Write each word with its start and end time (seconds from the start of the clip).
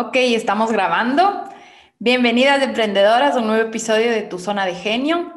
Ok, 0.00 0.14
estamos 0.14 0.70
grabando. 0.70 1.42
Bienvenidas 1.98 2.62
emprendedoras 2.62 3.34
a 3.34 3.40
un 3.40 3.48
nuevo 3.48 3.66
episodio 3.66 4.12
de 4.12 4.22
Tu 4.22 4.38
Zona 4.38 4.64
de 4.64 4.76
Genio, 4.76 5.36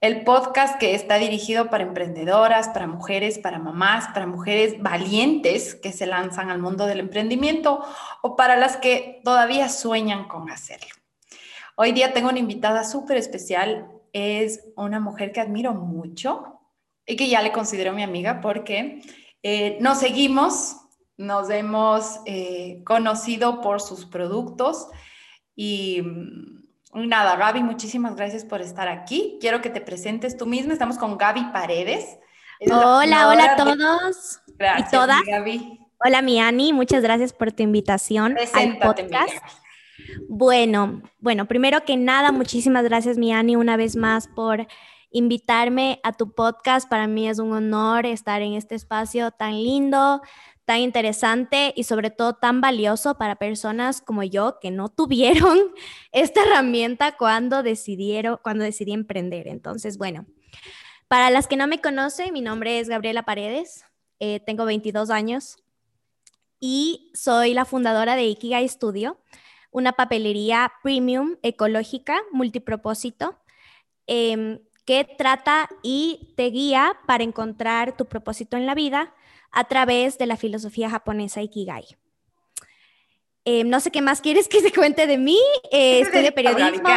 el 0.00 0.22
podcast 0.22 0.78
que 0.78 0.94
está 0.94 1.16
dirigido 1.16 1.68
para 1.68 1.82
emprendedoras, 1.82 2.68
para 2.68 2.86
mujeres, 2.86 3.40
para 3.40 3.58
mamás, 3.58 4.06
para 4.14 4.28
mujeres 4.28 4.80
valientes 4.80 5.74
que 5.74 5.90
se 5.90 6.06
lanzan 6.06 6.48
al 6.48 6.60
mundo 6.60 6.86
del 6.86 7.00
emprendimiento 7.00 7.84
o 8.22 8.36
para 8.36 8.54
las 8.54 8.76
que 8.76 9.20
todavía 9.24 9.68
sueñan 9.68 10.28
con 10.28 10.48
hacerlo. 10.48 10.94
Hoy 11.74 11.90
día 11.90 12.12
tengo 12.12 12.28
una 12.28 12.38
invitada 12.38 12.84
súper 12.84 13.16
especial, 13.16 13.90
es 14.12 14.60
una 14.76 15.00
mujer 15.00 15.32
que 15.32 15.40
admiro 15.40 15.74
mucho 15.74 16.60
y 17.04 17.16
que 17.16 17.28
ya 17.28 17.42
le 17.42 17.50
considero 17.50 17.92
mi 17.92 18.04
amiga 18.04 18.40
porque 18.40 19.02
eh, 19.42 19.76
nos 19.80 19.98
seguimos 19.98 20.81
nos 21.22 21.50
hemos 21.50 22.20
eh, 22.26 22.82
conocido 22.84 23.60
por 23.60 23.80
sus 23.80 24.04
productos 24.04 24.88
y 25.54 26.02
mm, 26.02 27.08
nada, 27.08 27.36
Gaby, 27.36 27.62
muchísimas 27.62 28.16
gracias 28.16 28.44
por 28.44 28.60
estar 28.60 28.88
aquí. 28.88 29.38
Quiero 29.40 29.62
que 29.62 29.70
te 29.70 29.80
presentes 29.80 30.36
tú 30.36 30.46
misma. 30.46 30.72
Estamos 30.72 30.98
con 30.98 31.16
Gaby 31.16 31.52
Paredes. 31.52 32.18
Hola, 32.70 33.28
hola 33.28 33.52
a 33.52 33.56
todos. 33.56 34.40
Gracias, 34.58 34.88
y 34.88 34.90
todas. 34.90 35.22
Gaby. 35.24 35.78
Hola, 36.04 36.22
mi 36.22 36.40
Ani, 36.40 36.72
muchas 36.72 37.02
gracias 37.02 37.32
por 37.32 37.52
tu 37.52 37.62
invitación 37.62 38.36
al 38.54 38.78
podcast. 38.78 39.36
Bueno, 40.28 41.02
bueno, 41.20 41.46
primero 41.46 41.84
que 41.84 41.96
nada, 41.96 42.32
muchísimas 42.32 42.82
gracias, 42.84 43.16
mi 43.16 43.32
Ani, 43.32 43.54
una 43.54 43.76
vez 43.76 43.94
más 43.94 44.26
por 44.26 44.66
invitarme 45.12 46.00
a 46.02 46.12
tu 46.12 46.34
podcast. 46.34 46.88
Para 46.88 47.06
mí 47.06 47.28
es 47.28 47.38
un 47.38 47.52
honor 47.52 48.06
estar 48.06 48.42
en 48.42 48.54
este 48.54 48.74
espacio 48.74 49.30
tan 49.30 49.52
lindo, 49.52 50.22
interesante 50.78 51.72
y 51.76 51.84
sobre 51.84 52.10
todo 52.10 52.34
tan 52.34 52.60
valioso 52.60 53.16
para 53.16 53.36
personas 53.36 54.00
como 54.00 54.22
yo 54.22 54.58
que 54.60 54.70
no 54.70 54.88
tuvieron 54.88 55.58
esta 56.12 56.42
herramienta 56.42 57.16
cuando 57.16 57.62
decidieron, 57.62 58.38
cuando 58.42 58.64
decidí 58.64 58.92
emprender. 58.92 59.48
Entonces, 59.48 59.98
bueno, 59.98 60.26
para 61.08 61.30
las 61.30 61.46
que 61.46 61.56
no 61.56 61.66
me 61.66 61.80
conocen, 61.80 62.32
mi 62.32 62.40
nombre 62.40 62.78
es 62.78 62.88
Gabriela 62.88 63.24
Paredes, 63.24 63.84
eh, 64.18 64.40
tengo 64.40 64.64
22 64.64 65.10
años 65.10 65.56
y 66.60 67.10
soy 67.14 67.54
la 67.54 67.64
fundadora 67.64 68.16
de 68.16 68.24
Ikigai 68.24 68.68
Studio, 68.68 69.18
una 69.70 69.92
papelería 69.92 70.72
premium 70.82 71.36
ecológica 71.42 72.20
multipropósito. 72.30 73.38
Em, 74.06 74.58
que 74.84 75.04
trata 75.04 75.68
y 75.82 76.34
te 76.36 76.46
guía 76.46 76.96
para 77.06 77.24
encontrar 77.24 77.96
tu 77.96 78.06
propósito 78.06 78.56
en 78.56 78.66
la 78.66 78.74
vida 78.74 79.14
a 79.52 79.64
través 79.64 80.18
de 80.18 80.26
la 80.26 80.36
filosofía 80.36 80.90
japonesa 80.90 81.42
Ikigai. 81.42 81.84
Eh, 83.44 83.64
no 83.64 83.80
sé 83.80 83.90
qué 83.90 84.00
más 84.00 84.20
quieres 84.20 84.48
que 84.48 84.60
se 84.62 84.72
cuente 84.72 85.06
de 85.06 85.18
mí. 85.18 85.38
Eh, 85.70 86.00
estudio 86.00 86.32
periodismo. 86.32 86.88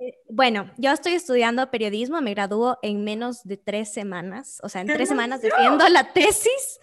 Eh, 0.00 0.14
bueno, 0.28 0.70
yo 0.76 0.90
estoy 0.90 1.12
estudiando 1.12 1.70
periodismo, 1.70 2.20
me 2.20 2.34
graduó 2.34 2.78
en 2.82 3.04
menos 3.04 3.44
de 3.44 3.56
tres 3.56 3.92
semanas, 3.92 4.58
o 4.64 4.68
sea, 4.68 4.80
en 4.80 4.88
tres 4.88 5.08
semanas 5.08 5.40
defiendo 5.40 5.88
la 5.88 6.12
tesis, 6.12 6.80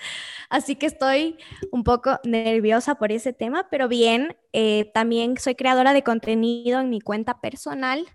así 0.50 0.78
que 0.78 0.86
estoy 0.86 1.38
un 1.74 1.84
poco 1.84 2.22
nerviosa 2.24 2.96
por 2.96 3.12
ese 3.12 3.34
tema, 3.34 3.68
pero 3.70 3.90
bien, 3.90 4.38
también 4.94 5.38
soy 5.38 5.56
creadora 5.56 5.92
de 5.92 6.04
contenido 6.04 6.80
en 6.80 6.90
mi 6.90 7.02
cuenta 7.02 7.42
personal 7.42 8.08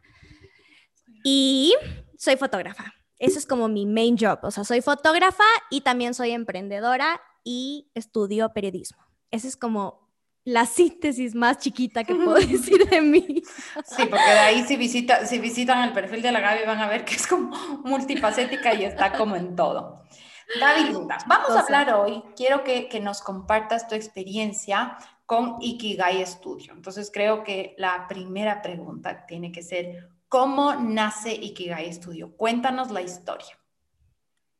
y 1.22 1.74
soy 2.16 2.36
fotógrafa. 2.36 2.95
Eso 3.18 3.38
es 3.38 3.46
como 3.46 3.68
mi 3.68 3.86
main 3.86 4.16
job. 4.18 4.38
O 4.42 4.50
sea, 4.50 4.64
soy 4.64 4.82
fotógrafa 4.82 5.44
y 5.70 5.80
también 5.80 6.14
soy 6.14 6.32
emprendedora 6.32 7.20
y 7.44 7.90
estudio 7.94 8.52
periodismo. 8.52 9.02
Esa 9.30 9.48
es 9.48 9.56
como 9.56 10.06
la 10.44 10.64
síntesis 10.64 11.34
más 11.34 11.58
chiquita 11.58 12.04
que 12.04 12.14
puedo 12.14 12.34
decir 12.46 12.88
de 12.88 13.00
mí. 13.00 13.42
Sí, 13.84 14.06
porque 14.08 14.30
de 14.30 14.38
ahí 14.38 14.64
si, 14.64 14.76
visita, 14.76 15.26
si 15.26 15.38
visitan 15.38 15.82
el 15.82 15.92
perfil 15.92 16.22
de 16.22 16.32
la 16.32 16.40
Gaby 16.40 16.66
van 16.66 16.78
a 16.78 16.88
ver 16.88 17.04
que 17.04 17.14
es 17.14 17.26
como 17.26 17.50
multifacética 17.84 18.72
y 18.74 18.84
está 18.84 19.12
como 19.12 19.34
en 19.34 19.56
todo. 19.56 20.02
Linda, 20.86 21.18
vamos 21.26 21.50
a 21.50 21.60
hablar 21.60 21.92
hoy, 21.94 22.22
quiero 22.36 22.62
que, 22.62 22.88
que 22.88 23.00
nos 23.00 23.20
compartas 23.20 23.88
tu 23.88 23.96
experiencia 23.96 24.96
con 25.26 25.56
Ikigai 25.60 26.24
Studio. 26.24 26.72
Entonces 26.72 27.10
creo 27.12 27.42
que 27.42 27.74
la 27.78 28.06
primera 28.08 28.62
pregunta 28.62 29.26
tiene 29.26 29.50
que 29.50 29.62
ser, 29.62 30.08
¿Cómo 30.28 30.74
nace 30.74 31.34
Ikigai 31.34 31.92
Studio? 31.92 32.36
Cuéntanos 32.36 32.90
la 32.90 33.00
historia. 33.00 33.58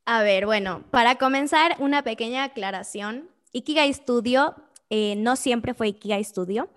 A 0.04 0.22
ver, 0.22 0.46
bueno, 0.46 0.84
para 0.92 1.16
comenzar, 1.16 1.74
una 1.80 2.02
pequeña 2.02 2.44
aclaración. 2.44 3.28
Ikigai 3.52 3.92
Studio 3.92 4.54
eh, 4.90 5.16
no 5.16 5.34
siempre 5.34 5.74
fue 5.74 5.88
Ikigai 5.88 6.22
Studio. 6.22 6.68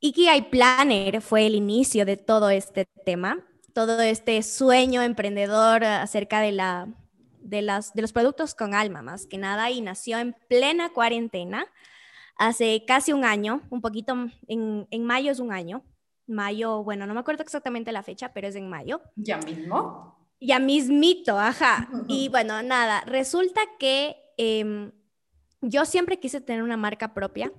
Ikigai 0.00 0.48
Planner 0.48 1.20
fue 1.20 1.46
el 1.46 1.54
inicio 1.54 2.06
de 2.06 2.16
todo 2.16 2.48
este 2.48 2.86
tema, 3.04 3.44
todo 3.74 4.00
este 4.00 4.42
sueño 4.42 5.02
emprendedor 5.02 5.84
acerca 5.84 6.40
de, 6.40 6.52
la, 6.52 6.88
de, 7.40 7.60
las, 7.60 7.92
de 7.92 8.02
los 8.02 8.12
productos 8.12 8.54
con 8.54 8.74
alma, 8.74 9.02
más 9.02 9.26
que 9.26 9.36
nada, 9.36 9.70
y 9.70 9.82
nació 9.82 10.18
en 10.18 10.34
plena 10.48 10.90
cuarentena, 10.94 11.66
hace 12.36 12.84
casi 12.86 13.12
un 13.12 13.24
año, 13.24 13.60
un 13.68 13.82
poquito, 13.82 14.14
en, 14.46 14.86
en 14.90 15.04
mayo 15.04 15.32
es 15.32 15.40
un 15.40 15.52
año, 15.52 15.84
mayo, 16.28 16.82
bueno, 16.84 17.06
no 17.06 17.14
me 17.14 17.20
acuerdo 17.20 17.42
exactamente 17.42 17.92
la 17.92 18.02
fecha, 18.02 18.32
pero 18.32 18.48
es 18.48 18.54
en 18.54 18.68
mayo. 18.68 19.00
¿Ya 19.16 19.38
mismo? 19.38 20.16
Ya 20.40 20.58
mismito, 20.58 21.38
ajá. 21.38 21.88
Y 22.08 22.28
bueno, 22.28 22.62
nada, 22.62 23.00
resulta 23.02 23.60
que 23.78 24.16
em, 24.36 24.92
yo 25.60 25.84
siempre 25.84 26.20
quise 26.20 26.40
tener 26.40 26.62
una 26.62 26.76
marca 26.76 27.14
propia 27.14 27.52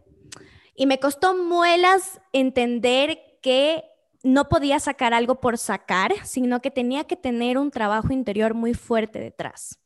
y 0.75 0.85
me 0.85 0.99
costó 0.99 1.35
muelas 1.35 2.21
entender 2.31 3.19
que 3.41 3.83
no 4.23 4.49
podía 4.49 4.79
sacar 4.79 5.13
algo 5.13 5.39
por 5.39 5.57
sacar, 5.57 6.13
sino 6.23 6.61
que 6.61 6.71
tenía 6.71 7.05
que 7.05 7.15
tener 7.15 7.57
un 7.57 7.71
trabajo 7.71 8.13
interior 8.13 8.53
muy 8.53 8.73
fuerte 8.73 9.19
detrás. 9.19 9.79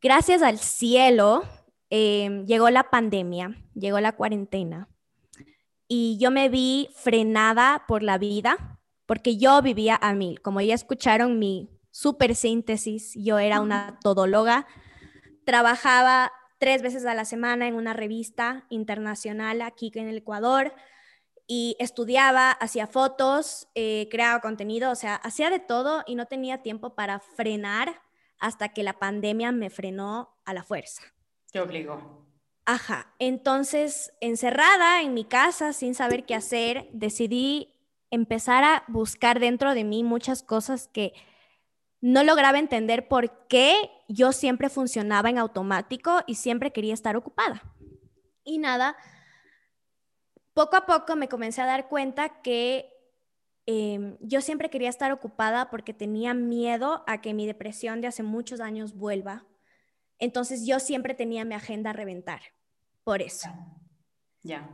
Gracias 0.00 0.42
al 0.42 0.58
cielo, 0.58 1.44
em, 1.90 2.44
llegó 2.46 2.70
la 2.70 2.90
pandemia, 2.90 3.56
llegó 3.74 4.00
la 4.00 4.12
cuarentena 4.12 4.88
y 5.88 6.18
yo 6.18 6.30
me 6.30 6.48
vi 6.48 6.88
frenada 6.94 7.84
por 7.86 8.02
la 8.02 8.18
vida 8.18 8.80
porque 9.06 9.36
yo 9.36 9.60
vivía 9.62 9.98
a 10.00 10.14
mil. 10.14 10.40
Como 10.40 10.60
ya 10.60 10.74
escucharon 10.74 11.38
mi 11.38 11.70
super 11.90 12.34
síntesis, 12.34 13.12
yo 13.14 13.38
era 13.38 13.60
una 13.60 13.98
todóloga, 14.02 14.66
trabajaba 15.44 16.32
tres 16.58 16.82
veces 16.82 17.04
a 17.04 17.14
la 17.14 17.24
semana 17.24 17.68
en 17.68 17.74
una 17.74 17.92
revista 17.92 18.66
internacional 18.70 19.62
aquí 19.62 19.92
en 19.94 20.08
el 20.08 20.18
Ecuador 20.18 20.74
y 21.46 21.76
estudiaba, 21.78 22.50
hacía 22.52 22.86
fotos, 22.86 23.68
eh, 23.74 24.08
creaba 24.10 24.40
contenido, 24.40 24.90
o 24.90 24.94
sea, 24.94 25.16
hacía 25.16 25.50
de 25.50 25.60
todo 25.60 26.02
y 26.06 26.14
no 26.14 26.26
tenía 26.26 26.62
tiempo 26.62 26.94
para 26.94 27.20
frenar 27.20 28.00
hasta 28.38 28.70
que 28.70 28.82
la 28.82 28.98
pandemia 28.98 29.52
me 29.52 29.70
frenó 29.70 30.36
a 30.44 30.54
la 30.54 30.64
fuerza. 30.64 31.02
Te 31.52 31.60
obligó. 31.60 32.26
Ajá, 32.66 33.12
entonces 33.18 34.14
encerrada 34.20 35.02
en 35.02 35.12
mi 35.12 35.24
casa 35.24 35.74
sin 35.74 35.94
saber 35.94 36.24
qué 36.24 36.34
hacer, 36.34 36.88
decidí 36.92 37.74
empezar 38.10 38.64
a 38.64 38.84
buscar 38.88 39.38
dentro 39.38 39.74
de 39.74 39.84
mí 39.84 40.02
muchas 40.02 40.42
cosas 40.42 40.88
que 40.88 41.12
no 42.00 42.24
lograba 42.24 42.58
entender 42.58 43.06
por 43.06 43.46
qué 43.48 43.90
yo 44.08 44.32
siempre 44.32 44.70
funcionaba 44.70 45.28
en 45.28 45.38
automático 45.38 46.20
y 46.26 46.36
siempre 46.36 46.72
quería 46.72 46.94
estar 46.94 47.16
ocupada. 47.16 47.62
Y 48.44 48.58
nada, 48.58 48.96
poco 50.54 50.76
a 50.76 50.86
poco 50.86 51.16
me 51.16 51.28
comencé 51.28 51.60
a 51.60 51.66
dar 51.66 51.88
cuenta 51.88 52.40
que 52.42 52.90
em, 53.66 54.16
yo 54.20 54.40
siempre 54.40 54.70
quería 54.70 54.88
estar 54.88 55.12
ocupada 55.12 55.70
porque 55.70 55.92
tenía 55.92 56.32
miedo 56.32 57.04
a 57.06 57.20
que 57.20 57.34
mi 57.34 57.46
depresión 57.46 58.00
de 58.00 58.08
hace 58.08 58.22
muchos 58.22 58.60
años 58.60 58.94
vuelva 58.94 59.44
entonces 60.18 60.66
yo 60.66 60.80
siempre 60.80 61.14
tenía 61.14 61.44
mi 61.44 61.54
agenda 61.54 61.90
a 61.90 61.92
reventar, 61.92 62.40
por 63.02 63.22
eso. 63.22 63.48
Ya. 64.42 64.68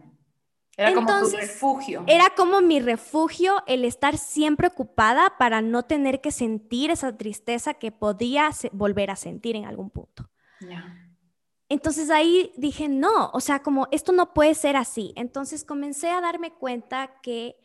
Era 0.77 0.95
como 0.95 1.07
tu 1.07 1.37
refugio. 1.37 2.05
Era 2.07 2.31
como 2.37 2.61
mi 2.63 2.81
refugio 2.81 3.63
el 3.67 3.85
estar 3.85 4.17
siempre 4.17 4.69
ocupada 4.69 5.37
para 5.39 5.61
no 5.61 5.85
tener 5.85 6.21
que 6.21 6.31
sentir 6.31 6.91
esa 6.91 7.17
tristeza 7.17 7.75
que 7.75 7.93
podía 7.93 8.51
volver 8.73 9.11
a 9.11 9.17
sentir 9.17 9.57
en 9.57 9.67
algún 9.67 9.91
punto. 9.91 10.31
Ya. 10.61 11.07
Entonces 11.69 12.11
ahí 12.11 12.53
dije, 12.57 12.89
no, 12.89 13.31
o 13.33 13.41
sea, 13.41 13.63
como 13.63 13.89
esto 13.93 14.13
no 14.13 14.33
puede 14.33 14.55
ser 14.55 14.77
así. 14.77 15.13
Entonces 15.17 15.65
comencé 15.65 16.09
a 16.09 16.21
darme 16.21 16.53
cuenta 16.53 17.21
que 17.23 17.57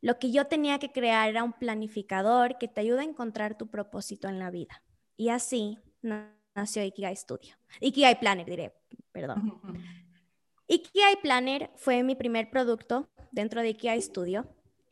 lo 0.00 0.18
que 0.18 0.30
yo 0.30 0.46
tenía 0.46 0.78
que 0.78 0.92
crear 0.92 1.30
era 1.30 1.44
un 1.44 1.54
planificador 1.54 2.58
que 2.58 2.68
te 2.68 2.82
ayuda 2.82 3.00
a 3.00 3.04
encontrar 3.04 3.56
tu 3.56 3.70
propósito 3.70 4.28
en 4.28 4.38
la 4.38 4.50
vida. 4.50 4.82
Y 5.16 5.30
así 5.30 5.78
nació 6.54 6.84
Ikigai 6.84 7.16
Studio. 7.16 7.54
Ikigai 7.80 8.18
Planner, 8.18 8.46
diré, 8.46 8.74
perdón. 9.12 9.60
Ikigai 10.66 11.20
Planner 11.22 11.70
fue 11.76 12.02
mi 12.02 12.14
primer 12.14 12.50
producto 12.50 13.08
dentro 13.32 13.60
de 13.60 13.70
Ikigai 13.70 14.00
Studio. 14.00 14.46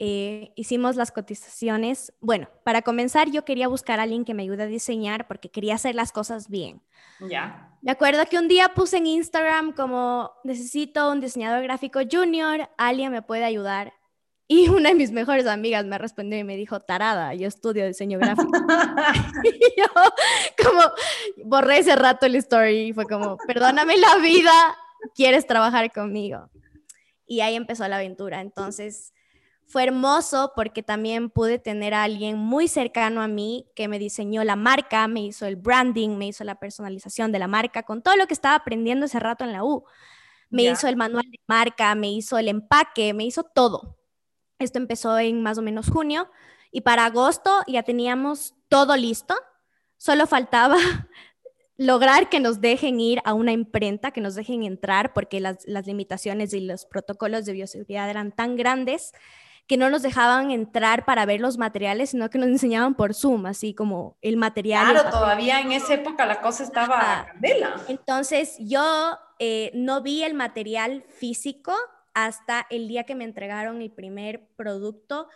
eh, 0.04 0.52
hicimos 0.56 0.96
las 0.96 1.12
cotizaciones. 1.12 2.12
Bueno, 2.20 2.48
para 2.64 2.82
comenzar 2.82 3.30
yo 3.30 3.44
quería 3.44 3.68
buscar 3.68 4.00
a 4.00 4.02
alguien 4.02 4.24
que 4.24 4.34
me 4.34 4.42
ayude 4.42 4.64
a 4.64 4.66
diseñar 4.66 5.28
porque 5.28 5.48
quería 5.48 5.76
hacer 5.76 5.94
las 5.94 6.10
cosas 6.10 6.48
bien. 6.48 6.82
Ya. 7.20 7.78
Me 7.82 7.92
acuerdo 7.92 8.24
que 8.28 8.36
un 8.36 8.48
día 8.48 8.74
puse 8.74 8.96
en 8.96 9.06
Instagram 9.06 9.72
como 9.72 10.32
necesito 10.42 11.08
un 11.12 11.20
diseñador 11.20 11.62
gráfico 11.62 12.00
junior, 12.10 12.68
alguien 12.78 13.12
me 13.12 13.22
puede 13.22 13.44
ayudar. 13.44 13.92
Y 14.48 14.68
una 14.68 14.90
de 14.90 14.94
mis 14.94 15.12
mejores 15.12 15.46
amigas 15.46 15.84
me 15.86 15.98
respondió 15.98 16.38
y 16.38 16.44
me 16.44 16.56
dijo, 16.56 16.80
tarada, 16.80 17.34
yo 17.34 17.48
estudio 17.48 17.86
diseño 17.86 18.18
gráfico. 18.18 18.50
y 19.44 19.80
yo 19.80 19.86
como 20.62 20.82
borré 21.44 21.78
ese 21.78 21.96
rato 21.96 22.26
el 22.26 22.36
story 22.36 22.88
y 22.88 22.92
fue 22.92 23.06
como, 23.06 23.38
perdóname 23.46 23.96
la 23.96 24.16
vida, 24.16 24.52
¿quieres 25.14 25.46
trabajar 25.46 25.90
conmigo? 25.92 26.50
Y 27.26 27.40
ahí 27.40 27.54
empezó 27.54 27.86
la 27.88 27.96
aventura. 27.96 28.40
Entonces 28.40 29.12
fue 29.66 29.84
hermoso 29.84 30.52
porque 30.54 30.82
también 30.82 31.30
pude 31.30 31.58
tener 31.58 31.94
a 31.94 32.02
alguien 32.02 32.36
muy 32.36 32.68
cercano 32.68 33.22
a 33.22 33.28
mí 33.28 33.70
que 33.74 33.88
me 33.88 33.98
diseñó 33.98 34.44
la 34.44 34.54
marca, 34.54 35.08
me 35.08 35.22
hizo 35.22 35.46
el 35.46 35.56
branding, 35.56 36.18
me 36.18 36.26
hizo 36.26 36.44
la 36.44 36.56
personalización 36.56 37.32
de 37.32 37.38
la 37.38 37.48
marca, 37.48 37.82
con 37.84 38.02
todo 38.02 38.16
lo 38.16 38.26
que 38.26 38.34
estaba 38.34 38.56
aprendiendo 38.56 39.06
ese 39.06 39.18
rato 39.18 39.44
en 39.44 39.52
la 39.52 39.64
U. 39.64 39.84
Me 40.50 40.64
hizo 40.64 40.86
el 40.86 40.96
manual 40.96 41.24
de 41.30 41.40
marca, 41.46 41.94
me 41.94 42.12
hizo 42.12 42.36
el 42.36 42.48
empaque, 42.48 43.14
me 43.14 43.24
hizo 43.24 43.44
todo. 43.44 43.96
Esto 44.62 44.78
empezó 44.78 45.18
en 45.18 45.42
más 45.42 45.58
o 45.58 45.62
menos 45.62 45.90
junio 45.90 46.30
y 46.70 46.80
para 46.80 47.04
agosto 47.04 47.50
ya 47.66 47.82
teníamos 47.82 48.54
todo 48.68 48.96
listo. 48.96 49.34
Solo 49.98 50.26
faltaba 50.26 50.76
lograr 51.76 52.28
que 52.28 52.40
nos 52.40 52.60
dejen 52.60 52.98
ir 53.00 53.20
a 53.24 53.34
una 53.34 53.52
imprenta, 53.52 54.10
que 54.10 54.20
nos 54.20 54.34
dejen 54.34 54.62
entrar, 54.62 55.12
porque 55.12 55.40
las, 55.40 55.66
limitaciones 55.86 56.54
y 56.54 56.60
los 56.60 56.86
protocolos 56.86 57.44
de 57.44 57.52
bioseguridad 57.52 58.08
eran 58.08 58.32
tan 58.32 58.56
grandes 58.56 59.12
que 59.66 59.76
no 59.76 59.90
nos 59.90 60.02
dejaban 60.02 60.50
entrar 60.50 61.04
para 61.04 61.24
ver 61.24 61.40
los 61.40 61.56
materiales, 61.56 62.10
sino 62.10 62.28
que 62.30 62.38
nos 62.38 62.48
enseñaban 62.48 62.94
por 62.94 63.14
Zoom, 63.14 63.46
así 63.46 63.74
como 63.74 64.16
el 64.20 64.36
material. 64.36 64.92
Claro, 64.92 65.10
todavía 65.10 65.60
en 65.60 65.72
esa 65.72 65.94
época 65.94 66.26
la 66.26 66.40
cosa 66.40 66.64
estaba 66.64 67.20
a 67.20 67.26
candela. 67.26 67.76
Entonces 67.86 68.56
yo 68.58 69.16
eh, 69.38 69.70
no 69.74 70.02
vi 70.02 70.24
el 70.24 70.34
material 70.34 71.04
físico 71.08 71.74
hasta 72.14 72.66
el 72.70 72.88
día 72.88 73.04
que 73.04 73.14
me 73.14 73.24
entregaron 73.24 73.82
el 73.82 73.90
primer 73.90 74.48
producto, 74.56 75.28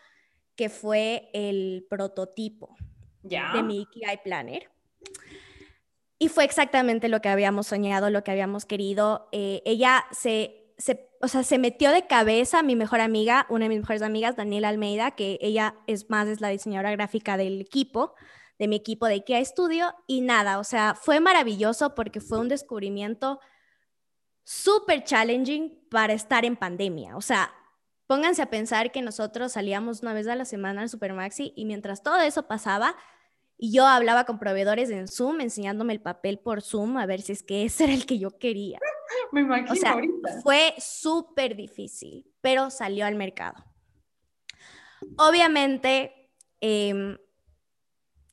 que 0.55 0.69
fue 0.69 1.31
el 1.33 1.87
prototipo 1.89 2.77
de 3.23 3.63
mi 3.63 3.83
Ikigai 3.83 4.23
Planner. 4.23 4.71
Y 6.19 6.29
fue 6.29 6.45
exactamente 6.45 7.09
lo 7.09 7.21
que 7.21 7.29
habíamos 7.29 7.67
soñado, 7.67 8.09
lo 8.09 8.25
que 8.25 8.31
habíamos 8.31 8.65
querido. 8.65 9.29
Eh, 9.33 9.63
ella 9.67 10.07
se, 10.13 10.73
se, 10.79 11.11
o 11.21 11.29
sea, 11.29 11.43
se 11.43 11.59
metió 11.59 11.91
de 11.91 12.07
cabeza, 12.07 12.63
mi 12.63 12.75
mejor 12.75 13.01
amiga, 13.01 13.47
una 13.51 13.67
de 13.67 13.69
mis 13.69 13.81
mejores 13.81 14.03
amigas, 14.03 14.37
Daniela 14.37 14.71
Almeida, 14.71 15.11
que 15.11 15.39
ella 15.43 15.75
es 15.87 16.09
más, 16.09 16.27
es 16.29 16.41
la 16.41 16.49
diseñadora 16.49 16.91
gráfica 16.93 17.37
del 17.37 17.61
equipo, 17.61 18.15
de 18.59 18.69
mi 18.69 18.77
equipo 18.77 19.07
de 19.07 19.15
IKEA 19.15 19.45
Studio. 19.45 19.95
Y 20.07 20.23
nada, 20.23 20.59
o 20.59 20.65
sea, 20.65 20.95
fue 20.95 21.21
maravilloso 21.21 21.95
porque 21.95 22.21
fue 22.21 22.39
un 22.39 22.49
descubrimiento 22.49 23.39
súper 24.47 25.03
challenging 25.03 25.77
para 25.91 26.13
estar 26.13 26.45
en 26.45 26.55
pandemia. 26.55 27.17
O 27.17 27.21
sea, 27.21 27.53
pónganse 28.07 28.43
a 28.43 28.49
pensar 28.49 28.93
que 28.93 29.03
nosotros 29.03 29.53
salíamos 29.53 30.03
una 30.03 30.15
vez 30.15 30.29
a 30.29 30.37
la 30.37 30.45
semana 30.45 30.83
al 30.83 30.89
Supermaxi 30.89 31.53
y 31.57 31.65
mientras 31.65 32.05
todo 32.05 32.21
eso 32.21 32.47
pasaba, 32.47 32.97
yo 33.59 33.87
hablaba 33.87 34.25
con 34.25 34.39
proveedores 34.39 34.91
en 34.91 35.09
Zoom, 35.09 35.41
enseñándome 35.41 35.95
el 35.95 36.01
papel 36.01 36.39
por 36.39 36.63
Zoom 36.63 36.97
a 36.97 37.07
ver 37.07 37.23
si 37.23 37.33
es 37.33 37.43
que 37.43 37.65
ese 37.65 37.85
era 37.85 37.95
el 37.95 38.07
que 38.07 38.21
yo 38.21 38.39
quería. 38.39 38.79
Me 39.33 39.41
imagino 39.41 39.73
o 39.73 39.75
sea, 39.75 39.93
ahorita. 39.93 40.41
Fue 40.43 40.75
súper 40.79 41.57
difícil, 41.57 42.31
pero 42.41 42.71
salió 42.71 43.05
al 43.05 43.17
mercado. 43.17 43.65
Obviamente, 45.19 46.31
eh, 46.61 47.19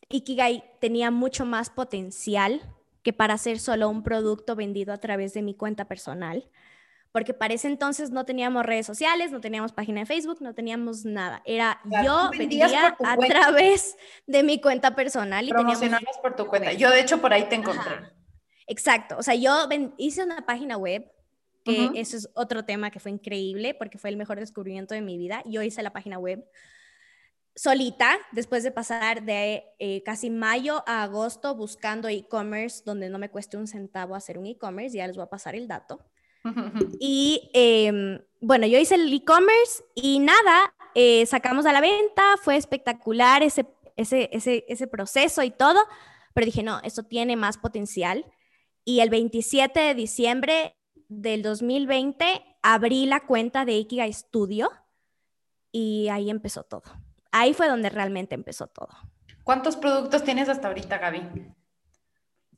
Ikigai 0.09 0.77
tenía 0.79 1.09
mucho 1.09 1.43
más 1.45 1.71
potencial 1.71 2.61
que 3.03 3.13
para 3.13 3.37
ser 3.37 3.59
solo 3.59 3.89
un 3.89 4.01
producto 4.01 4.55
vendido 4.55 4.93
a 4.93 4.97
través 4.97 5.33
de 5.33 5.41
mi 5.41 5.53
cuenta 5.53 5.85
personal, 5.85 6.49
porque 7.11 7.33
para 7.35 7.53
ese 7.53 7.67
entonces 7.67 8.09
no 8.09 8.25
teníamos 8.25 8.65
redes 8.65 8.87
sociales, 8.87 9.31
no 9.31 9.39
teníamos 9.39 9.71
página 9.71 9.99
de 9.99 10.07
Facebook, 10.07 10.39
no 10.41 10.55
teníamos 10.55 11.05
nada. 11.05 11.43
Era 11.45 11.79
yo 12.03 12.31
vendía 12.31 12.97
a 13.05 13.17
través 13.17 13.95
de 14.25 14.41
mi 14.41 14.59
cuenta 14.59 14.95
personal. 14.95 15.45
Y 15.45 15.49
Promocionabas 15.49 16.17
por 16.23 16.35
tu 16.35 16.47
cuenta. 16.47 16.73
Yo 16.73 16.89
de 16.89 17.01
hecho 17.01 17.21
por 17.21 17.31
ahí 17.31 17.43
te 17.43 17.55
encontré. 17.55 17.91
Exacto, 18.65 19.17
o 19.17 19.23
sea, 19.23 19.35
yo 19.35 19.67
hice 19.97 20.23
una 20.23 20.45
página 20.45 20.77
web, 20.77 21.05
que 21.65 21.91
eso 21.95 22.17
es 22.17 22.29
otro 22.33 22.65
tema 22.65 22.91
que 22.91 22.99
fue 22.99 23.11
increíble 23.11 23.73
porque 23.73 23.97
fue 23.97 24.09
el 24.09 24.17
mejor 24.17 24.39
descubrimiento 24.39 24.95
de 24.95 25.01
mi 25.01 25.17
vida. 25.17 25.43
Yo 25.45 25.61
hice 25.61 25.83
la 25.83 25.93
página 25.93 26.17
web 26.17 26.45
solita, 27.55 28.17
después 28.31 28.63
de 28.63 28.71
pasar 28.71 29.23
de 29.23 29.65
eh, 29.79 30.01
casi 30.03 30.29
mayo 30.29 30.83
a 30.87 31.03
agosto 31.03 31.55
buscando 31.55 32.07
e-commerce 32.07 32.81
donde 32.85 33.09
no 33.09 33.19
me 33.19 33.29
cueste 33.29 33.57
un 33.57 33.67
centavo 33.67 34.15
hacer 34.15 34.37
un 34.37 34.47
e-commerce, 34.47 34.97
ya 34.97 35.07
les 35.07 35.15
voy 35.15 35.25
a 35.25 35.29
pasar 35.29 35.55
el 35.55 35.67
dato. 35.67 35.99
y 36.99 37.49
em, 37.53 38.19
bueno, 38.41 38.65
yo 38.67 38.79
hice 38.79 38.95
el 38.95 39.13
e-commerce 39.13 39.83
y 39.95 40.19
nada, 40.19 40.73
eh, 40.95 41.25
sacamos 41.25 41.65
a 41.65 41.73
la 41.73 41.81
venta, 41.81 42.23
fue 42.41 42.57
espectacular 42.57 43.43
ese, 43.43 43.67
ese, 43.95 44.29
ese, 44.33 44.65
ese 44.67 44.87
proceso 44.87 45.43
y 45.43 45.51
todo, 45.51 45.79
pero 46.33 46.45
dije, 46.45 46.63
no, 46.63 46.79
esto 46.83 47.03
tiene 47.03 47.35
más 47.35 47.57
potencial. 47.57 48.25
Y 48.85 48.99
el 48.99 49.09
27 49.09 49.79
de 49.79 49.93
diciembre 49.93 50.75
del 51.07 51.41
2020 51.43 52.25
abrí 52.63 53.05
la 53.05 53.25
cuenta 53.25 53.63
de 53.63 53.73
Ikigai 53.73 54.11
Studio 54.11 54.69
y 55.71 56.09
ahí 56.09 56.29
empezó 56.29 56.63
todo 56.63 56.83
ahí 57.33 57.53
fue 57.53 57.67
donde 57.67 57.89
realmente 57.89 58.35
empezó 58.35 58.67
todo. 58.67 58.95
¿Cuántos 59.43 59.75
productos 59.75 60.23
tienes 60.23 60.47
hasta 60.47 60.69
ahorita, 60.69 60.97
Gaby? 60.99 61.21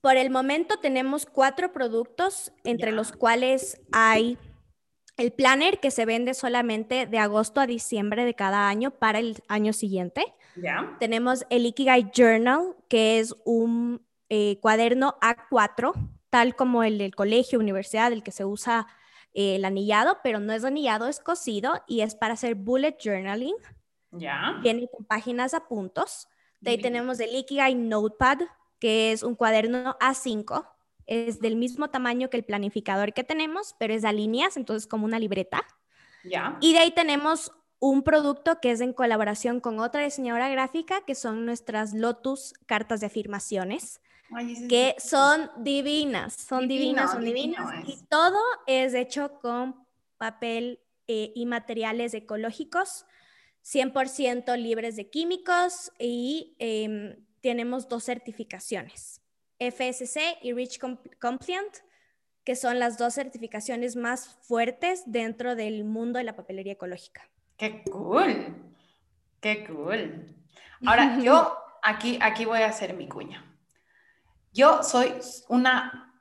Por 0.01 0.17
el 0.17 0.29
momento 0.29 0.77
tenemos 0.77 1.25
cuatro 1.25 1.71
productos, 1.71 2.51
entre 2.63 2.91
los 2.91 3.11
cuales 3.11 3.81
hay 3.91 4.37
el 5.17 5.31
planner 5.31 5.79
que 5.79 5.89
se 5.89 6.05
vende 6.05 6.33
solamente 6.33 7.07
de 7.07 7.17
agosto 7.17 7.61
a 7.61 7.65
diciembre 7.65 8.25
de 8.25 8.35
cada 8.35 8.67
año 8.67 8.91
para 8.91 9.19
el 9.19 9.41
año 9.47 9.73
siguiente. 9.73 10.35
Ya. 10.55 10.95
Tenemos 10.99 11.45
el 11.49 11.65
Ikigai 11.65 12.11
Journal, 12.13 12.75
que 12.87 13.19
es 13.19 13.33
un 13.45 14.05
eh, 14.29 14.59
cuaderno 14.61 15.17
A4, 15.21 15.93
tal 16.29 16.55
como 16.55 16.83
el 16.83 16.97
del 16.97 17.15
colegio, 17.15 17.59
universidad, 17.59 18.11
el 18.11 18.23
que 18.23 18.31
se 18.31 18.45
usa 18.45 18.87
eh, 19.33 19.55
el 19.55 19.65
anillado, 19.65 20.19
pero 20.23 20.39
no 20.39 20.53
es 20.53 20.63
anillado, 20.65 21.07
es 21.07 21.19
cosido 21.19 21.81
y 21.87 22.01
es 22.01 22.15
para 22.15 22.33
hacer 22.33 22.55
bullet 22.55 22.97
journaling. 23.01 23.55
Ya. 24.17 24.59
Viene 24.61 24.87
con 24.87 25.05
páginas 25.05 25.53
a 25.53 25.67
puntos. 25.67 26.27
De 26.61 26.71
ahí 26.71 26.81
tenemos 26.81 27.19
el 27.19 27.35
Ikigai 27.35 27.75
Notepad, 27.75 28.39
que 28.79 29.11
es 29.11 29.23
un 29.23 29.35
cuaderno 29.35 29.97
A5. 29.99 30.67
Es 31.05 31.39
del 31.39 31.55
mismo 31.55 31.89
tamaño 31.89 32.29
que 32.29 32.37
el 32.37 32.43
planificador 32.43 33.13
que 33.13 33.23
tenemos, 33.23 33.75
pero 33.77 33.93
es 33.93 34.03
a 34.05 34.11
líneas, 34.11 34.57
entonces 34.57 34.87
como 34.87 35.05
una 35.05 35.19
libreta. 35.19 35.61
Ya. 36.23 36.57
Y 36.61 36.73
de 36.73 36.79
ahí 36.79 36.91
tenemos 36.91 37.51
un 37.79 38.03
producto 38.03 38.59
que 38.59 38.71
es 38.71 38.81
en 38.81 38.93
colaboración 38.93 39.59
con 39.59 39.79
otra 39.79 40.03
diseñadora 40.03 40.49
gráfica, 40.49 41.01
que 41.01 41.13
son 41.13 41.45
nuestras 41.45 41.93
Lotus 41.93 42.53
cartas 42.65 43.01
de 43.01 43.07
afirmaciones, 43.07 44.01
que 44.69 44.95
son 44.97 45.51
divinas, 45.57 46.33
son 46.33 46.67
divinas, 46.67 47.11
son 47.11 47.23
divinas. 47.23 47.87
Y 47.87 48.03
todo 48.09 48.39
es 48.65 48.93
hecho 48.95 49.39
con 49.39 49.85
papel 50.17 50.79
eh, 51.07 51.31
y 51.35 51.45
materiales 51.45 52.13
ecológicos 52.15 53.05
100% 53.65 54.57
libres 54.57 54.95
de 54.95 55.09
químicos 55.09 55.91
y 55.97 56.55
em, 56.59 57.15
tenemos 57.41 57.89
dos 57.89 58.03
certificaciones, 58.03 59.21
FSC 59.59 60.37
y 60.41 60.53
Rich 60.53 60.79
Compliant, 61.19 61.77
que 62.43 62.55
son 62.55 62.77
las 62.77 62.99
dos 62.99 63.15
certificaciones 63.15 63.95
más 63.95 64.37
fuertes 64.43 65.03
dentro 65.07 65.55
del 65.55 65.83
mundo 65.83 66.19
de 66.19 66.25
la 66.25 66.35
papelería 66.35 66.73
ecológica. 66.73 67.27
¡Qué 67.57 67.83
cool! 67.91 68.55
¡Qué 69.39 69.65
cool! 69.65 70.35
Ahora, 70.85 71.19
yo 71.19 71.57
aquí, 71.83 72.19
aquí 72.21 72.45
voy 72.45 72.59
a 72.59 72.67
hacer 72.67 72.93
mi 72.93 73.07
cuña. 73.07 73.43
Yo 74.53 74.83
soy 74.83 75.11
una 75.49 76.14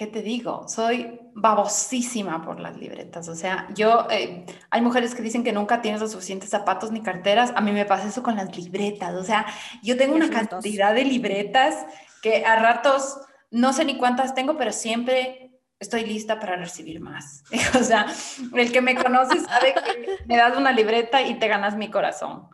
¿qué 0.00 0.06
te 0.06 0.22
digo? 0.22 0.66
Soy 0.66 1.20
babosísima 1.34 2.42
por 2.42 2.58
las 2.58 2.74
libretas. 2.78 3.28
O 3.28 3.34
sea, 3.34 3.68
yo, 3.74 4.06
eh, 4.10 4.46
hay 4.70 4.80
mujeres 4.80 5.14
que 5.14 5.20
dicen 5.20 5.44
que 5.44 5.52
nunca 5.52 5.82
tienes 5.82 6.00
los 6.00 6.12
suficientes 6.12 6.48
zapatos 6.48 6.90
ni 6.90 7.02
carteras. 7.02 7.52
A 7.54 7.60
mí 7.60 7.70
me 7.70 7.84
pasa 7.84 8.08
eso 8.08 8.22
con 8.22 8.34
las 8.34 8.56
libretas. 8.56 9.14
O 9.14 9.24
sea, 9.24 9.44
yo 9.82 9.98
tengo 9.98 10.14
una 10.14 10.30
cantidad 10.30 10.94
de 10.94 11.04
libretas 11.04 11.84
que 12.22 12.46
a 12.46 12.56
ratos 12.56 13.18
no 13.50 13.74
sé 13.74 13.84
ni 13.84 13.98
cuántas 13.98 14.34
tengo, 14.34 14.56
pero 14.56 14.72
siempre 14.72 15.50
estoy 15.78 16.06
lista 16.06 16.40
para 16.40 16.56
recibir 16.56 16.98
más. 17.00 17.44
O 17.78 17.82
sea, 17.84 18.06
el 18.54 18.72
que 18.72 18.80
me 18.80 18.94
conoce 18.94 19.38
sabe 19.40 19.74
que 19.74 20.16
me 20.24 20.38
das 20.38 20.56
una 20.56 20.72
libreta 20.72 21.20
y 21.20 21.38
te 21.38 21.46
ganas 21.46 21.76
mi 21.76 21.90
corazón. 21.90 22.48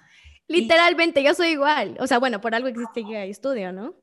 Literalmente, 0.49 1.23
yo 1.23 1.33
soy 1.33 1.51
igual. 1.51 1.97
O 2.01 2.09
sea, 2.09 2.19
bueno, 2.19 2.41
por 2.41 2.57
algo 2.57 2.67
existe 2.67 3.05
estudio, 3.31 3.73
¿no? 3.73 3.95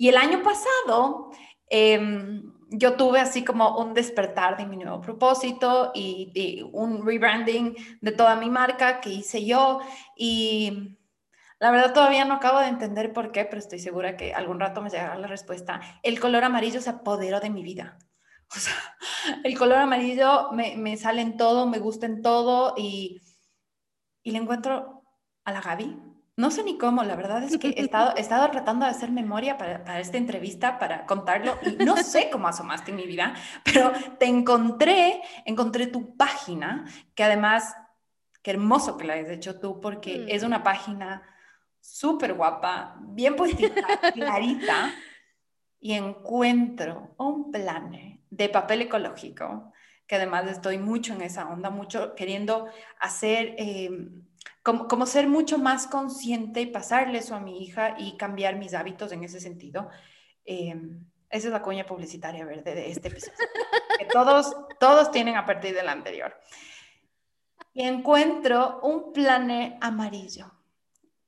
Y 0.00 0.08
el 0.08 0.16
año 0.16 0.44
pasado 0.44 1.32
Em, 1.70 2.52
yo 2.70 2.96
tuve 2.96 3.20
así 3.20 3.44
como 3.44 3.78
un 3.78 3.94
despertar 3.94 4.56
de 4.56 4.66
mi 4.66 4.76
nuevo 4.76 5.00
propósito 5.00 5.92
y, 5.94 6.62
un 6.72 7.04
rebranding 7.04 7.74
de 8.00 8.12
toda 8.12 8.36
mi 8.36 8.50
marca 8.50 9.00
que 9.00 9.10
hice 9.10 9.44
yo 9.44 9.80
y 10.16 10.98
la 11.58 11.70
verdad 11.70 11.92
todavía 11.92 12.24
no 12.24 12.34
acabo 12.34 12.60
de 12.60 12.68
entender 12.68 13.12
por 13.12 13.32
qué, 13.32 13.44
pero 13.44 13.58
estoy 13.58 13.78
segura 13.78 14.16
que 14.16 14.34
algún 14.34 14.60
rato 14.60 14.80
me 14.82 14.90
llegará 14.90 15.16
la 15.16 15.26
respuesta. 15.26 15.80
El 16.02 16.20
color 16.20 16.44
amarillo 16.44 16.80
se 16.80 16.90
apoderó 16.90 17.40
de 17.40 17.50
mi 17.50 17.62
vida. 17.62 17.98
O 18.50 18.58
sea, 18.58 18.74
el 19.44 19.58
color 19.58 19.76
amarillo 19.76 20.50
me, 20.52 20.74
me 20.78 20.96
sale 20.96 21.20
en 21.20 21.36
todo, 21.36 21.66
me 21.66 21.78
gusta 21.78 22.06
en 22.06 22.22
todo 22.22 22.72
y, 22.78 23.20
y 24.22 24.30
le 24.30 24.38
encuentro 24.38 25.02
a 25.44 25.52
la 25.52 25.60
Gaby 25.60 25.98
no 26.38 26.52
sé 26.52 26.62
ni 26.62 26.78
cómo, 26.78 27.02
la 27.02 27.16
verdad 27.16 27.42
es 27.42 27.58
que 27.58 27.70
he 27.70 27.82
estado, 27.82 28.14
he 28.16 28.20
estado 28.20 28.48
tratando 28.52 28.84
de 28.84 28.92
hacer 28.92 29.10
memoria 29.10 29.58
para, 29.58 29.82
para, 29.82 29.98
esta 29.98 30.18
entrevista, 30.18 30.78
para 30.78 31.04
contarlo, 31.04 31.58
y 31.62 31.84
no 31.84 31.96
sé 31.96 32.30
cómo 32.30 32.46
asomaste 32.46 32.92
en 32.92 32.96
mi 32.96 33.06
vida, 33.06 33.34
pero 33.64 33.90
te 34.20 34.26
encontré, 34.26 35.20
encontré 35.44 35.88
tu 35.88 36.16
página, 36.16 36.84
que 37.16 37.24
además, 37.24 37.74
qué 38.40 38.52
hermoso 38.52 38.96
que 38.96 39.04
la 39.04 39.14
hayas 39.14 39.30
hecho 39.30 39.58
tú, 39.58 39.80
porque 39.80 40.26
es 40.28 40.44
una 40.44 40.62
página 40.62 41.22
súper 41.80 42.34
guapa, 42.34 42.96
bien 43.00 43.34
puestita, 43.34 43.82
clarita, 44.14 44.94
y 45.80 45.94
encuentro 45.94 47.16
un 47.18 47.50
planner 47.50 48.20
de 48.30 48.48
papel 48.48 48.82
ecológico, 48.82 49.72
que 50.06 50.14
además 50.14 50.46
estoy 50.46 50.78
mucho 50.78 51.14
en 51.14 51.22
esa 51.22 51.48
onda, 51.48 51.68
mucho 51.68 52.14
queriendo 52.14 52.68
hacer... 53.00 53.56
Eh, 53.58 53.90
como, 54.62 55.06
ser 55.06 55.28
mucho 55.28 55.58
más 55.58 55.86
consciente 55.86 56.60
y 56.60 56.66
pasarle 56.66 57.18
eso 57.18 57.34
a 57.34 57.40
mi 57.40 57.62
hija 57.62 57.94
y 57.98 58.16
cambiar 58.16 58.56
mis 58.56 58.74
hábitos 58.74 59.12
en 59.12 59.24
ese 59.24 59.40
sentido. 59.40 59.88
Em, 60.44 61.04
esa 61.30 61.48
es 61.48 61.52
la 61.52 61.62
cuña 61.62 61.86
publicitaria 61.86 62.44
verde 62.44 62.74
de 62.74 62.90
este 62.90 63.08
episodio, 63.08 63.36
que 63.98 64.06
todos, 64.06 64.54
todos 64.80 65.10
tienen 65.10 65.36
a 65.36 65.46
partir 65.46 65.74
del 65.74 65.88
anterior. 65.88 66.34
Y 67.74 67.82
encuentro 67.82 68.80
un 68.82 69.12
planner 69.12 69.76
amarillo, 69.80 70.52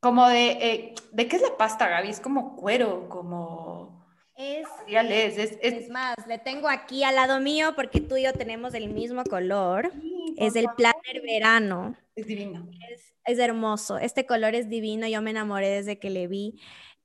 como 0.01 0.27
de, 0.29 0.51
eh, 0.53 0.95
¿de 1.13 1.29
qué 1.29 1.37
es 1.37 1.43
la 1.43 1.57
pasta, 1.57 1.89
Gaby? 1.89 2.09
Es 2.09 2.21
como 2.21 2.57
cuero, 2.57 3.09
como... 3.09 4.01
Es, 4.35 4.67
es, 4.89 5.37
es, 5.37 5.59
es, 5.61 5.91
más, 5.91 6.17
le 6.27 6.39
tengo 6.39 6.67
aquí 6.67 7.05
al 7.05 7.17
lado 7.17 7.41
mío 7.41 7.75
porque 7.77 8.01
tú 8.01 8.17
y 8.17 8.23
yo 8.23 8.33
tenemos 8.33 8.73
el 8.73 8.89
mismo 8.89 9.23
color. 9.25 9.93
Es 10.37 10.57
el 10.57 10.67
planner 10.77 11.23
verano. 11.23 11.97
Es 12.15 12.27
divino. 12.27 12.67
Es, 13.25 13.39
hermoso. 13.39 13.99
Este 13.99 14.27
color 14.27 14.55
es 14.55 14.69
divino. 14.69 15.07
Yo 15.07 15.23
me 15.23 15.31
enamoré 15.31 15.69
desde 15.69 15.99
que 15.99 16.11
le 16.11 16.27
vi 16.27 16.61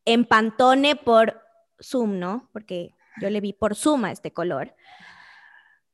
en 0.05 0.25
Pantone 0.25 0.95
por 0.95 1.41
Zoom, 1.81 2.19
¿no? 2.19 2.49
Porque 2.51 2.95
yo 3.21 3.29
le 3.29 3.41
vi 3.41 3.53
por 3.53 3.75
Zoom 3.75 4.05
a 4.05 4.11
este 4.11 4.31
color. 4.31 4.75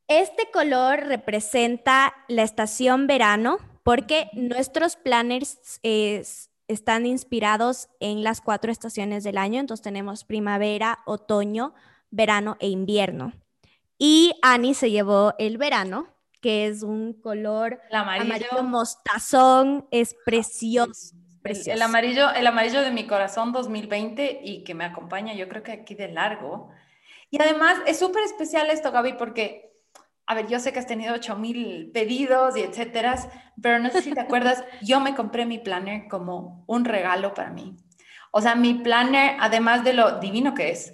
Este 0.08 0.50
color 0.52 1.06
representa 1.06 2.14
la 2.28 2.44
estación 2.44 3.08
verano 3.08 3.58
porque 3.84 4.30
nuestros 4.34 4.96
planners 4.96 5.80
es, 5.84 6.50
están 6.68 7.06
inspirados 7.06 7.90
en 8.00 8.24
las 8.24 8.42
cuatro 8.42 8.72
estaciones 8.72 9.24
del 9.24 9.38
año, 9.38 9.60
entonces 9.60 9.84
tenemos 9.84 10.24
primavera, 10.24 11.00
otoño, 11.06 11.74
verano 12.10 12.58
e 12.60 12.68
invierno. 12.68 13.34
Y 13.98 14.34
Annie 14.42 14.74
se 14.74 14.92
llevó 14.92 15.34
el 15.38 15.58
verano, 15.58 16.08
que 16.42 16.68
es 16.68 16.84
un 16.84 17.14
color 17.14 17.80
amarillo, 17.92 18.64
mostazón, 18.64 19.88
es 19.92 20.16
precioso. 20.26 21.16
El, 21.44 21.82
amarillo, 21.82 22.32
el 22.32 22.46
amarillo 22.46 22.82
de 22.82 22.92
mi 22.92 23.08
corazón 23.08 23.52
2020 23.52 24.42
y 24.44 24.64
que 24.64 24.76
me 24.76 24.86
acompaña 24.86 25.34
yo 25.34 25.48
creo 25.48 25.64
que 25.64 25.72
aquí 25.72 25.96
de 25.96 26.10
largo. 26.10 26.70
Y 27.30 27.42
además 27.42 27.78
es 27.88 27.98
súper 27.98 28.24
especial 28.24 28.70
esto, 28.70 28.92
Gaby, 28.92 29.14
porque 29.14 29.72
a 30.28 30.36
ver, 30.36 30.48
yo 30.48 30.60
sé 30.60 30.72
que 30.72 30.80
has 30.80 30.88
tenido 30.88 31.14
8000 31.14 31.92
pedidos 31.94 32.56
y 32.56 32.62
etcétera, 32.62 33.16
pero 33.62 33.80
no 33.80 33.90
sé 33.90 34.02
si 34.02 34.14
te 34.14 34.20
acuerdas, 34.22 34.64
yo 34.82 35.00
me 35.00 35.16
compré 35.16 35.46
mi 35.46 35.60
planner 35.60 36.08
como 36.08 36.64
un 36.68 36.86
regalo 36.86 37.34
para 37.34 37.50
mí. 37.50 37.76
O 38.32 38.42
sea, 38.42 38.56
mi 38.56 38.76
planner, 38.76 39.36
además 39.40 39.84
de 39.84 39.94
lo 39.94 40.20
divino 40.20 40.54
que 40.54 40.70
es, 40.70 40.94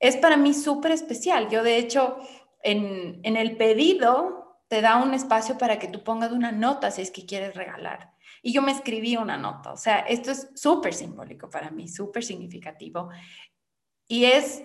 es 0.00 0.16
para 0.16 0.36
mí 0.36 0.54
súper 0.54 0.92
especial. 0.92 1.48
Yo, 1.48 1.62
de 1.62 1.76
hecho, 1.76 2.18
en, 2.62 3.20
en 3.22 3.36
el 3.36 3.56
pedido 3.56 4.39
te 4.70 4.80
da 4.82 5.02
un 5.02 5.14
espacio 5.14 5.58
para 5.58 5.80
que 5.80 5.88
tú 5.88 6.04
pongas 6.04 6.30
una 6.30 6.52
nota 6.52 6.92
si 6.92 7.02
es 7.02 7.10
que 7.10 7.26
quieres 7.26 7.56
regalar. 7.56 8.12
Y 8.40 8.52
yo 8.52 8.62
me 8.62 8.70
escribí 8.70 9.16
una 9.16 9.36
nota. 9.36 9.72
O 9.72 9.76
sea, 9.76 9.98
esto 9.98 10.30
es 10.30 10.48
súper 10.54 10.94
simbólico 10.94 11.50
para 11.50 11.72
mí, 11.72 11.88
súper 11.88 12.22
significativo. 12.22 13.10
Y 14.06 14.26
es, 14.26 14.62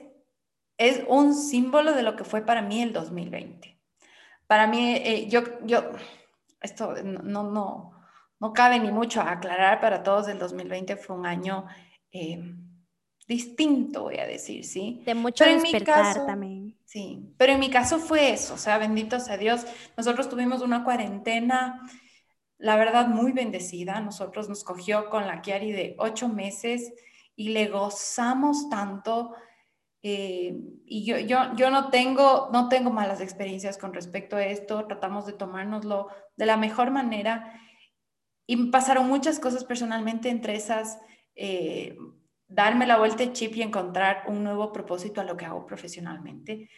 es 0.78 1.04
un 1.08 1.34
símbolo 1.34 1.94
de 1.94 2.04
lo 2.04 2.16
que 2.16 2.24
fue 2.24 2.46
para 2.46 2.62
mí 2.62 2.84
el 2.84 2.94
2020. 2.94 3.82
Para 4.46 4.68
mí, 4.68 4.94
eh, 4.96 5.28
yo, 5.28 5.42
yo, 5.64 5.90
esto 6.62 6.94
no, 7.04 7.42
no, 7.42 8.00
no 8.40 8.54
cabe 8.54 8.80
ni 8.80 8.92
mucho 8.92 9.22
aclarar 9.22 9.82
para 9.82 10.04
todos, 10.04 10.28
el 10.28 10.38
2020 10.38 10.98
fue 10.98 11.16
un 11.16 11.26
año 11.26 11.66
eh, 12.12 12.54
distinto, 13.28 14.04
voy 14.04 14.18
a 14.18 14.28
decir, 14.28 14.64
¿sí? 14.66 15.02
De 15.06 15.16
mucho 15.16 15.44
pero 15.44 15.60
despertar 15.60 16.26
también. 16.26 16.76
Sí, 16.86 17.34
pero 17.38 17.54
en 17.54 17.60
mi 17.60 17.70
caso 17.70 17.98
fue 18.00 18.32
eso, 18.32 18.54
o 18.54 18.58
sea, 18.58 18.78
bendito 18.78 19.20
sea 19.20 19.38
Dios, 19.38 19.66
nosotros 19.98 20.30
tuvimos 20.30 20.62
una 20.62 20.84
cuarentena, 20.84 21.82
la 22.58 22.78
verdad, 22.78 23.08
muy 23.08 23.32
bendecida, 23.32 24.00
nosotros 24.00 24.48
nos 24.48 24.64
cogió 24.64 25.10
con 25.10 25.28
la 25.28 25.42
Kiari 25.42 25.72
de 25.72 25.96
ocho 25.98 26.30
meses 26.30 26.94
y 27.36 27.50
le 27.50 27.68
gozamos 27.68 28.70
tanto 28.70 29.34
eh, 30.08 30.56
y 30.86 31.04
yo, 31.04 31.18
yo, 31.18 31.56
yo 31.56 31.72
no, 31.72 31.90
tengo, 31.90 32.50
no 32.54 32.70
tengo 32.70 32.92
malas 32.92 33.22
experiencias 33.22 33.80
con 33.80 33.92
respecto 33.92 34.36
a 34.36 34.46
esto, 34.46 34.86
tratamos 34.86 35.26
de 35.26 35.34
tomárnoslo 35.34 36.10
de 36.38 36.46
la 36.46 36.58
mejor 36.58 36.92
manera 36.92 37.60
y 38.46 38.68
pasaron 38.68 39.08
muchas 39.08 39.40
cosas 39.40 39.64
personalmente, 39.64 40.30
entre 40.30 40.56
esas, 40.56 41.00
eh, 41.34 41.98
darme 42.48 42.86
la 42.86 42.98
vuelta 42.98 43.18
de 43.18 43.34
chip 43.34 43.56
y 43.56 43.62
encontrar 43.62 44.24
un 44.28 44.44
nuevo 44.44 44.72
propósito 44.72 45.22
a 45.22 45.24
lo 45.24 45.38
que 45.38 45.46
hago 45.46 45.66
profesionalmente. 45.66 46.70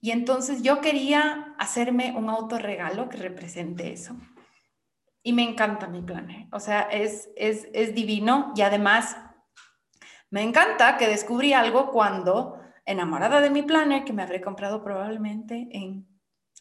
Y 0.00 0.10
entonces 0.10 0.62
yo 0.62 0.80
quería 0.80 1.54
hacerme 1.58 2.14
un 2.16 2.30
autorregalo 2.30 3.08
que 3.08 3.16
represente 3.16 3.92
eso. 3.92 4.16
Y 5.22 5.32
me 5.32 5.42
encanta 5.42 5.88
mi 5.88 6.02
plan. 6.02 6.48
O 6.52 6.60
sea, 6.60 6.82
es, 6.82 7.30
es, 7.36 7.68
es 7.72 7.94
divino 7.94 8.52
y 8.54 8.62
además 8.62 9.16
me 10.30 10.42
encanta 10.42 10.96
que 10.96 11.08
descubrí 11.08 11.52
algo 11.52 11.90
cuando, 11.90 12.60
enamorada 12.84 13.40
de 13.40 13.50
mi 13.50 13.62
planner, 13.62 14.04
que 14.04 14.12
me 14.12 14.22
habré 14.22 14.40
comprado 14.40 14.82
probablemente 14.82 15.68
en 15.72 16.06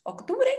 octubre. 0.04 0.50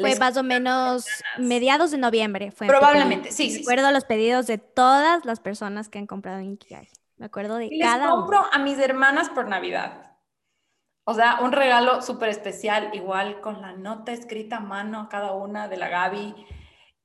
Fue 0.00 0.16
más 0.16 0.36
o 0.36 0.42
menos 0.42 1.06
mediados 1.38 1.90
de 1.90 1.98
noviembre. 1.98 2.50
Fue 2.50 2.66
probablemente, 2.66 3.30
sí, 3.30 3.50
sí. 3.50 3.58
Recuerdo 3.58 3.90
los 3.90 4.04
pedidos 4.04 4.46
de 4.46 4.58
todas 4.58 5.24
las 5.24 5.40
personas 5.40 5.88
que 5.88 5.98
han 5.98 6.06
comprado 6.06 6.38
en 6.38 6.52
Ikigai. 6.52 6.88
Me 7.16 7.26
acuerdo 7.26 7.56
de 7.56 7.68
Les 7.68 7.96
compro 7.98 8.46
a 8.50 8.58
mis 8.58 8.78
hermanas 8.78 9.28
por 9.28 9.46
Navidad. 9.46 10.16
O 11.04 11.14
sea, 11.14 11.40
un 11.40 11.52
regalo 11.52 12.02
súper 12.02 12.28
especial, 12.28 12.90
igual 12.94 13.40
con 13.40 13.60
la 13.60 13.72
nota 13.72 14.12
escrita 14.12 14.56
a 14.56 14.60
mano 14.60 15.00
a 15.00 15.08
cada 15.08 15.32
una 15.32 15.68
de 15.68 15.76
la 15.76 15.88
Gaby. 15.88 16.34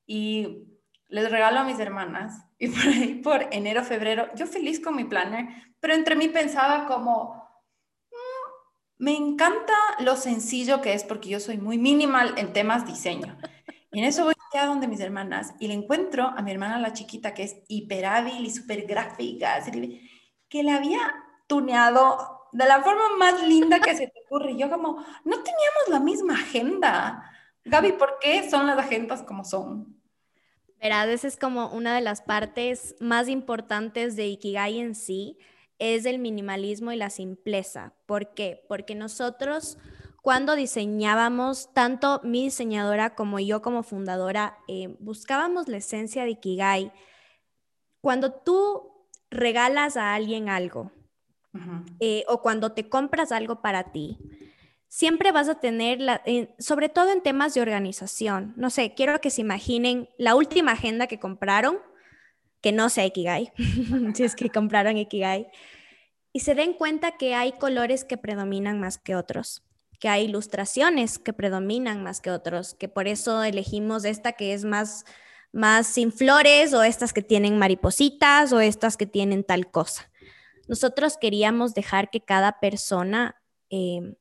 Y 0.06 0.66
les 1.08 1.30
regalo 1.30 1.60
a 1.60 1.64
mis 1.64 1.78
hermanas 1.78 2.46
y 2.58 2.68
por 2.68 2.86
ahí 2.86 3.14
por 3.22 3.42
enero, 3.50 3.84
febrero, 3.84 4.28
yo 4.34 4.46
feliz 4.46 4.80
con 4.80 4.96
mi 4.96 5.04
planner, 5.04 5.46
pero 5.80 5.94
entre 5.94 6.16
mí 6.16 6.28
pensaba 6.28 6.86
como, 6.86 7.45
me 8.98 9.14
encanta 9.14 9.74
lo 10.00 10.16
sencillo 10.16 10.80
que 10.80 10.94
es 10.94 11.04
porque 11.04 11.28
yo 11.28 11.40
soy 11.40 11.58
muy 11.58 11.78
minimal 11.78 12.34
en 12.36 12.52
temas 12.52 12.86
diseño. 12.86 13.36
Y 13.92 14.00
en 14.00 14.04
eso 14.04 14.24
voy 14.24 14.34
a 14.54 14.66
donde 14.66 14.88
mis 14.88 15.00
hermanas 15.00 15.54
y 15.60 15.68
le 15.68 15.74
encuentro 15.74 16.24
a 16.24 16.42
mi 16.42 16.50
hermana 16.50 16.78
la 16.78 16.92
chiquita 16.92 17.34
que 17.34 17.42
es 17.42 17.56
hiper 17.68 18.06
hábil 18.06 18.44
y 18.44 18.50
súper 18.50 18.86
gráfica, 18.86 19.62
que 20.48 20.62
la 20.62 20.76
había 20.76 20.98
tuneado 21.46 22.48
de 22.52 22.66
la 22.66 22.82
forma 22.82 23.16
más 23.18 23.42
linda 23.46 23.80
que 23.80 23.94
se 23.94 24.06
te 24.06 24.20
ocurre. 24.24 24.52
Y 24.52 24.58
yo 24.58 24.70
como, 24.70 25.04
no 25.24 25.36
teníamos 25.42 25.88
la 25.88 26.00
misma 26.00 26.34
agenda. 26.34 27.30
Gaby, 27.64 27.92
¿por 27.92 28.18
qué 28.20 28.48
son 28.48 28.66
las 28.66 28.78
agendas 28.78 29.22
como 29.22 29.44
son? 29.44 30.00
Verás, 30.80 31.08
esa 31.08 31.28
es 31.28 31.36
como 31.36 31.68
una 31.68 31.94
de 31.94 32.00
las 32.00 32.22
partes 32.22 32.96
más 33.00 33.28
importantes 33.28 34.14
de 34.16 34.26
Ikigai 34.26 34.78
en 34.78 34.94
sí, 34.94 35.38
es 35.78 36.06
el 36.06 36.18
minimalismo 36.18 36.92
y 36.92 36.96
la 36.96 37.10
simpleza. 37.10 37.94
¿Por 38.06 38.34
qué? 38.34 38.64
Porque 38.68 38.94
nosotros 38.94 39.78
cuando 40.26 40.56
diseñábamos, 40.56 41.72
tanto 41.72 42.20
mi 42.24 42.42
diseñadora 42.42 43.14
como 43.14 43.38
yo 43.38 43.62
como 43.62 43.84
fundadora, 43.84 44.58
eh, 44.66 44.96
buscábamos 44.98 45.68
la 45.68 45.76
esencia 45.76 46.24
de 46.24 46.30
Ikigai. 46.30 46.92
Cuando 48.00 48.32
tú 48.32 49.06
regalas 49.30 49.96
a 49.96 50.16
alguien 50.16 50.48
algo 50.48 50.90
eh, 52.00 52.24
o 52.26 52.42
cuando 52.42 52.72
te 52.72 52.88
compras 52.88 53.30
algo 53.30 53.62
para 53.62 53.92
ti, 53.92 54.18
siempre 54.88 55.30
vas 55.30 55.48
a 55.48 55.60
tener, 55.60 56.00
la, 56.00 56.20
sobre 56.58 56.88
todo 56.88 57.12
en 57.12 57.22
temas 57.22 57.54
de 57.54 57.60
organización. 57.60 58.52
No 58.56 58.70
sé, 58.70 58.94
quiero 58.94 59.20
que 59.20 59.30
se 59.30 59.42
imaginen 59.42 60.08
la 60.18 60.34
última 60.34 60.72
agenda 60.72 61.06
que 61.06 61.20
compraron, 61.20 61.78
que 62.66 62.72
no 62.72 62.88
sea 62.88 63.06
Ikigai, 63.06 63.52
si 64.14 64.24
es 64.24 64.34
que 64.34 64.50
compraron 64.50 64.96
Ikigai. 64.96 65.46
y 66.32 66.40
se 66.40 66.56
den 66.56 66.72
cuenta 66.72 67.16
que 67.16 67.32
hay 67.32 67.52
colores 67.52 68.04
que 68.04 68.16
predominan 68.16 68.80
más 68.80 68.98
que 68.98 69.14
otros, 69.14 69.62
que 70.00 70.08
hay 70.08 70.24
ilustraciones 70.24 71.20
que 71.20 71.32
predominan 71.32 72.02
más 72.02 72.20
que 72.20 72.32
otros, 72.32 72.74
que 72.74 72.88
por 72.88 73.06
eso 73.06 73.44
elegimos 73.44 74.04
esta 74.04 74.32
que 74.32 74.52
es 74.52 74.64
más, 74.64 75.04
más 75.52 75.86
sin 75.86 76.10
flores 76.10 76.74
o 76.74 76.82
estas 76.82 77.12
que 77.12 77.22
tienen 77.22 77.56
maripositas 77.56 78.52
o 78.52 78.58
estas 78.58 78.96
que 78.96 79.06
tienen 79.06 79.44
tal 79.44 79.70
cosa. 79.70 80.10
Nosotros 80.66 81.18
queríamos 81.18 81.72
dejar 81.72 82.10
que 82.10 82.20
cada 82.20 82.58
persona 82.58 83.40
eh, 83.70 84.16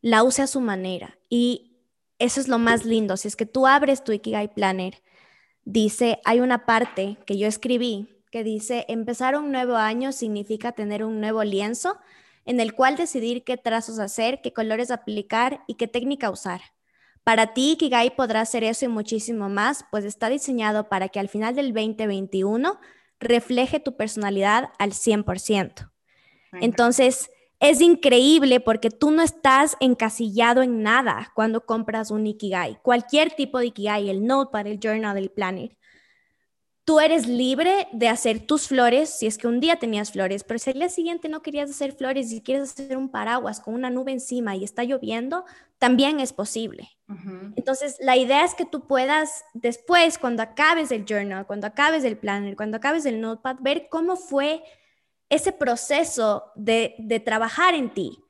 la 0.00 0.24
use 0.24 0.42
a 0.42 0.48
su 0.48 0.60
manera 0.60 1.20
y 1.28 1.76
eso 2.18 2.40
es 2.40 2.48
lo 2.48 2.58
más 2.58 2.84
lindo. 2.84 3.16
Si 3.16 3.28
es 3.28 3.36
que 3.36 3.46
tú 3.46 3.68
abres 3.68 4.02
tu 4.02 4.10
Ikigai 4.10 4.52
Planner, 4.52 5.00
dice, 5.64 6.20
hay 6.24 6.40
una 6.40 6.66
parte 6.66 7.18
que 7.26 7.38
yo 7.38 7.46
escribí 7.46 8.08
que 8.30 8.44
dice, 8.44 8.84
empezar 8.88 9.36
un 9.36 9.50
nuevo 9.50 9.76
año 9.76 10.12
significa 10.12 10.72
tener 10.72 11.04
un 11.04 11.20
nuevo 11.20 11.42
lienzo 11.42 11.98
en 12.44 12.60
el 12.60 12.74
cual 12.74 12.96
decidir 12.96 13.44
qué 13.44 13.56
trazos 13.56 13.98
hacer, 13.98 14.40
qué 14.40 14.52
colores 14.52 14.90
aplicar 14.90 15.62
y 15.66 15.74
qué 15.74 15.88
técnica 15.88 16.30
usar. 16.30 16.60
Para 17.24 17.52
ti, 17.52 17.72
Ikigai 17.72 18.16
podrá 18.16 18.40
hacer 18.40 18.64
eso 18.64 18.84
y 18.84 18.88
muchísimo 18.88 19.48
más, 19.48 19.84
pues 19.90 20.04
está 20.04 20.28
diseñado 20.28 20.88
para 20.88 21.08
que 21.08 21.20
al 21.20 21.28
final 21.28 21.54
del 21.54 21.72
2021 21.72 22.80
refleje 23.18 23.78
tu 23.78 23.96
personalidad 23.96 24.70
al 24.78 24.92
100%. 24.92 25.90
Entonces, 26.54 27.30
es 27.60 27.82
increíble 27.82 28.58
porque 28.58 28.90
tú 28.90 29.10
no 29.10 29.22
estás 29.22 29.76
encasillado 29.80 30.62
en 30.62 30.82
nada 30.82 31.30
cuando 31.34 31.66
compras 31.66 32.10
un 32.10 32.26
Ikigai, 32.26 32.78
cualquier 32.82 33.32
tipo 33.32 33.58
de 33.58 33.66
Ikigai, 33.66 34.08
el 34.08 34.26
Notepad, 34.26 34.66
el 34.66 34.80
Journal, 34.80 35.18
el 35.18 35.30
Planner. 35.30 35.76
Tú 36.84 36.98
eres 36.98 37.28
libre 37.28 37.86
de 37.92 38.08
hacer 38.08 38.46
tus 38.46 38.66
flores 38.66 39.10
si 39.10 39.26
es 39.26 39.36
que 39.36 39.46
un 39.46 39.60
día 39.60 39.76
tenías 39.76 40.10
flores, 40.10 40.42
pero 40.42 40.58
si 40.58 40.70
el 40.70 40.78
día 40.78 40.88
siguiente 40.88 41.28
no 41.28 41.42
querías 41.42 41.70
hacer 41.70 41.92
flores 41.92 42.32
y 42.32 42.40
quieres 42.40 42.70
hacer 42.70 42.96
un 42.96 43.10
paraguas 43.10 43.60
con 43.60 43.74
una 43.74 43.90
nube 43.90 44.10
encima 44.10 44.56
y 44.56 44.64
está 44.64 44.82
lloviendo, 44.82 45.44
también 45.78 46.18
es 46.18 46.32
posible. 46.32 46.88
Entonces, 47.56 47.96
la 48.00 48.16
idea 48.16 48.44
es 48.44 48.54
que 48.54 48.64
tú 48.64 48.86
puedas 48.86 49.44
después, 49.52 50.16
cuando 50.16 50.42
acabes 50.42 50.90
el 50.90 51.04
journal, 51.04 51.46
cuando 51.46 51.66
acabes 51.66 52.04
el 52.04 52.16
planner, 52.16 52.56
cuando 52.56 52.78
acabes 52.78 53.04
el 53.04 53.20
notepad, 53.20 53.56
ver 53.60 53.88
cómo 53.90 54.16
fue 54.16 54.62
ese 55.30 55.52
proceso 55.52 56.52
de, 56.54 56.94
de 56.98 57.20
trabajar 57.20 57.74
en 57.74 57.94
ti 57.94 58.22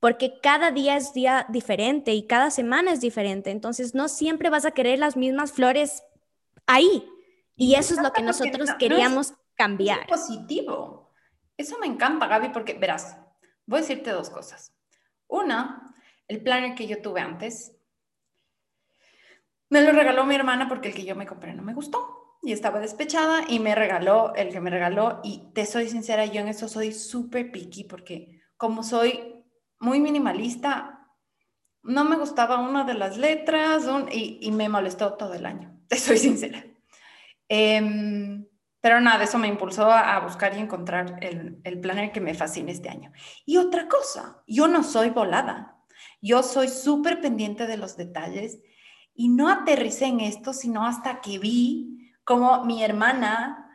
porque 0.00 0.38
cada 0.40 0.70
día 0.70 0.96
es 0.96 1.12
día 1.12 1.46
diferente 1.48 2.12
y 2.12 2.26
cada 2.26 2.50
semana 2.50 2.92
es 2.92 3.00
diferente. 3.00 3.50
Entonces, 3.50 3.94
no 3.94 4.08
siempre 4.08 4.50
vas 4.50 4.64
a 4.64 4.70
querer 4.70 4.98
las 4.98 5.16
mismas 5.16 5.52
flores 5.52 6.04
ahí. 6.66 7.08
Y 7.56 7.74
eso 7.74 7.94
es 7.94 8.02
lo 8.02 8.12
que 8.12 8.22
nosotros 8.22 8.70
queríamos 8.78 9.34
cambiar. 9.56 10.06
positivo. 10.06 11.12
Eso 11.56 11.78
me 11.80 11.88
encanta, 11.88 12.28
Gaby, 12.28 12.50
porque 12.50 12.74
verás, 12.74 13.16
voy 13.66 13.78
a 13.78 13.80
decirte 13.80 14.10
dos 14.10 14.30
cosas. 14.30 14.72
Una, 15.26 15.92
el 16.28 16.40
planner 16.40 16.76
que 16.76 16.86
yo 16.86 17.02
tuve 17.02 17.20
antes, 17.20 17.72
me 19.68 19.82
lo 19.82 19.90
regaló 19.90 20.24
mi 20.24 20.36
hermana 20.36 20.68
porque 20.68 20.88
el 20.88 20.94
que 20.94 21.04
yo 21.04 21.16
me 21.16 21.26
compré 21.26 21.52
no 21.52 21.62
me 21.62 21.74
gustó 21.74 22.27
y 22.48 22.52
estaba 22.52 22.80
despechada 22.80 23.44
y 23.46 23.58
me 23.58 23.74
regaló 23.74 24.32
el 24.34 24.48
que 24.48 24.60
me 24.60 24.70
regaló 24.70 25.20
y 25.22 25.50
te 25.52 25.66
soy 25.66 25.86
sincera, 25.86 26.24
yo 26.24 26.40
en 26.40 26.48
eso 26.48 26.66
soy 26.66 26.92
súper 26.92 27.52
picky 27.52 27.84
porque 27.84 28.40
como 28.56 28.82
soy 28.82 29.44
muy 29.78 30.00
minimalista, 30.00 31.06
no 31.82 32.04
me 32.04 32.16
gustaba 32.16 32.58
una 32.58 32.84
de 32.84 32.94
las 32.94 33.18
letras 33.18 33.84
y, 34.10 34.38
y 34.40 34.50
me 34.50 34.70
molestó 34.70 35.12
todo 35.12 35.34
el 35.34 35.44
año, 35.44 35.78
te 35.88 35.98
soy 35.98 36.16
sincera. 36.16 36.64
Em, 37.48 38.46
pero 38.80 38.98
nada, 39.02 39.24
eso 39.24 39.36
me 39.36 39.48
impulsó 39.48 39.90
a, 39.92 40.18
buscar 40.20 40.56
y 40.56 40.60
encontrar 40.60 41.18
el, 41.20 41.60
el 41.64 41.80
planner 41.80 42.12
que 42.12 42.22
me 42.22 42.32
fascina 42.32 42.70
este 42.70 42.88
año. 42.88 43.12
Y 43.44 43.58
otra 43.58 43.88
cosa, 43.88 44.42
yo 44.46 44.68
no 44.68 44.84
soy 44.84 45.10
volada. 45.10 45.84
Yo 46.22 46.42
soy 46.42 46.68
súper 46.68 47.20
pendiente 47.20 47.66
de 47.66 47.76
los 47.76 47.98
detalles 47.98 48.58
y 49.14 49.28
no 49.28 49.50
aterricé 49.50 50.06
en 50.06 50.20
esto, 50.20 50.54
sino 50.54 50.86
hasta 50.86 51.20
que 51.20 51.38
vi 51.38 51.98
como 52.28 52.62
mi 52.66 52.84
hermana, 52.84 53.70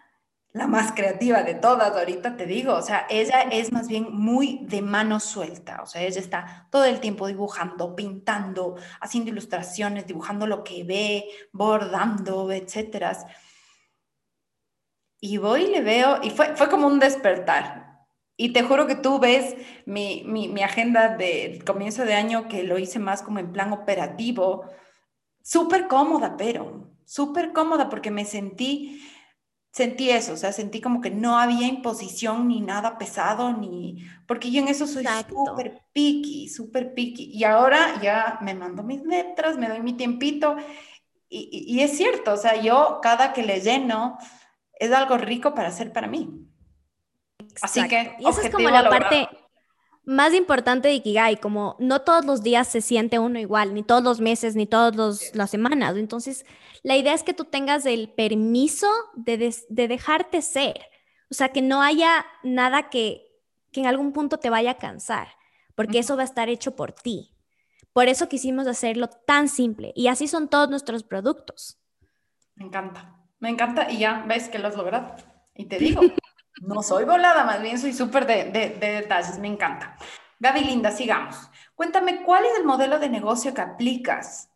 la 0.51 0.67
más 0.67 0.91
creativa 0.91 1.41
de 1.41 1.55
todas, 1.55 1.91
ahorita 1.97 2.37
te 2.37 2.45
digo, 2.45 2.75
o 2.75 2.83
sea, 2.83 3.07
ella 3.09 3.41
es 3.41 3.71
más 3.71 3.87
bien 3.87 4.09
muy 4.11 4.59
de 4.67 4.83
mano 4.83 5.19
suelta, 5.19 5.81
o 5.81 5.87
sea, 5.87 6.03
ella 6.03 6.19
está 6.19 6.67
todo 6.69 6.85
el 6.85 6.99
tiempo 6.99 7.25
dibujando, 7.25 7.95
pintando, 7.95 8.75
haciendo 9.01 9.31
ilustraciones, 9.31 10.05
dibujando 10.05 10.45
lo 10.45 10.63
que 10.63 10.83
ve, 10.83 11.25
bordando, 11.51 12.51
etcétera. 12.51 13.17
Y 15.19 15.37
voy 15.37 15.63
y 15.63 15.71
le 15.71 15.81
veo, 15.81 16.19
y 16.21 16.29
fue, 16.29 16.55
fue 16.55 16.69
como 16.69 16.85
un 16.85 16.99
despertar. 16.99 18.05
Y 18.37 18.53
te 18.53 18.61
juro 18.61 18.85
que 18.85 18.95
tú 18.95 19.17
ves 19.17 19.55
mi, 19.87 20.25
mi, 20.27 20.47
mi 20.47 20.61
agenda 20.61 21.17
del 21.17 21.63
comienzo 21.65 22.05
de 22.05 22.13
año, 22.13 22.47
que 22.47 22.61
lo 22.61 22.77
hice 22.77 22.99
más 22.99 23.23
como 23.23 23.39
en 23.39 23.51
plan 23.51 23.73
operativo, 23.73 24.69
súper 25.43 25.87
cómoda, 25.87 26.35
pero 26.35 26.89
súper 27.05 27.53
cómoda 27.53 27.89
porque 27.89 28.09
me 28.09 28.25
sentí, 28.25 29.03
sentí 29.71 30.09
eso, 30.09 30.33
o 30.33 30.37
sea, 30.37 30.51
sentí 30.51 30.81
como 30.81 31.01
que 31.01 31.11
no 31.11 31.37
había 31.37 31.67
imposición 31.67 32.47
ni 32.47 32.61
nada 32.61 32.97
pesado, 32.97 33.53
ni, 33.53 34.03
porque 34.25 34.49
yo 34.49 34.61
en 34.61 34.69
eso 34.69 34.87
soy 34.87 35.05
súper 35.29 35.83
picky, 35.93 36.49
súper 36.49 36.95
picky. 36.95 37.25
Y 37.25 37.43
ahora 37.43 38.01
ya 38.01 38.39
me 38.41 38.55
mando 38.55 38.81
mis 38.81 39.03
letras, 39.03 39.57
me 39.57 39.67
doy 39.67 39.81
mi 39.81 39.93
tiempito. 39.93 40.55
Y, 41.29 41.49
y, 41.51 41.75
y 41.75 41.81
es 41.81 41.97
cierto, 41.97 42.33
o 42.33 42.37
sea, 42.37 42.59
yo 42.59 42.99
cada 43.01 43.33
que 43.33 43.43
le 43.43 43.59
lleno, 43.59 44.17
es 44.73 44.91
algo 44.91 45.17
rico 45.17 45.53
para 45.53 45.69
hacer 45.69 45.91
para 45.91 46.07
mí. 46.07 46.47
Así 47.61 47.87
que... 47.87 48.15
Y 48.19 48.27
esa 48.27 48.41
es 48.41 48.49
como 48.49 48.69
la 48.69 48.89
parte 48.89 49.27
más 50.05 50.33
importante 50.33 50.87
de 50.89 50.95
Ikigai, 50.95 51.39
como 51.39 51.75
no 51.79 52.01
todos 52.01 52.25
los 52.25 52.43
días 52.43 52.67
se 52.67 52.81
siente 52.81 53.19
uno 53.19 53.39
igual, 53.39 53.73
ni 53.73 53.83
todos 53.83 54.03
los 54.03 54.19
meses, 54.19 54.55
ni 54.55 54.65
todas 54.65 55.33
las 55.33 55.49
semanas. 55.49 55.95
Entonces, 55.95 56.45
la 56.83 56.97
idea 56.97 57.13
es 57.13 57.23
que 57.23 57.33
tú 57.33 57.45
tengas 57.45 57.85
el 57.85 58.09
permiso 58.09 58.87
de, 59.15 59.55
de 59.69 59.87
dejarte 59.87 60.41
ser. 60.41 60.81
O 61.31 61.33
sea, 61.33 61.49
que 61.49 61.61
no 61.61 61.81
haya 61.81 62.25
nada 62.43 62.89
que, 62.89 63.25
que 63.71 63.79
en 63.79 63.87
algún 63.87 64.13
punto 64.13 64.37
te 64.37 64.49
vaya 64.49 64.71
a 64.71 64.77
cansar, 64.77 65.29
porque 65.75 65.99
eso 65.99 66.15
va 66.15 66.23
a 66.23 66.25
estar 66.25 66.49
hecho 66.49 66.75
por 66.75 66.91
ti. 66.91 67.33
Por 67.93 68.07
eso 68.07 68.27
quisimos 68.27 68.67
hacerlo 68.67 69.07
tan 69.07 69.47
simple. 69.47 69.93
Y 69.95 70.07
así 70.07 70.27
son 70.27 70.49
todos 70.49 70.69
nuestros 70.69 71.03
productos. 71.03 71.79
Me 72.55 72.65
encanta. 72.65 73.15
Me 73.39 73.49
encanta 73.49 73.91
y 73.91 73.99
ya 73.99 74.25
ves 74.27 74.49
que 74.49 74.59
lo 74.59 74.67
has 74.67 74.75
logrado. 74.75 75.15
Y 75.55 75.65
te 75.65 75.77
digo, 75.79 76.01
no 76.67 76.81
soy 76.81 77.03
volada, 77.03 77.43
más 77.43 77.61
bien 77.61 77.77
soy 77.77 77.93
súper 77.93 78.25
de, 78.25 78.45
de, 78.45 78.91
detalles, 78.91 79.37
me 79.39 79.47
encanta. 79.47 79.97
Gaby 80.39 80.61
Linda, 80.61 80.91
sigamos. 80.91 81.35
Cuéntame, 81.75 82.23
¿cuál 82.23 82.45
es 82.45 82.57
el 82.57 82.65
modelo 82.65 82.99
de 82.99 83.09
negocio 83.09 83.53
que 83.53 83.61
aplicas 83.61 84.49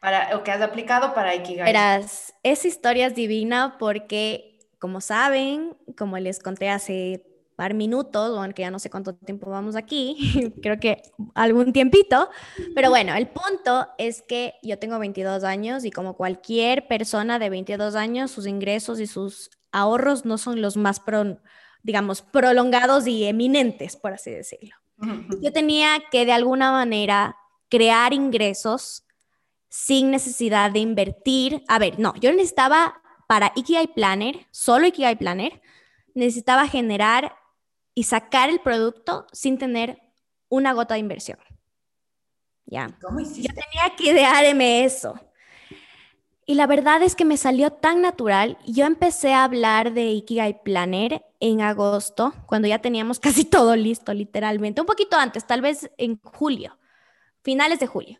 para, 0.00 0.36
o 0.36 0.42
que 0.42 0.50
has 0.50 0.60
aplicado 0.60 1.14
para 1.14 1.34
Ikigai? 1.34 1.66
Verás, 1.66 2.34
esa 2.42 2.68
historia 2.68 3.06
es 3.06 3.14
divina 3.14 3.76
porque, 3.78 4.58
como 4.78 5.00
saben, 5.00 5.76
como 5.96 6.18
les 6.18 6.38
conté 6.38 6.70
hace 6.70 7.24
par 7.56 7.74
minutos, 7.74 8.36
aunque 8.38 8.62
ya 8.62 8.70
no 8.70 8.78
sé 8.78 8.90
cuánto 8.90 9.14
tiempo 9.14 9.50
vamos 9.50 9.76
aquí, 9.76 10.52
creo 10.62 10.80
que 10.80 11.02
algún 11.34 11.72
tiempito, 11.72 12.28
pero 12.74 12.90
bueno, 12.90 13.14
el 13.14 13.28
punto 13.28 13.86
es 13.98 14.22
que 14.22 14.54
yo 14.62 14.78
tengo 14.78 14.98
22 14.98 15.44
años 15.44 15.84
y 15.84 15.90
como 15.90 16.16
cualquier 16.16 16.88
persona 16.88 17.38
de 17.38 17.50
22 17.50 17.94
años, 17.94 18.30
sus 18.30 18.46
ingresos 18.46 19.00
y 19.00 19.06
sus 19.06 19.50
ahorros 19.72 20.24
no 20.24 20.38
son 20.38 20.62
los 20.62 20.76
más, 20.76 21.00
digamos, 21.82 22.22
prolongados 22.22 23.06
y 23.06 23.24
eminentes, 23.24 23.96
por 23.96 24.12
así 24.12 24.30
decirlo. 24.30 24.76
Yo 25.40 25.52
tenía 25.52 26.00
que 26.10 26.24
de 26.24 26.32
alguna 26.32 26.70
manera 26.70 27.36
crear 27.68 28.12
ingresos 28.12 29.04
sin 29.68 30.10
necesidad 30.10 30.70
de 30.70 30.78
invertir. 30.78 31.64
A 31.66 31.78
ver, 31.78 31.98
no, 31.98 32.14
yo 32.16 32.30
necesitaba 32.30 33.02
para 33.26 33.52
Ikigai 33.56 33.94
Planner, 33.94 34.46
solo 34.50 34.86
Ikigai 34.86 35.16
Planner, 35.16 35.60
necesitaba 36.14 36.68
generar 36.68 37.34
y 37.94 38.04
sacar 38.04 38.50
el 38.50 38.60
producto 38.60 39.26
sin 39.32 39.58
tener 39.58 39.98
una 40.48 40.72
gota 40.72 40.94
de 40.94 41.00
inversión. 41.00 41.38
¿Ya? 42.66 42.96
¿Cómo 43.00 43.20
hiciste? 43.20 43.48
Yo 43.48 43.54
tenía 43.54 43.96
que 43.96 44.12
idearme 44.12 44.84
eso. 44.84 45.18
Y 46.44 46.54
la 46.54 46.66
verdad 46.66 47.02
es 47.02 47.14
que 47.14 47.24
me 47.24 47.36
salió 47.36 47.70
tan 47.70 48.02
natural. 48.02 48.58
Yo 48.66 48.84
empecé 48.84 49.32
a 49.32 49.44
hablar 49.44 49.92
de 49.92 50.10
Ikigai 50.10 50.62
Planner 50.64 51.24
en 51.38 51.60
agosto, 51.60 52.34
cuando 52.46 52.66
ya 52.68 52.80
teníamos 52.80 53.20
casi 53.20 53.44
todo 53.44 53.76
listo, 53.76 54.12
literalmente. 54.12 54.80
Un 54.80 54.86
poquito 54.86 55.16
antes, 55.16 55.46
tal 55.46 55.60
vez 55.60 55.90
en 55.98 56.20
julio, 56.22 56.78
finales 57.42 57.78
de 57.78 57.86
julio. 57.86 58.18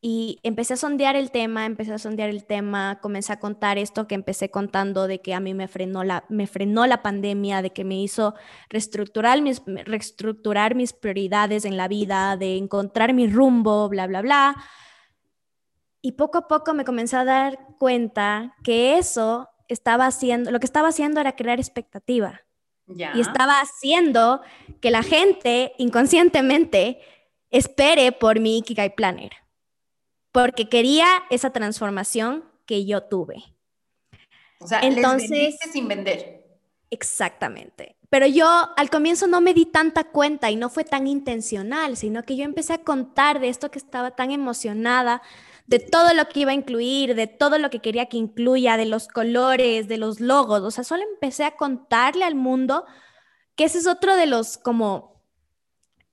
Y 0.00 0.38
empecé 0.44 0.74
a 0.74 0.76
sondear 0.76 1.16
el 1.16 1.32
tema, 1.32 1.66
empecé 1.66 1.92
a 1.92 1.98
sondear 1.98 2.30
el 2.30 2.44
tema, 2.44 3.00
comencé 3.00 3.32
a 3.32 3.40
contar 3.40 3.78
esto 3.78 4.06
que 4.06 4.14
empecé 4.14 4.48
contando 4.48 5.08
de 5.08 5.20
que 5.20 5.34
a 5.34 5.40
mí 5.40 5.54
me 5.54 5.66
frenó 5.66 6.04
la, 6.04 6.24
me 6.28 6.46
frenó 6.46 6.86
la 6.86 7.02
pandemia, 7.02 7.62
de 7.62 7.70
que 7.70 7.82
me 7.82 8.00
hizo 8.00 8.34
reestructurar 8.68 9.42
mis, 9.42 9.60
reestructurar 9.66 10.76
mis 10.76 10.92
prioridades 10.92 11.64
en 11.64 11.76
la 11.76 11.88
vida, 11.88 12.36
de 12.36 12.56
encontrar 12.56 13.12
mi 13.12 13.26
rumbo, 13.26 13.88
bla, 13.88 14.06
bla, 14.06 14.22
bla. 14.22 14.56
Y 16.00 16.12
poco 16.12 16.38
a 16.38 16.48
poco 16.48 16.74
me 16.74 16.84
comencé 16.84 17.16
a 17.16 17.24
dar 17.24 17.58
cuenta 17.78 18.54
que 18.62 18.98
eso 18.98 19.48
estaba 19.68 20.06
haciendo, 20.06 20.50
lo 20.50 20.60
que 20.60 20.66
estaba 20.66 20.88
haciendo 20.88 21.20
era 21.20 21.36
crear 21.36 21.58
expectativa. 21.58 22.40
Y 22.86 23.20
estaba 23.20 23.60
haciendo 23.60 24.40
que 24.80 24.90
la 24.90 25.02
gente 25.02 25.72
inconscientemente 25.76 27.00
espere 27.50 28.12
por 28.12 28.40
mi 28.40 28.58
Ikigai 28.58 28.94
Planner, 28.94 29.32
porque 30.32 30.70
quería 30.70 31.06
esa 31.28 31.50
transformación 31.50 32.44
que 32.64 32.86
yo 32.86 33.02
tuve. 33.02 33.44
O 34.60 34.66
sea, 34.66 34.80
entonces 34.80 35.56
sin 35.70 35.86
vender. 35.86 36.38
Exactamente. 36.90 37.96
Pero 38.08 38.26
yo 38.26 38.46
al 38.76 38.88
comienzo 38.88 39.26
no 39.26 39.42
me 39.42 39.52
di 39.52 39.66
tanta 39.66 40.04
cuenta 40.04 40.50
y 40.50 40.56
no 40.56 40.70
fue 40.70 40.84
tan 40.84 41.06
intencional, 41.06 41.96
sino 41.96 42.22
que 42.22 42.36
yo 42.36 42.44
empecé 42.44 42.72
a 42.72 42.78
contar 42.78 43.38
de 43.38 43.50
esto 43.50 43.70
que 43.70 43.78
estaba 43.78 44.12
tan 44.12 44.30
emocionada, 44.30 45.20
de 45.68 45.78
todo 45.78 46.14
lo 46.14 46.26
que 46.28 46.40
iba 46.40 46.50
a 46.52 46.54
incluir, 46.54 47.14
de 47.14 47.26
todo 47.26 47.58
lo 47.58 47.68
que 47.68 47.80
quería 47.80 48.06
que 48.06 48.16
incluya, 48.16 48.78
de 48.78 48.86
los 48.86 49.06
colores, 49.06 49.86
de 49.86 49.98
los 49.98 50.18
logos. 50.18 50.62
O 50.62 50.70
sea, 50.70 50.82
solo 50.82 51.02
empecé 51.02 51.44
a 51.44 51.56
contarle 51.56 52.24
al 52.24 52.34
mundo 52.34 52.86
que 53.54 53.64
ese 53.64 53.78
es 53.78 53.86
otro 53.86 54.16
de 54.16 54.24
los 54.24 54.56
como 54.56 55.22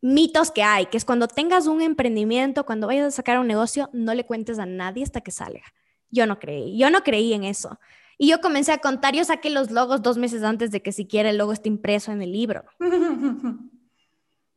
mitos 0.02 0.52
que 0.52 0.62
hay, 0.62 0.88
que 0.88 0.98
es 0.98 1.06
cuando 1.06 1.30
tengas 1.30 1.68
un 1.68 1.82
emprendimiento, 1.82 2.66
cuando 2.66 2.88
vayas 2.88 3.08
a 3.08 3.12
sacar 3.12 3.40
un 3.40 3.48
negocio, 3.48 3.90
no 3.94 4.14
le 4.14 4.26
cuentes 4.26 4.60
a 4.60 4.66
nadie 4.66 5.04
hasta 5.04 5.22
que 5.22 5.32
salga. 5.32 5.64
Yo 6.12 6.28
no 6.28 6.38
creí, 6.38 6.78
yo 6.78 6.90
no 6.90 7.02
creí 7.04 7.34
en 7.34 7.46
eso. 7.46 7.80
Y 8.18 8.28
yo 8.28 8.42
comencé 8.42 8.74
a 8.74 8.80
contar, 8.80 9.16
yo 9.16 9.24
saqué 9.24 9.50
los 9.50 9.72
logos 9.72 10.02
dos 10.02 10.18
meses 10.18 10.44
antes 10.44 10.70
de 10.70 10.82
que 10.82 10.92
siquiera 10.92 11.30
el 11.30 11.38
logo 11.38 11.54
esté 11.54 11.70
impreso 11.70 12.12
en 12.12 12.22
el 12.22 12.34
libro. 12.34 12.66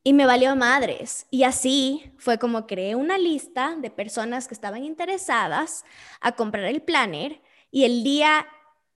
y 0.08 0.14
me 0.14 0.24
valió 0.24 0.56
madres. 0.56 1.26
Y 1.30 1.42
así 1.42 2.14
fue 2.16 2.38
como 2.38 2.66
creé 2.66 2.94
una 2.94 3.18
lista 3.18 3.76
de 3.76 3.90
personas 3.90 4.48
que 4.48 4.54
estaban 4.54 4.82
interesadas 4.82 5.84
a 6.22 6.32
comprar 6.32 6.64
el 6.64 6.80
planner 6.80 7.42
y 7.70 7.84
el 7.84 8.02
día 8.02 8.46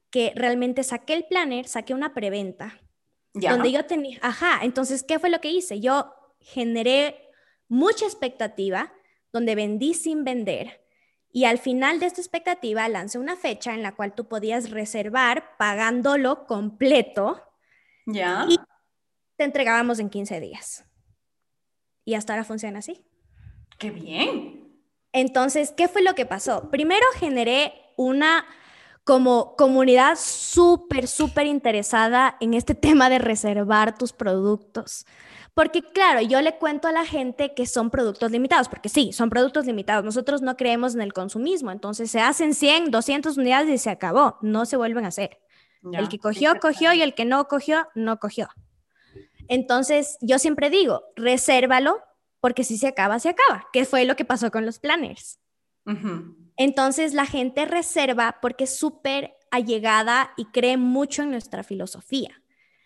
que 0.08 0.32
realmente 0.34 0.82
saqué 0.82 1.12
el 1.12 1.26
planner, 1.26 1.68
saqué 1.68 1.92
una 1.92 2.14
preventa. 2.14 2.80
Donde 3.34 3.70
yo 3.70 3.84
tenía, 3.84 4.20
ajá, 4.22 4.60
entonces, 4.62 5.02
¿qué 5.02 5.18
fue 5.18 5.28
lo 5.28 5.42
que 5.42 5.50
hice? 5.50 5.80
Yo 5.80 6.14
generé 6.40 7.28
mucha 7.68 8.06
expectativa, 8.06 8.90
donde 9.34 9.54
vendí 9.54 9.92
sin 9.92 10.24
vender 10.24 10.80
y 11.30 11.44
al 11.44 11.58
final 11.58 12.00
de 12.00 12.06
esta 12.06 12.22
expectativa 12.22 12.88
lancé 12.88 13.18
una 13.18 13.36
fecha 13.36 13.74
en 13.74 13.82
la 13.82 13.94
cual 13.94 14.14
tú 14.14 14.28
podías 14.28 14.70
reservar 14.70 15.58
pagándolo 15.58 16.46
completo. 16.46 17.42
Ya. 18.06 18.46
Y 18.48 18.58
te 19.36 19.44
entregábamos 19.44 19.98
en 19.98 20.08
15 20.08 20.40
días. 20.40 20.86
Y 22.04 22.14
hasta 22.14 22.32
ahora 22.32 22.44
funciona 22.44 22.80
así. 22.80 23.04
¡Qué 23.78 23.90
bien! 23.90 24.62
Entonces, 25.12 25.72
¿qué 25.76 25.88
fue 25.88 26.02
lo 26.02 26.14
que 26.14 26.26
pasó? 26.26 26.70
Primero 26.70 27.04
generé 27.18 27.74
una 27.96 28.44
como 29.04 29.56
comunidad 29.56 30.16
súper, 30.16 31.08
súper 31.08 31.46
interesada 31.46 32.36
en 32.40 32.54
este 32.54 32.74
tema 32.74 33.10
de 33.10 33.18
reservar 33.18 33.96
tus 33.96 34.12
productos. 34.12 35.06
Porque 35.54 35.82
claro, 35.82 36.22
yo 36.22 36.40
le 36.40 36.56
cuento 36.56 36.88
a 36.88 36.92
la 36.92 37.04
gente 37.04 37.52
que 37.54 37.66
son 37.66 37.90
productos 37.90 38.30
limitados, 38.30 38.68
porque 38.68 38.88
sí, 38.88 39.12
son 39.12 39.28
productos 39.28 39.66
limitados. 39.66 40.02
Nosotros 40.02 40.40
no 40.40 40.56
creemos 40.56 40.94
en 40.94 41.02
el 41.02 41.12
consumismo, 41.12 41.70
entonces 41.70 42.10
se 42.10 42.20
hacen 42.20 42.54
100, 42.54 42.90
200 42.90 43.36
unidades 43.36 43.68
y 43.68 43.78
se 43.78 43.90
acabó, 43.90 44.38
no 44.40 44.64
se 44.64 44.76
vuelven 44.78 45.04
a 45.04 45.08
hacer. 45.08 45.38
el 45.92 46.08
que 46.08 46.18
cogió, 46.18 46.58
cogió 46.58 46.94
y 46.94 47.02
el 47.02 47.14
que 47.14 47.26
no 47.26 47.48
cogió, 47.48 47.86
no 47.94 48.18
cogió. 48.18 48.48
Entonces, 49.48 50.18
yo 50.20 50.38
siempre 50.38 50.70
digo, 50.70 51.04
resérvalo 51.16 52.00
porque 52.40 52.64
si 52.64 52.76
se 52.76 52.88
acaba, 52.88 53.18
se 53.18 53.28
acaba, 53.28 53.68
que 53.72 53.84
fue 53.84 54.04
lo 54.04 54.16
que 54.16 54.24
pasó 54.24 54.50
con 54.50 54.66
los 54.66 54.78
planners. 54.78 55.38
Entonces, 56.56 57.14
la 57.14 57.26
gente 57.26 57.64
reserva 57.64 58.38
porque 58.40 58.64
es 58.64 58.76
súper 58.76 59.34
allegada 59.50 60.32
y 60.36 60.46
cree 60.46 60.76
mucho 60.76 61.22
en 61.22 61.30
nuestra 61.30 61.62
filosofía. 61.62 62.42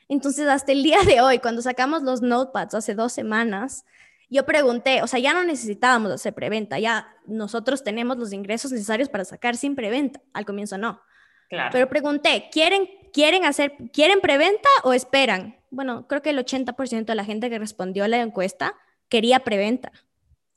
Entonces, 0.08 0.46
hasta 0.48 0.72
el 0.72 0.82
día 0.82 1.02
de 1.02 1.20
hoy, 1.20 1.38
cuando 1.38 1.62
sacamos 1.62 2.02
los 2.02 2.22
notepads 2.22 2.74
hace 2.74 2.94
dos 2.94 3.12
semanas, 3.12 3.84
yo 4.28 4.44
pregunté, 4.44 5.02
o 5.02 5.06
sea, 5.06 5.20
ya 5.20 5.32
no 5.32 5.44
necesitábamos 5.44 6.10
hacer 6.10 6.34
preventa, 6.34 6.78
ya 6.78 7.08
nosotros 7.26 7.84
tenemos 7.84 8.16
los 8.16 8.32
ingresos 8.32 8.72
necesarios 8.72 9.08
para 9.08 9.24
sacar 9.24 9.56
sin 9.56 9.74
preventa. 9.74 10.20
Al 10.32 10.44
comienzo 10.44 10.78
no. 10.78 11.00
Claro. 11.48 11.70
Pero 11.72 11.88
pregunté, 11.88 12.48
¿quieren, 12.50 12.88
quieren 13.12 13.44
hacer, 13.44 13.74
quieren 13.92 14.20
preventa 14.20 14.68
o 14.82 14.92
esperan? 14.92 15.56
Bueno, 15.76 16.08
creo 16.08 16.22
que 16.22 16.30
el 16.30 16.38
80% 16.38 17.04
de 17.04 17.14
la 17.14 17.24
gente 17.24 17.50
que 17.50 17.58
respondió 17.58 18.04
a 18.04 18.08
la 18.08 18.22
encuesta 18.22 18.74
quería 19.10 19.40
preventa. 19.40 19.92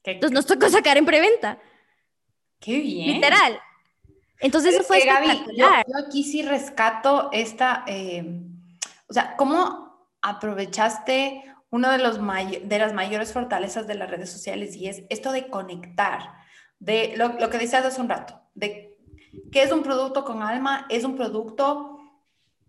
Entonces 0.06 0.34
nos 0.34 0.46
tocó 0.46 0.70
sacar 0.70 0.98
en 0.98 1.06
preventa. 1.06 1.60
Qué 2.62 2.80
bien. 2.80 3.16
Literal. 3.16 3.60
Entonces 4.40 4.76
eso 4.76 4.84
fue 4.86 5.06
yo, 5.58 5.68
aquí 6.08 6.24
sí 6.24 6.42
rescato 6.42 7.30
esta, 7.34 7.84
eh, 7.86 8.24
o 9.10 9.14
sea, 9.14 9.36
¿cómo 9.36 10.08
aprovechaste 10.22 11.44
uno 11.70 11.92
de, 11.92 11.98
los 11.98 12.18
de 12.18 12.80
las 12.80 12.94
mayores 12.94 13.34
fortalezas 13.34 13.88
de 13.88 13.96
las 13.96 14.10
redes 14.10 14.32
sociales 14.32 14.78
y 14.78 14.88
es 14.88 15.04
esto 15.10 15.34
de 15.34 15.50
conectar, 15.50 16.32
de 16.80 17.14
lo, 17.18 17.34
lo 17.34 17.50
que 17.50 17.58
decías 17.58 17.86
hace 17.86 18.00
un 18.00 18.08
rato, 18.08 18.42
de 18.56 18.98
que 19.52 19.64
es 19.64 19.74
un 19.74 19.84
producto 19.84 20.24
con 20.24 20.42
alma, 20.42 20.86
es 20.90 21.04
un 21.04 21.18
producto 21.18 22.00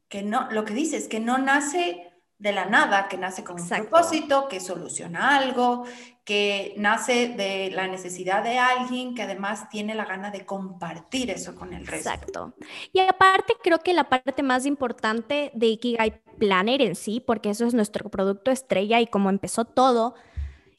que 0.09 0.25
no, 0.25 0.51
lo 0.51 0.65
que 0.65 0.75
dices, 0.75 1.07
que 1.07 1.21
no 1.21 1.39
nace 1.39 2.10
de 2.41 2.53
la 2.53 2.65
nada, 2.65 3.07
que 3.07 3.19
nace 3.19 3.45
con 3.45 3.61
un 3.61 3.69
propósito, 3.69 4.49
que 4.49 4.61
soluciona 4.61 5.37
algo, 5.37 5.85
que 6.25 6.73
nace 6.79 7.29
de 7.29 7.71
la 7.71 7.87
necesidad 7.87 8.43
de 8.43 8.59
alguien 8.59 9.15
que 9.15 9.23
además 9.23 9.69
tiene 9.69 9.95
la 9.95 10.07
gana 10.07 10.31
de 10.31 10.47
compartir 10.47 11.31
eso 11.31 11.55
con 11.55 11.75
el 11.75 11.87
resto. 11.87 12.09
Exacto. 12.09 12.55
Y 12.95 13.01
aparte 13.01 13.55
creo 13.63 13.81
que 13.81 13.93
la 13.93 14.09
parte 14.09 14.43
más 14.43 14.65
importante 14.65 15.51
de 15.55 15.67
Ikigai 15.67 16.23
Planner 16.39 16.81
en 16.81 16.95
sí, 16.95 17.21
porque 17.21 17.51
eso 17.51 17.67
es 17.67 17.75
nuestro 17.75 18.09
producto 18.09 18.51
estrella 18.51 19.01
y 19.01 19.07
como 19.07 19.29
empezó 19.29 19.67
todo, 19.67 20.15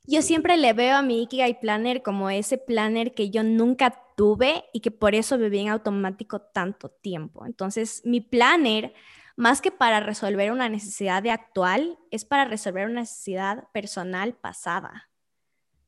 yo 0.08 0.24
siempre 0.24 0.58
le 0.58 0.74
veo 0.74 0.98
a 0.98 1.04
mi 1.04 1.22
Ikigai 1.22 1.60
Planner 1.60 2.02
como 2.02 2.32
ese 2.32 2.58
planner 2.58 3.14
que 3.14 3.30
yo 3.30 3.44
nunca 3.44 4.04
tuve 4.18 4.66
y 4.74 4.80
que 4.80 4.90
por 4.90 5.14
eso 5.14 5.38
viví 5.38 5.60
en 5.60 5.70
automático 5.70 6.42
tanto 6.42 6.90
tiempo. 6.90 7.46
Entonces, 7.46 8.02
mi 8.04 8.20
planner 8.20 8.94
más 9.42 9.60
que 9.60 9.72
para 9.72 10.00
resolver 10.02 10.52
una 10.52 10.70
necesidad 10.70 11.24
de 11.24 11.32
actual, 11.32 11.98
es 12.12 12.26
para 12.26 12.46
resolver 12.46 12.86
una 12.86 13.00
necesidad 13.02 13.68
personal 13.72 14.36
pasada. 14.36 15.10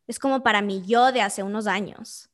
Es 0.08 0.18
como 0.18 0.42
para 0.42 0.64
mí 0.64 0.82
yo 0.88 1.12
de 1.12 1.22
hace 1.22 1.44
unos 1.44 1.68
años, 1.68 2.32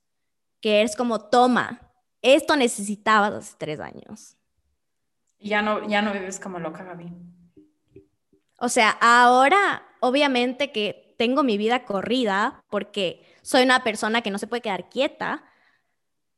que 0.61 0.81
es 0.81 0.95
como, 0.95 1.19
toma, 1.19 1.91
esto 2.21 2.55
necesitabas 2.55 3.33
hace 3.33 3.55
tres 3.57 3.81
años. 3.81 4.37
Ya 5.39 5.61
no, 5.61 5.85
ya 5.89 6.01
no 6.01 6.13
vives 6.13 6.39
como 6.39 6.57
loca, 6.57 6.85
Gaby. 6.85 7.11
O 8.59 8.69
sea, 8.69 8.91
ahora 9.01 9.83
obviamente 9.99 10.71
que 10.71 11.15
tengo 11.17 11.43
mi 11.43 11.57
vida 11.57 11.83
corrida 11.83 12.63
porque 12.69 13.25
soy 13.41 13.63
una 13.63 13.83
persona 13.83 14.21
que 14.21 14.31
no 14.31 14.37
se 14.37 14.47
puede 14.47 14.61
quedar 14.61 14.87
quieta, 14.87 15.43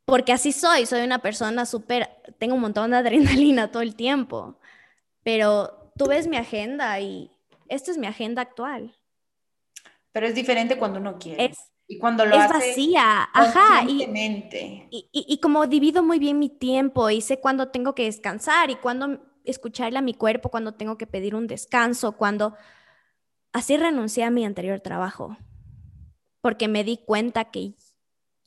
porque 0.06 0.34
así 0.34 0.52
soy, 0.52 0.88
soy 0.88 1.04
una 1.04 1.20
persona 1.20 1.68
súper, 1.68 2.10
tengo 2.40 2.56
un 2.56 2.62
montón 2.62 2.90
de 2.90 2.98
adrenalina 2.98 3.68
todo 3.72 3.84
el 3.84 3.96
tiempo 3.96 4.58
pero 5.24 5.92
tú 5.98 6.06
ves 6.08 6.28
mi 6.28 6.38
agenda 6.38 7.00
y 7.00 7.32
esta 7.68 7.92
es 7.92 7.98
mi 7.98 8.08
agenda 8.08 8.42
actual. 8.42 8.96
Pero 10.12 10.28
es 10.28 10.36
diferente 10.36 10.78
cuando 10.78 11.00
uno 11.00 11.18
quiere. 11.18 11.46
Es, 11.46 11.58
y 11.88 11.98
cuando 11.98 12.26
lo 12.26 12.36
es 12.36 12.50
vacía, 12.50 13.30
ajá. 13.34 13.84
Y, 13.88 14.04
y, 14.90 15.10
y, 15.12 15.38
como 15.40 15.68
divido 15.68 16.04
muy 16.04 16.20
bien 16.20 16.40
mi 16.40 16.50
tiempo 16.50 17.10
y 17.10 17.22
sé 17.22 17.40
cuándo 17.40 17.70
tengo 17.70 17.96
que 17.96 18.06
descansar 18.06 18.70
y 18.70 18.76
cuándo 18.76 19.20
escucharle 19.44 20.00
a 20.00 20.02
mi 20.02 20.14
cuerpo, 20.14 20.50
cuando 20.50 20.74
tengo 20.74 20.98
que 20.98 21.08
pedir 21.08 21.36
un 21.36 21.48
descanso, 21.48 22.14
cuando... 22.14 22.56
Así 23.54 23.76
renuncié 23.76 24.24
a 24.24 24.32
mi 24.32 24.46
anterior 24.46 24.80
trabajo, 24.80 25.36
porque 26.40 26.70
me 26.70 26.86
di 26.86 26.96
cuenta 26.96 27.52
que 27.52 27.74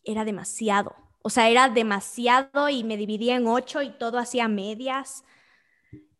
era 0.03 0.25
demasiado. 0.25 0.97
O 1.23 1.29
sea, 1.29 1.51
era 1.51 1.69
demasiado 1.69 2.71
y 2.71 2.85
me 2.85 2.97
dividía 2.97 3.37
en 3.37 3.47
ocho 3.47 3.83
y 3.83 3.91
todo 3.91 4.19
hacía 4.19 4.49
medias. 4.49 5.25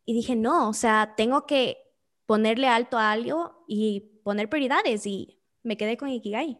Y 0.05 0.13
dije, 0.13 0.35
no, 0.35 0.69
o 0.69 0.73
sea, 0.73 1.13
tengo 1.17 1.45
que 1.45 1.77
ponerle 2.25 2.67
alto 2.67 2.97
a 2.97 3.11
algo 3.11 3.65
y 3.67 4.21
poner 4.23 4.49
prioridades 4.49 5.05
y 5.05 5.41
me 5.63 5.77
quedé 5.77 5.97
con 5.97 6.09
Ikigai. 6.09 6.59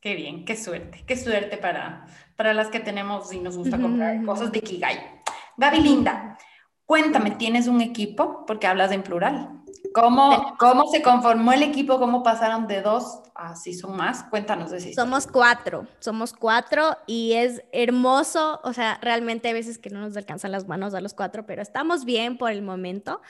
Qué 0.00 0.14
bien, 0.14 0.44
qué 0.44 0.56
suerte, 0.56 1.04
qué 1.06 1.16
suerte 1.16 1.56
para, 1.56 2.06
para 2.36 2.52
las 2.52 2.68
que 2.68 2.80
tenemos 2.80 3.32
y 3.32 3.40
nos 3.40 3.56
gusta 3.56 3.78
comprar 3.78 4.22
cosas 4.24 4.52
de 4.52 4.58
Ikigai. 4.58 5.22
Gaby 5.56 5.80
Linda, 5.80 6.36
cuéntame, 6.86 7.32
¿tienes 7.32 7.66
un 7.66 7.80
equipo? 7.80 8.44
Porque 8.46 8.66
hablas 8.66 8.92
en 8.92 9.02
plural. 9.02 9.62
¿Cómo, 9.94 10.56
¿Cómo 10.58 10.90
se 10.90 11.02
conformó 11.02 11.52
el 11.52 11.62
equipo? 11.62 11.98
¿Cómo 11.98 12.22
pasaron 12.22 12.66
de 12.66 12.82
dos 12.82 13.20
a 13.34 13.54
si 13.54 13.74
son 13.74 13.96
más? 13.96 14.24
Cuéntanos 14.24 14.70
de. 14.70 14.92
Somos 14.92 15.26
cuatro, 15.26 15.86
somos 16.00 16.32
cuatro 16.32 16.96
y 17.06 17.34
es 17.34 17.62
hermoso, 17.72 18.60
o 18.64 18.72
sea, 18.72 18.98
realmente 19.02 19.48
hay 19.48 19.54
veces 19.54 19.78
que 19.78 19.90
no 19.90 20.00
nos 20.00 20.16
alcanzan 20.16 20.52
las 20.52 20.66
manos 20.66 20.94
a 20.94 21.00
los 21.00 21.14
cuatro, 21.14 21.46
pero 21.46 21.62
estamos 21.62 22.04
bien 22.04 22.38
por 22.38 22.50
el 22.50 22.62
momento. 22.62 23.20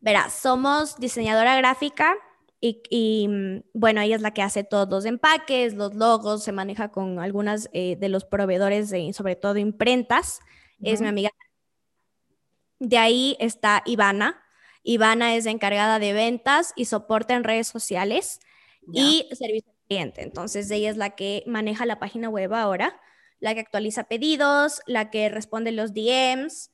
Verás, 0.00 0.34
somos 0.34 0.96
diseñadora 0.96 1.56
gráfica 1.56 2.14
y, 2.62 3.62
bueno, 3.72 4.02
ella 4.02 4.16
es 4.16 4.22
la 4.22 4.32
que 4.32 4.42
hace 4.42 4.64
todos 4.64 4.88
los 4.90 5.06
empaques, 5.06 5.74
los 5.74 5.94
logos, 5.94 6.42
se 6.44 6.52
maneja 6.52 6.90
con 6.90 7.18
algunas 7.18 7.70
eh, 7.72 7.96
de 7.96 8.10
los 8.10 8.26
proveedores, 8.26 8.90
de, 8.90 9.14
sobre 9.14 9.34
todo 9.34 9.56
imprentas, 9.56 10.40
es 10.82 11.00
mi 11.00 11.08
amiga. 11.08 11.30
De 12.80 12.98
ahí 12.98 13.36
está 13.38 13.82
Ivana, 13.86 14.42
Ivana 14.82 15.34
es 15.34 15.46
encargada 15.46 15.98
de 15.98 16.12
ventas 16.12 16.72
y 16.76 16.86
soporte 16.86 17.34
en 17.34 17.44
redes 17.44 17.68
sociales 17.68 18.40
y 18.92 19.28
servicio 19.32 19.70
al 19.70 19.86
cliente. 19.86 20.22
Entonces 20.22 20.70
ella 20.70 20.90
es 20.90 20.96
la 20.96 21.10
que 21.10 21.44
maneja 21.46 21.86
la 21.86 21.98
página 21.98 22.28
web 22.28 22.54
ahora, 22.54 22.98
la 23.38 23.54
que 23.54 23.60
actualiza 23.60 24.04
pedidos, 24.04 24.80
la 24.86 25.10
que 25.10 25.28
responde 25.28 25.72
los 25.72 25.92
DMs, 25.92 26.70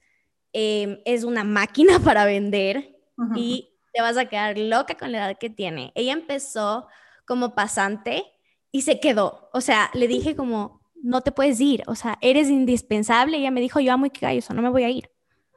em, 0.52 0.98
es 1.04 1.24
una 1.24 1.44
máquina 1.44 1.98
para 2.04 2.24
vender 2.24 2.96
y 3.34 3.72
te 3.92 4.02
vas 4.02 4.16
a 4.16 4.26
quedar 4.26 4.58
loca 4.58 4.96
con 4.96 5.10
la 5.10 5.18
edad 5.18 5.38
que 5.38 5.50
tiene. 5.50 5.92
Ella 5.94 6.12
empezó 6.12 6.86
como 7.26 7.54
pasante 7.54 8.24
y 8.70 8.82
se 8.82 9.00
quedó. 9.00 9.48
O 9.52 9.60
sea, 9.60 9.90
le 9.94 10.06
dije 10.06 10.36
como, 10.36 10.82
no 11.02 11.22
te 11.22 11.32
puedes 11.32 11.60
ir, 11.60 11.82
o 11.86 11.94
sea, 11.94 12.18
eres 12.20 12.48
indispensable. 12.48 13.38
Ella 13.38 13.50
me 13.50 13.60
dijo, 13.60 13.80
yo 13.80 13.92
amo 13.92 14.06
Ikigai, 14.06 14.42
no 14.54 14.62
me 14.62 14.70
voy 14.70 14.84
a 14.84 14.90
ir. 14.90 15.10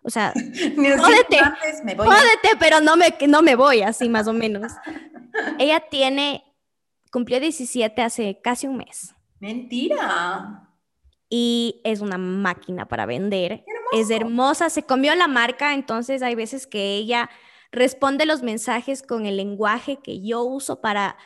O 0.04 0.10
sea, 0.10 0.34
jódete, 0.76 1.38
jódete, 1.98 2.50
pero 2.60 2.80
no 2.82 2.96
me, 2.96 3.16
no 3.28 3.42
me 3.42 3.56
voy, 3.56 3.82
así 3.82 4.10
más 4.10 4.28
o 4.28 4.34
menos. 4.34 4.72
ella 5.60 5.82
tiene, 5.90 6.44
cumplió 7.12 7.40
17 7.40 8.02
hace 8.02 8.40
casi 8.42 8.68
un 8.68 8.78
mes. 8.78 9.16
Mentira. 9.40 10.70
Y 11.30 11.82
es 11.84 12.02
una 12.02 12.18
máquina 12.18 12.88
para 12.88 13.06
vender. 13.06 13.64
Es 13.94 14.10
hermosa, 14.10 14.70
se 14.70 14.84
comió 14.84 15.14
la 15.16 15.28
marca, 15.28 15.74
entonces 15.74 16.22
hay 16.22 16.36
veces 16.36 16.68
que 16.68 16.96
ella 16.96 17.30
responde 17.72 18.26
los 18.26 18.42
mensajes 18.42 19.04
con 19.04 19.26
el 19.26 19.38
lenguaje 19.38 20.00
que 20.02 20.22
yo 20.22 20.44
uso 20.44 20.82
para 20.82 21.18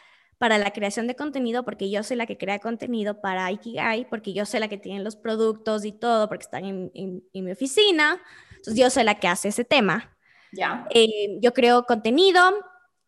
para 0.44 0.58
la 0.58 0.72
creación 0.72 1.08
de 1.08 1.16
contenido, 1.16 1.64
porque 1.64 1.90
yo 1.90 2.04
soy 2.04 2.18
la 2.18 2.26
que 2.26 2.38
crea 2.38 2.60
contenido 2.60 3.22
para 3.22 3.50
Ikigai, 3.50 4.10
porque 4.10 4.34
yo 4.34 4.46
soy 4.46 4.60
la 4.60 4.68
que 4.68 4.78
tiene 4.78 5.02
los 5.02 5.16
productos 5.16 5.86
y 5.86 5.94
todo, 5.94 6.28
porque 6.28 6.44
están 6.44 6.66
en, 6.66 7.24
mi 7.32 7.52
oficina. 7.54 8.22
Entonces 8.64 8.82
yo 8.82 8.90
soy 8.90 9.04
la 9.04 9.20
que 9.20 9.28
hace 9.28 9.50
ese 9.50 9.66
tema. 9.66 10.16
Ya. 10.54 10.88
Eh, 10.90 11.40
yo 11.42 11.54
creo 11.54 11.84
contenido 11.86 12.42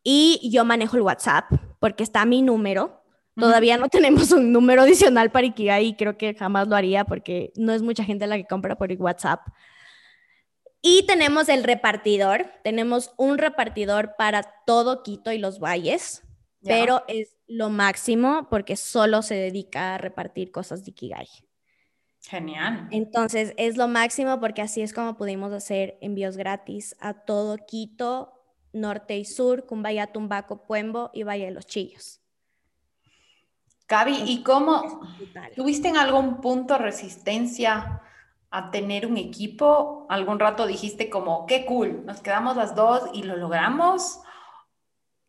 y 0.03 0.49
yo 0.51 0.65
manejo 0.65 0.97
el 0.97 1.03
WhatsApp, 1.03 1.45
porque 1.79 2.03
está 2.03 2.25
mi 2.25 2.41
número. 2.41 3.01
Todavía 3.37 3.77
no 3.77 3.87
tenemos 3.89 4.31
un 4.31 4.51
número 4.51 4.81
adicional 4.81 5.31
para 5.31 5.47
Ikigai 5.47 5.87
y 5.87 5.95
creo 5.95 6.17
que 6.17 6.35
jamás 6.35 6.67
lo 6.67 6.75
haría 6.75 7.05
porque 7.05 7.53
no 7.55 7.73
es 7.73 7.81
mucha 7.81 8.03
gente 8.03 8.27
la 8.27 8.37
que 8.37 8.45
compra 8.45 8.77
por 8.77 8.91
WhatsApp. 8.91 9.41
Y 10.81 11.05
tenemos 11.07 11.49
el 11.49 11.63
repartidor. 11.63 12.45
Tenemos 12.63 13.13
un 13.17 13.37
repartidor 13.37 14.15
para 14.17 14.43
todo 14.65 15.03
Quito 15.03 15.31
y 15.31 15.37
los 15.37 15.59
valles 15.59 16.25
pero 16.65 17.03
es 17.07 17.37
lo 17.47 17.69
máximo 17.69 18.47
porque 18.49 18.75
solo 18.75 19.21
se 19.21 19.35
dedica 19.35 19.95
a 19.95 19.97
repartir 19.97 20.51
cosas 20.51 20.83
de 20.83 20.91
Ikigai. 20.91 21.27
Genial. 22.27 22.87
Entonces, 22.91 23.53
es 23.57 23.77
lo 23.77 23.87
máximo 23.87 24.39
porque 24.39 24.61
así 24.61 24.81
es 24.81 24.93
como 24.93 25.15
pudimos 25.15 25.53
hacer 25.53 25.97
envíos 26.01 26.37
gratis 26.37 26.95
a 26.99 27.13
todo 27.13 27.57
Quito, 27.57 28.33
norte 28.73 29.17
y 29.17 29.25
sur, 29.25 29.65
Cumbaya, 29.65 30.07
Tumbaco, 30.07 30.63
Puembo 30.63 31.11
y 31.13 31.23
Valle 31.23 31.45
de 31.45 31.51
los 31.51 31.65
Chillos. 31.65 32.21
Gaby, 33.87 34.23
¿y 34.25 34.41
cómo 34.41 35.01
tuviste 35.55 35.89
en 35.89 35.97
algún 35.97 36.41
punto 36.41 36.79
resistencia 36.79 38.01
a 38.49 38.71
tener 38.71 39.05
un 39.05 39.17
equipo? 39.17 40.07
¿Algún 40.09 40.39
rato 40.39 40.65
dijiste 40.65 41.09
como, 41.11 41.45
qué 41.45 41.65
cool, 41.65 42.03
nos 42.05 42.21
quedamos 42.21 42.57
las 42.57 42.73
dos 42.73 43.03
y 43.13 43.21
lo 43.21 43.37
logramos? 43.37 44.21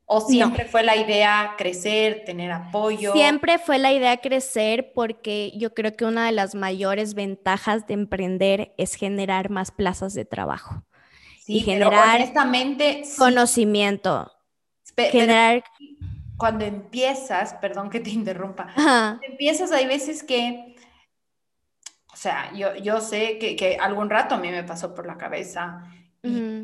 ¿O 0.08 0.20
siempre 0.20 0.66
fue 0.66 0.84
la 0.84 0.96
idea 0.96 1.54
crecer, 1.58 2.22
tener 2.24 2.52
apoyo? 2.52 3.12
Siempre 3.12 3.58
fue 3.58 3.78
la 3.78 3.92
idea 3.92 4.18
crecer 4.18 4.92
porque 4.94 5.52
yo 5.56 5.74
creo 5.74 5.96
que 5.96 6.04
una 6.04 6.26
de 6.26 6.32
las 6.32 6.54
mayores 6.54 7.14
ventajas 7.14 7.88
de 7.88 7.94
emprender 7.94 8.72
es 8.78 8.94
generar 8.94 9.50
más 9.50 9.72
plazas 9.72 10.14
de 10.14 10.24
trabajo. 10.24 10.84
y 11.48 11.60
generar 11.60 12.16
honestamente, 12.16 13.02
conocimiento. 13.18 14.32
generar... 14.96 15.64
cuando 16.36 16.64
empiezas, 16.64 17.54
perdón 17.54 17.90
que 17.90 17.98
te 17.98 18.10
interrumpa, 18.10 18.68
empiezas 19.22 19.72
hay 19.72 19.86
veces 19.86 20.22
que, 20.22 20.76
o 22.12 22.16
sea, 22.16 22.52
yo, 22.54 22.76
yo 22.76 23.00
sé 23.00 23.38
que, 23.38 23.56
que, 23.56 23.76
algún 23.76 24.08
rato 24.08 24.36
a 24.36 24.38
mí 24.38 24.50
me 24.50 24.62
pasó 24.62 24.94
por 24.94 25.06
la 25.06 25.16
cabeza. 25.16 25.82
Y 26.22 26.55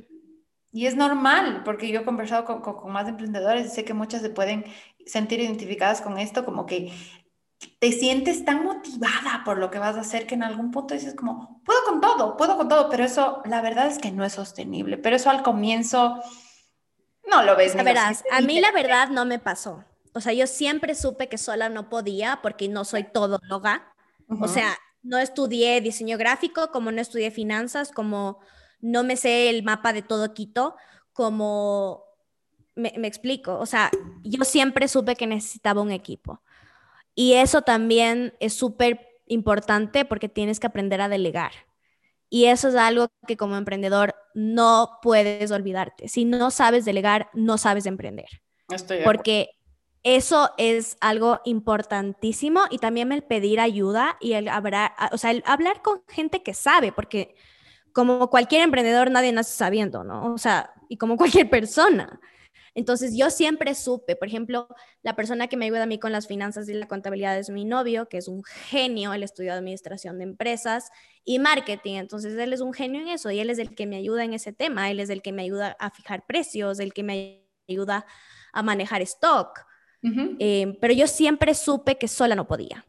es 0.73 0.97
normal, 0.97 1.63
porque 1.65 1.91
yo 1.91 2.01
he 2.01 2.05
conversado 2.05 2.45
con, 2.45 2.63
con, 2.63 2.91
más 2.93 3.07
emprendedores 3.09 3.67
y 3.67 3.71
sé 3.71 3.85
que 3.85 3.95
muchas 3.95 4.23
se 4.23 4.31
pueden 4.31 4.65
sentir 5.07 5.41
identificadas 5.41 6.01
con 6.01 6.19
esto, 6.19 6.45
como 6.45 6.67
que 6.67 6.93
te 7.79 7.93
sientes 7.93 8.45
tan 8.45 8.65
motivada 8.65 9.43
por 9.45 9.59
lo 9.59 9.71
que 9.71 9.79
vas 9.79 9.97
a 9.97 10.01
hacer 10.01 10.27
que 10.27 10.35
en 10.35 10.43
algún 10.43 10.71
punto 10.71 10.95
dices 10.95 11.15
como, 11.15 11.61
puedo 11.65 11.79
con 11.85 12.01
todo, 12.01 12.37
puedo 12.37 12.57
con 12.57 12.69
todo, 12.69 12.89
pero 12.89 13.05
eso 13.05 13.43
la 13.45 13.61
verdad 13.61 13.87
es 13.87 13.99
que 13.99 14.11
no 14.11 14.25
es 14.25 14.33
sostenible, 14.33 14.99
pero 14.99 15.17
eso 15.17 15.31
al 15.31 15.43
comienzo 15.43 16.21
no 17.29 17.43
lo 17.43 17.57
ves. 17.57 17.75
Verdad, 17.75 18.17
a 18.31 18.41
mí 18.41 18.61
la 18.61 18.73
verdad 18.73 19.09
no 19.09 19.25
me 19.25 19.39
pasó. 19.39 19.85
O 20.15 20.21
sea, 20.21 20.33
yo 20.33 20.47
siempre 20.47 20.95
supe 20.95 21.29
que 21.29 21.39
sola 21.39 21.69
no 21.69 21.89
podía 21.89 22.41
porque 22.43 22.69
no 22.69 22.85
soy 22.85 23.05
todóloga. 23.05 23.95
O 24.41 24.49
sea, 24.49 24.77
no 25.03 25.19
estudié 25.19 25.81
diseño 25.81 26.19
gráfico, 26.19 26.71
como 26.71 26.91
no 26.91 27.01
estudié 27.01 27.31
finanzas, 27.31 27.93
como 27.93 28.41
no 28.83 29.05
me 29.05 29.17
sé 29.17 29.49
el 29.49 29.63
mapa 29.63 29.95
de 29.95 30.03
todo 30.03 30.35
Quito, 30.35 30.77
como 31.15 32.05
me, 32.75 32.89
explico, 33.07 33.59
o 33.59 33.67
sea, 33.67 33.91
yo 34.23 34.45
siempre 34.45 34.89
supe 34.89 35.17
que 35.17 35.27
necesitaba 35.27 35.81
un 35.81 35.93
equipo. 35.93 36.43
Y 37.15 37.35
eso 37.35 37.63
también 37.63 38.35
es 38.41 38.55
súper 38.55 39.09
importante 39.27 40.05
porque 40.05 40.29
tienes 40.29 40.59
que 40.59 40.67
aprender 40.67 41.01
a 41.01 41.09
delegar. 41.09 41.53
Y 42.29 42.47
eso 42.47 42.69
es 42.69 42.75
algo 42.75 43.09
que 43.27 43.37
como 43.37 43.57
emprendedor 43.57 44.15
no 44.35 44.99
puedes 45.03 45.51
olvidarte. 45.51 46.09
Si 46.09 46.25
no 46.25 46.51
sabes 46.51 46.85
delegar, 46.85 47.29
no 47.35 47.59
sabes 47.59 47.87
emprender. 47.87 48.43
porque 49.05 49.51
eso 50.03 50.51
es 50.57 50.97
algo 51.01 51.41
importantísimo 51.45 52.63
y 52.71 52.79
también 52.79 53.13
el 53.13 53.23
pedir 53.23 53.61
ayuda 53.61 54.17
y 54.19 54.33
el 54.33 54.49
hablar, 54.49 54.93
o 55.13 55.19
sea, 55.19 55.31
el 55.31 55.43
hablar 55.47 55.83
con 55.83 56.03
gente 56.09 56.43
que 56.43 56.55
sabe, 56.55 56.91
porque 56.91 57.37
como 57.93 58.31
cualquier 58.31 58.63
emprendedor, 58.63 59.11
nadie 59.11 59.33
nace 59.33 59.55
sabiendo, 59.55 60.05
¿no? 60.05 60.33
O 60.33 60.39
sea, 60.39 60.73
y 60.89 60.97
como 60.97 61.17
cualquier 61.17 61.49
persona. 61.51 62.21
Entonces 62.75 63.15
yo 63.17 63.29
siempre 63.31 63.75
supe, 63.75 64.17
por 64.17 64.29
ejemplo, 64.29 64.67
la 65.03 65.15
persona 65.15 65.47
que 65.47 65.57
me 65.57 65.67
ayuda 65.67 65.83
a 65.83 65.87
mí 65.87 65.99
con 65.99 66.11
las 66.11 66.27
finanzas 66.27 66.69
y 66.69 66.75
la 66.75 66.89
contabilidad 66.89 67.39
es 67.39 67.51
mi 67.51 67.65
novio, 67.65 68.09
que 68.09 68.17
es 68.17 68.29
un 68.29 68.43
genio, 68.45 69.13
él 69.13 69.23
estudió 69.23 69.53
administración 69.53 70.19
de 70.19 70.25
empresas 70.25 70.91
y 71.25 71.39
marketing, 71.39 71.97
entonces 71.97 72.37
él 72.39 72.53
es 72.53 72.61
un 72.61 72.73
genio 72.73 73.03
en 73.03 73.09
eso 73.09 73.31
y 73.31 73.41
él 73.41 73.51
es 73.51 73.59
el 73.59 73.75
que 73.75 73.87
me 73.87 73.97
ayuda 73.97 74.25
en 74.25 74.33
ese 74.33 74.53
tema, 74.53 74.91
él 74.91 75.01
es 75.01 75.11
el 75.11 75.21
que 75.21 75.33
me 75.33 75.43
ayuda 75.43 75.77
a 75.79 75.91
fijar 75.91 76.25
precios, 76.27 76.81
el 76.81 76.95
que 76.95 77.03
me 77.03 77.45
ayuda 77.69 78.07
a 78.53 78.63
manejar 78.63 79.03
stock. 79.03 79.67
Eh, 80.39 80.79
pero 80.81 80.93
yo 80.95 81.07
siempre 81.07 81.55
supe 81.55 81.97
que 81.97 82.09
sola 82.09 82.35
no 82.35 82.49
podía. 82.49 82.85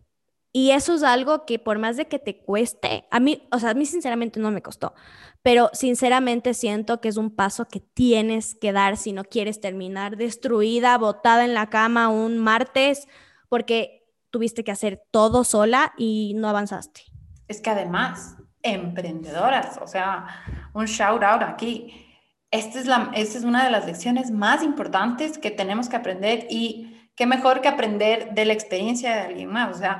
Y 0.55 0.69
eso 0.69 0.93
es 0.93 1.01
algo 1.01 1.45
que 1.45 1.57
por 1.57 1.79
más 1.79 1.97
de 1.97 2.07
que 2.07 2.19
te 2.19 2.37
cueste, 2.37 3.05
a 3.09 3.19
mí, 3.19 3.47
o 3.51 3.57
sea, 3.57 3.71
a 3.71 3.73
mí 3.73 3.87
sinceramente 3.87 4.39
no 4.39 4.51
me 4.51 4.61
costó, 4.61 4.93
pero 5.41 5.71
sinceramente 5.73 6.53
siento 6.53 7.01
que 7.01 7.09
es 7.09 7.17
un 7.17 7.35
paso 7.35 7.67
que 7.67 7.79
tienes 7.79 8.53
que 8.53 8.71
dar 8.71 8.95
si 8.95 9.13
no 9.13 9.23
quieres 9.23 9.59
terminar 9.59 10.15
destruida, 10.15 10.95
botada 10.99 11.43
en 11.43 11.55
la 11.55 11.71
cama 11.71 12.09
un 12.09 12.37
martes, 12.37 13.07
porque 13.49 14.05
tuviste 14.29 14.63
que 14.63 14.71
hacer 14.71 15.01
todo 15.09 15.43
sola 15.43 15.93
y 15.97 16.33
no 16.35 16.47
avanzaste. 16.47 17.01
Es 17.47 17.59
que 17.59 17.71
además, 17.71 18.37
emprendedoras, 18.61 19.79
o 19.81 19.87
sea, 19.87 20.27
un 20.73 20.85
shout 20.85 21.23
out 21.23 21.41
aquí. 21.41 22.07
Esta 22.51 22.79
es, 22.79 22.85
la, 22.85 23.11
esta 23.15 23.39
es 23.39 23.43
una 23.43 23.63
de 23.63 23.71
las 23.71 23.87
lecciones 23.87 24.29
más 24.29 24.63
importantes 24.63 25.39
que 25.39 25.49
tenemos 25.49 25.89
que 25.89 25.95
aprender 25.95 26.45
y 26.49 27.09
qué 27.15 27.25
mejor 27.25 27.61
que 27.61 27.67
aprender 27.67 28.33
de 28.33 28.45
la 28.45 28.53
experiencia 28.53 29.15
de 29.15 29.21
alguien 29.21 29.49
más. 29.49 29.75
O 29.75 29.79
sea, 29.79 29.99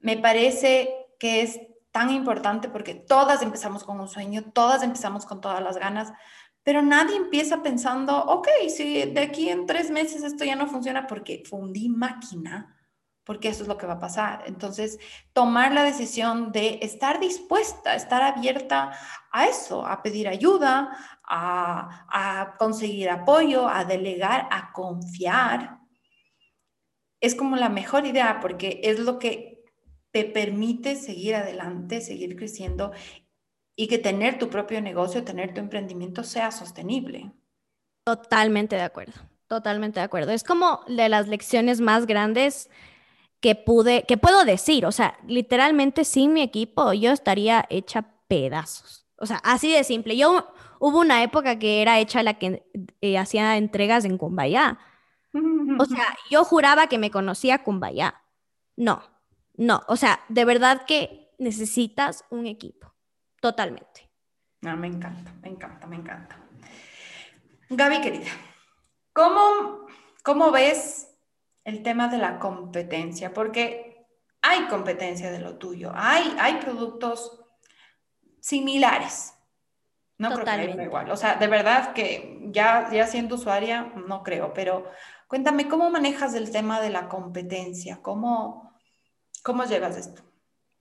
me 0.00 0.16
parece 0.16 1.08
que 1.18 1.42
es 1.42 1.60
tan 1.92 2.10
importante 2.10 2.68
porque 2.68 2.94
todas 2.94 3.42
empezamos 3.42 3.84
con 3.84 4.00
un 4.00 4.08
sueño, 4.08 4.44
todas 4.52 4.82
empezamos 4.82 5.26
con 5.26 5.40
todas 5.40 5.62
las 5.62 5.76
ganas, 5.76 6.12
pero 6.62 6.82
nadie 6.82 7.16
empieza 7.16 7.62
pensando, 7.62 8.16
ok, 8.16 8.48
si 8.68 9.04
de 9.04 9.20
aquí 9.20 9.48
en 9.48 9.66
tres 9.66 9.90
meses 9.90 10.22
esto 10.22 10.44
ya 10.44 10.56
no 10.56 10.66
funciona 10.66 11.06
porque 11.06 11.42
fundí 11.48 11.88
máquina, 11.88 12.76
porque 13.24 13.48
eso 13.48 13.62
es 13.62 13.68
lo 13.68 13.76
que 13.76 13.86
va 13.86 13.94
a 13.94 13.98
pasar. 14.00 14.44
Entonces, 14.46 14.98
tomar 15.32 15.72
la 15.72 15.84
decisión 15.84 16.52
de 16.52 16.78
estar 16.82 17.20
dispuesta, 17.20 17.94
estar 17.94 18.22
abierta 18.22 18.92
a 19.30 19.46
eso, 19.46 19.86
a 19.86 20.02
pedir 20.02 20.28
ayuda, 20.28 20.96
a, 21.24 22.06
a 22.08 22.56
conseguir 22.56 23.08
apoyo, 23.10 23.68
a 23.68 23.84
delegar, 23.84 24.48
a 24.50 24.72
confiar, 24.72 25.80
es 27.20 27.34
como 27.34 27.56
la 27.56 27.68
mejor 27.68 28.06
idea 28.06 28.40
porque 28.40 28.80
es 28.82 28.98
lo 28.98 29.18
que 29.18 29.49
te 30.12 30.24
permite 30.24 30.96
seguir 30.96 31.34
adelante, 31.34 32.00
seguir 32.00 32.36
creciendo 32.36 32.92
y 33.76 33.88
que 33.88 33.98
tener 33.98 34.38
tu 34.38 34.50
propio 34.50 34.80
negocio, 34.80 35.24
tener 35.24 35.54
tu 35.54 35.60
emprendimiento 35.60 36.24
sea 36.24 36.50
sostenible. 36.50 37.32
Totalmente 38.04 38.76
de 38.76 38.82
acuerdo, 38.82 39.20
totalmente 39.46 40.00
de 40.00 40.04
acuerdo. 40.04 40.32
Es 40.32 40.44
como 40.44 40.80
de 40.88 41.08
las 41.08 41.28
lecciones 41.28 41.80
más 41.80 42.06
grandes 42.06 42.70
que 43.40 43.54
pude, 43.54 44.04
que 44.04 44.18
puedo 44.18 44.44
decir, 44.44 44.84
o 44.84 44.92
sea, 44.92 45.18
literalmente 45.26 46.04
sin 46.04 46.32
mi 46.32 46.42
equipo 46.42 46.92
yo 46.92 47.12
estaría 47.12 47.66
hecha 47.70 48.14
pedazos. 48.28 49.06
O 49.16 49.26
sea, 49.26 49.36
así 49.36 49.72
de 49.72 49.84
simple. 49.84 50.16
Yo 50.16 50.52
Hubo 50.80 50.98
una 51.00 51.22
época 51.22 51.58
que 51.58 51.82
era 51.82 52.00
hecha 52.00 52.22
la 52.22 52.38
que 52.38 52.64
eh, 53.02 53.18
hacía 53.18 53.56
entregas 53.58 54.04
en 54.04 54.18
Cumbaya. 54.18 54.78
O 55.78 55.84
sea, 55.84 56.16
yo 56.28 56.44
juraba 56.44 56.88
que 56.88 56.98
me 56.98 57.12
conocía 57.12 57.62
Cumbaya. 57.62 58.20
No, 58.76 59.02
no. 59.60 59.82
O 59.88 59.96
sea, 59.96 60.20
de 60.28 60.44
verdad 60.46 60.86
que 60.86 61.34
necesitas 61.38 62.24
un 62.30 62.46
equipo. 62.46 62.94
Totalmente. 63.40 64.10
No, 64.62 64.74
me 64.76 64.86
encanta, 64.86 65.32
me 65.42 65.48
encanta, 65.48 65.86
me 65.86 65.96
encanta. 65.96 66.36
Gaby, 67.68 68.00
querida, 68.00 68.30
¿cómo, 69.12 69.86
cómo 70.24 70.50
ves 70.50 71.14
el 71.64 71.82
tema 71.82 72.08
de 72.08 72.18
la 72.18 72.38
competencia? 72.38 73.32
Porque 73.34 74.06
hay 74.40 74.66
competencia 74.66 75.30
de 75.30 75.40
lo 75.40 75.58
tuyo, 75.58 75.92
hay, 75.94 76.34
hay 76.38 76.56
productos 76.56 77.42
similares. 78.40 79.34
No 80.16 80.30
creo 80.30 80.76
que 80.76 80.82
igual. 80.82 81.10
O 81.10 81.16
sea, 81.16 81.36
de 81.36 81.46
verdad 81.46 81.92
que 81.92 82.40
ya, 82.50 82.90
ya 82.90 83.06
siendo 83.06 83.34
usuaria, 83.34 83.92
no 84.06 84.22
creo, 84.22 84.54
pero 84.54 84.90
cuéntame, 85.28 85.68
¿cómo 85.68 85.90
manejas 85.90 86.34
el 86.34 86.50
tema 86.50 86.80
de 86.80 86.90
la 86.90 87.08
competencia? 87.08 88.00
¿Cómo, 88.02 88.69
cómo 89.42 89.64
llevas 89.64 89.96
esto? 89.96 90.22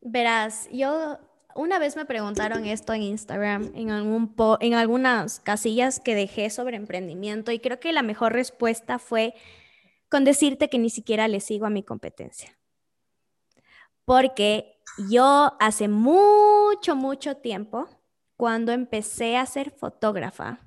Verás, 0.01 0.67
yo 0.71 1.19
una 1.55 1.79
vez 1.79 1.95
me 1.95 2.05
preguntaron 2.05 2.65
esto 2.65 2.93
en 2.93 3.01
Instagram, 3.01 3.71
en 3.73 4.73
algunas 4.73 5.39
casillas 5.39 5.99
que 5.99 6.15
dejé 6.15 6.49
sobre 6.49 6.77
emprendimiento 6.77 7.51
y 7.51 7.59
creo 7.59 7.79
que 7.79 7.91
la 7.91 8.01
mejor 8.01 8.33
respuesta 8.33 8.99
fue 8.99 9.33
con 10.09 10.23
decirte 10.23 10.69
que 10.69 10.79
ni 10.79 10.89
siquiera 10.89 11.27
le 11.27 11.39
sigo 11.39 11.65
a 11.65 11.69
mi 11.69 11.83
competencia. 11.83 12.57
Porque 14.05 14.81
yo 15.09 15.55
hace 15.59 15.87
mucho, 15.87 16.95
mucho 16.95 17.37
tiempo, 17.37 17.87
cuando 18.35 18.71
empecé 18.71 19.37
a 19.37 19.45
ser 19.45 19.71
fotógrafa, 19.71 20.59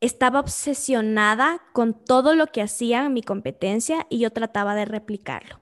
estaba 0.00 0.40
obsesionada 0.40 1.62
con 1.72 2.04
todo 2.04 2.34
lo 2.34 2.48
que 2.48 2.62
hacía 2.62 3.08
mi 3.08 3.22
competencia 3.22 4.06
y 4.10 4.18
yo 4.18 4.30
trataba 4.30 4.74
de 4.74 4.86
replicarlo. 4.86 5.61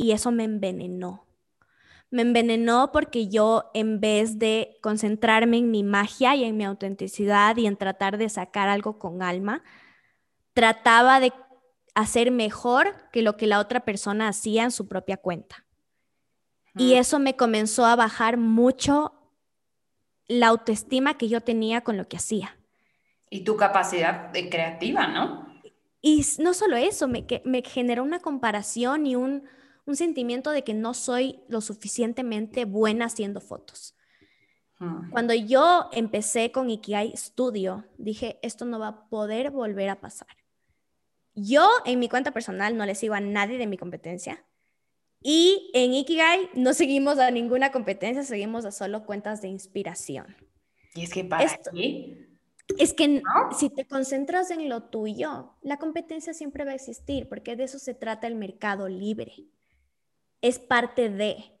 Y 0.00 0.12
eso 0.12 0.30
me 0.32 0.44
envenenó 0.44 1.26
me 2.10 2.22
envenenó 2.22 2.90
porque 2.92 3.28
yo 3.28 3.70
en 3.72 4.00
vez 4.00 4.38
de 4.38 4.76
concentrarme 4.80 5.58
en 5.58 5.70
mi 5.70 5.84
magia 5.84 6.34
y 6.34 6.44
en 6.44 6.56
mi 6.56 6.64
autenticidad 6.64 7.56
y 7.56 7.66
en 7.66 7.76
tratar 7.76 8.18
de 8.18 8.28
sacar 8.28 8.68
algo 8.68 8.98
con 8.98 9.22
alma, 9.22 9.62
trataba 10.52 11.20
de 11.20 11.32
hacer 11.94 12.32
mejor 12.32 12.94
que 13.12 13.22
lo 13.22 13.36
que 13.36 13.46
la 13.46 13.60
otra 13.60 13.84
persona 13.84 14.28
hacía 14.28 14.64
en 14.64 14.72
su 14.72 14.88
propia 14.88 15.16
cuenta. 15.16 15.64
Y 16.76 16.94
eso 16.94 17.18
me 17.18 17.36
comenzó 17.36 17.84
a 17.84 17.96
bajar 17.96 18.36
mucho 18.36 19.12
la 20.28 20.48
autoestima 20.48 21.18
que 21.18 21.28
yo 21.28 21.40
tenía 21.40 21.82
con 21.82 21.96
lo 21.96 22.08
que 22.08 22.16
hacía. 22.16 22.56
Y 23.28 23.42
tu 23.42 23.56
capacidad 23.56 24.30
de 24.30 24.48
creativa, 24.48 25.08
¿no? 25.08 25.46
Y 26.00 26.24
no 26.38 26.54
solo 26.54 26.76
eso, 26.76 27.08
me, 27.08 27.26
me 27.44 27.62
generó 27.62 28.02
una 28.02 28.20
comparación 28.20 29.06
y 29.06 29.16
un, 29.16 29.48
un 29.90 29.96
sentimiento 29.96 30.50
de 30.50 30.64
que 30.64 30.72
no 30.72 30.94
soy 30.94 31.40
lo 31.48 31.60
suficientemente 31.60 32.64
buena 32.64 33.06
haciendo 33.06 33.40
fotos. 33.40 33.94
Cuando 35.10 35.34
yo 35.34 35.90
empecé 35.92 36.52
con 36.52 36.70
Ikigai 36.70 37.14
Studio, 37.14 37.84
dije, 37.98 38.38
esto 38.40 38.64
no 38.64 38.78
va 38.78 38.88
a 38.88 39.08
poder 39.10 39.50
volver 39.50 39.90
a 39.90 40.00
pasar. 40.00 40.28
Yo 41.34 41.68
en 41.84 41.98
mi 41.98 42.08
cuenta 42.08 42.30
personal 42.30 42.78
no 42.78 42.86
le 42.86 42.94
sigo 42.94 43.12
a 43.12 43.20
nadie 43.20 43.58
de 43.58 43.66
mi 43.66 43.76
competencia. 43.76 44.42
Y 45.20 45.70
en 45.74 45.92
Ikigai 45.92 46.48
no 46.54 46.72
seguimos 46.72 47.18
a 47.18 47.30
ninguna 47.30 47.72
competencia, 47.72 48.22
seguimos 48.22 48.64
a 48.64 48.72
solo 48.72 49.04
cuentas 49.04 49.42
de 49.42 49.48
inspiración. 49.48 50.34
Y 50.94 51.02
es 51.02 51.12
que 51.12 51.24
para 51.24 51.44
esto, 51.44 51.72
Es 52.78 52.94
que 52.94 53.22
si 53.58 53.68
te 53.68 53.84
concentras 53.84 54.50
en 54.50 54.70
lo 54.70 54.84
tuyo, 54.84 55.56
la 55.60 55.76
competencia 55.76 56.32
siempre 56.32 56.64
va 56.64 56.70
a 56.70 56.76
existir, 56.76 57.28
porque 57.28 57.54
de 57.54 57.64
eso 57.64 57.78
se 57.78 57.92
trata 57.92 58.26
el 58.26 58.34
mercado 58.34 58.88
libre 58.88 59.50
es 60.40 60.58
parte 60.58 61.08
de. 61.08 61.58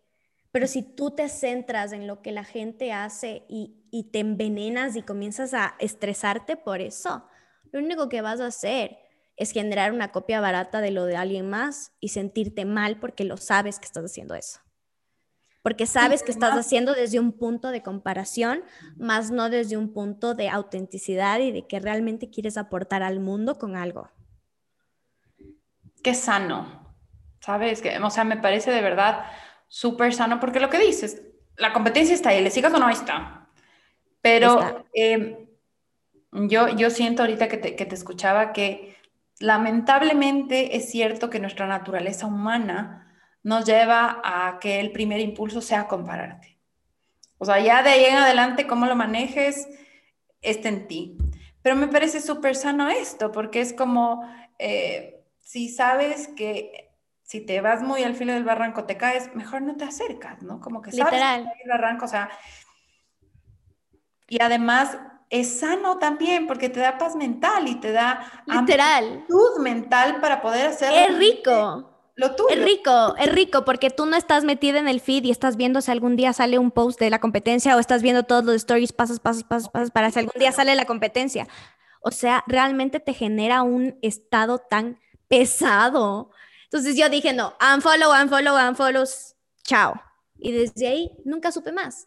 Pero 0.52 0.66
si 0.66 0.82
tú 0.82 1.12
te 1.12 1.28
centras 1.28 1.92
en 1.92 2.06
lo 2.06 2.22
que 2.22 2.32
la 2.32 2.44
gente 2.44 2.92
hace 2.92 3.44
y, 3.48 3.76
te 4.12 4.20
envenenas 4.20 4.96
y 4.96 5.02
comienzas 5.02 5.54
a 5.54 5.74
estresarte 5.78 6.56
por 6.56 6.80
eso, 6.80 7.24
lo 7.72 7.80
único 7.80 8.08
que 8.08 8.20
vas 8.20 8.40
a 8.40 8.46
hacer 8.46 8.98
es 9.36 9.52
generar 9.52 9.92
una 9.92 10.12
copia 10.12 10.40
barata 10.40 10.80
de 10.80 10.90
lo 10.90 11.06
de 11.06 11.16
alguien 11.16 11.48
más 11.48 11.92
y 12.00 12.08
sentirte 12.08 12.64
mal 12.64 12.98
porque 12.98 13.24
lo 13.24 13.36
sabes 13.36 13.78
que 13.78 13.86
estás 13.86 14.04
haciendo 14.04 14.34
eso. 14.34 14.60
Porque 15.62 15.86
sabes 15.86 16.22
que 16.22 16.30
estás 16.30 16.56
haciendo 16.56 16.94
desde 16.94 17.20
un 17.20 17.32
punto 17.32 17.68
de 17.68 17.82
comparación, 17.82 18.62
más 18.96 19.30
no 19.30 19.50
desde 19.50 19.76
un 19.76 19.92
punto 19.92 20.34
de 20.34 20.48
autenticidad 20.48 21.38
y 21.40 21.52
de 21.52 21.66
que 21.66 21.80
realmente 21.80 22.30
quieres 22.30 22.56
aportar 22.56 23.02
al 23.02 23.20
mundo 23.20 23.58
con 23.58 23.76
algo. 23.76 24.10
Qué 26.02 26.14
sano, 26.14 26.79
¿sabes? 27.40 27.82
Que, 27.82 27.98
o 27.98 28.10
sea, 28.10 28.24
me 28.24 28.36
parece 28.36 28.70
de 28.70 28.80
verdad 28.80 29.24
súper 29.68 30.14
sano, 30.14 30.40
porque 30.40 30.60
lo 30.60 30.70
que 30.70 30.78
dices, 30.78 31.22
la 31.56 31.72
competencia 31.72 32.14
está 32.14 32.30
ahí, 32.30 32.42
le 32.42 32.50
sigas 32.50 32.72
o 32.72 32.78
no, 32.78 32.86
ahí 32.86 32.94
está. 32.94 33.48
Pero 34.22 34.84
em, 34.92 35.46
yo, 36.32 36.68
yo 36.68 36.90
siento 36.90 37.22
ahorita 37.22 37.48
que 37.48 37.56
te, 37.56 37.76
que 37.76 37.86
te 37.86 37.94
escuchaba 37.94 38.52
que 38.52 38.96
lamentablemente 39.38 40.76
es 40.76 40.90
cierto 40.90 41.30
que 41.30 41.40
nuestra 41.40 41.66
naturaleza 41.66 42.26
humana 42.26 43.10
nos 43.42 43.64
lleva 43.64 44.20
a 44.22 44.58
que 44.60 44.80
el 44.80 44.92
primer 44.92 45.20
impulso 45.20 45.62
sea 45.62 45.88
compararte. 45.88 46.58
O 47.38 47.46
sea, 47.46 47.58
ya 47.58 47.82
de 47.82 47.90
ahí 47.90 48.04
en 48.04 48.16
adelante, 48.16 48.66
cómo 48.66 48.84
lo 48.84 48.96
manejes, 48.96 49.66
está 50.42 50.68
en 50.68 50.86
ti. 50.86 51.16
Pero 51.62 51.76
me 51.76 51.88
parece 51.88 52.20
súper 52.20 52.54
sano 52.54 52.90
esto, 52.90 53.32
porque 53.32 53.60
es 53.60 53.72
como, 53.72 54.28
eh, 54.58 55.22
si 55.38 55.70
sabes 55.70 56.28
que 56.28 56.89
si 57.30 57.40
te 57.40 57.60
vas 57.60 57.80
muy 57.80 58.02
al 58.02 58.16
filo 58.16 58.32
del 58.32 58.42
barranco, 58.42 58.86
te 58.86 58.96
caes, 58.96 59.32
mejor 59.36 59.62
no 59.62 59.76
te 59.76 59.84
acercas, 59.84 60.42
¿no? 60.42 60.60
Como 60.60 60.82
que 60.82 60.90
sabes 60.90 61.12
Literal. 61.12 61.52
el 61.62 61.70
barranco, 61.70 62.06
o 62.06 62.08
sea. 62.08 62.28
Y 64.26 64.42
además 64.42 64.98
es 65.28 65.60
sano 65.60 65.98
también 66.00 66.48
porque 66.48 66.68
te 66.68 66.80
da 66.80 66.98
paz 66.98 67.14
mental 67.14 67.68
y 67.68 67.76
te 67.76 67.92
da 67.92 68.28
Literal. 68.46 69.04
amplitud 69.04 69.60
mental 69.60 70.20
para 70.20 70.42
poder 70.42 70.70
hacer. 70.70 70.92
Es 70.92 71.16
rico. 71.16 71.88
Lo 72.16 72.34
tuyo. 72.34 72.50
Es 72.50 72.64
rico, 72.64 73.14
es 73.16 73.32
rico 73.32 73.64
porque 73.64 73.90
tú 73.90 74.06
no 74.06 74.16
estás 74.16 74.42
metida 74.42 74.80
en 74.80 74.88
el 74.88 75.00
feed 75.00 75.22
y 75.22 75.30
estás 75.30 75.56
viendo 75.56 75.80
si 75.82 75.92
algún 75.92 76.16
día 76.16 76.32
sale 76.32 76.58
un 76.58 76.72
post 76.72 76.98
de 76.98 77.10
la 77.10 77.20
competencia 77.20 77.76
o 77.76 77.78
estás 77.78 78.02
viendo 78.02 78.24
todos 78.24 78.44
los 78.44 78.56
stories, 78.56 78.92
pasas, 78.92 79.20
pasas, 79.20 79.44
pasas, 79.44 79.68
pasas, 79.68 79.92
para 79.92 80.10
si 80.10 80.18
algún 80.18 80.36
día 80.36 80.50
sale 80.50 80.74
la 80.74 80.84
competencia. 80.84 81.46
O 82.00 82.10
sea, 82.10 82.42
realmente 82.48 82.98
te 82.98 83.14
genera 83.14 83.62
un 83.62 84.00
estado 84.02 84.58
tan 84.58 84.98
pesado 85.28 86.32
entonces 86.70 86.96
yo 86.96 87.08
dije, 87.08 87.32
no, 87.32 87.52
unfollow, 87.74 88.12
unfollow, 88.12 88.68
unfollow, 88.68 89.04
chao. 89.64 90.00
Y 90.38 90.52
desde 90.52 90.86
ahí 90.86 91.10
nunca 91.24 91.50
supe 91.50 91.72
más. 91.72 92.06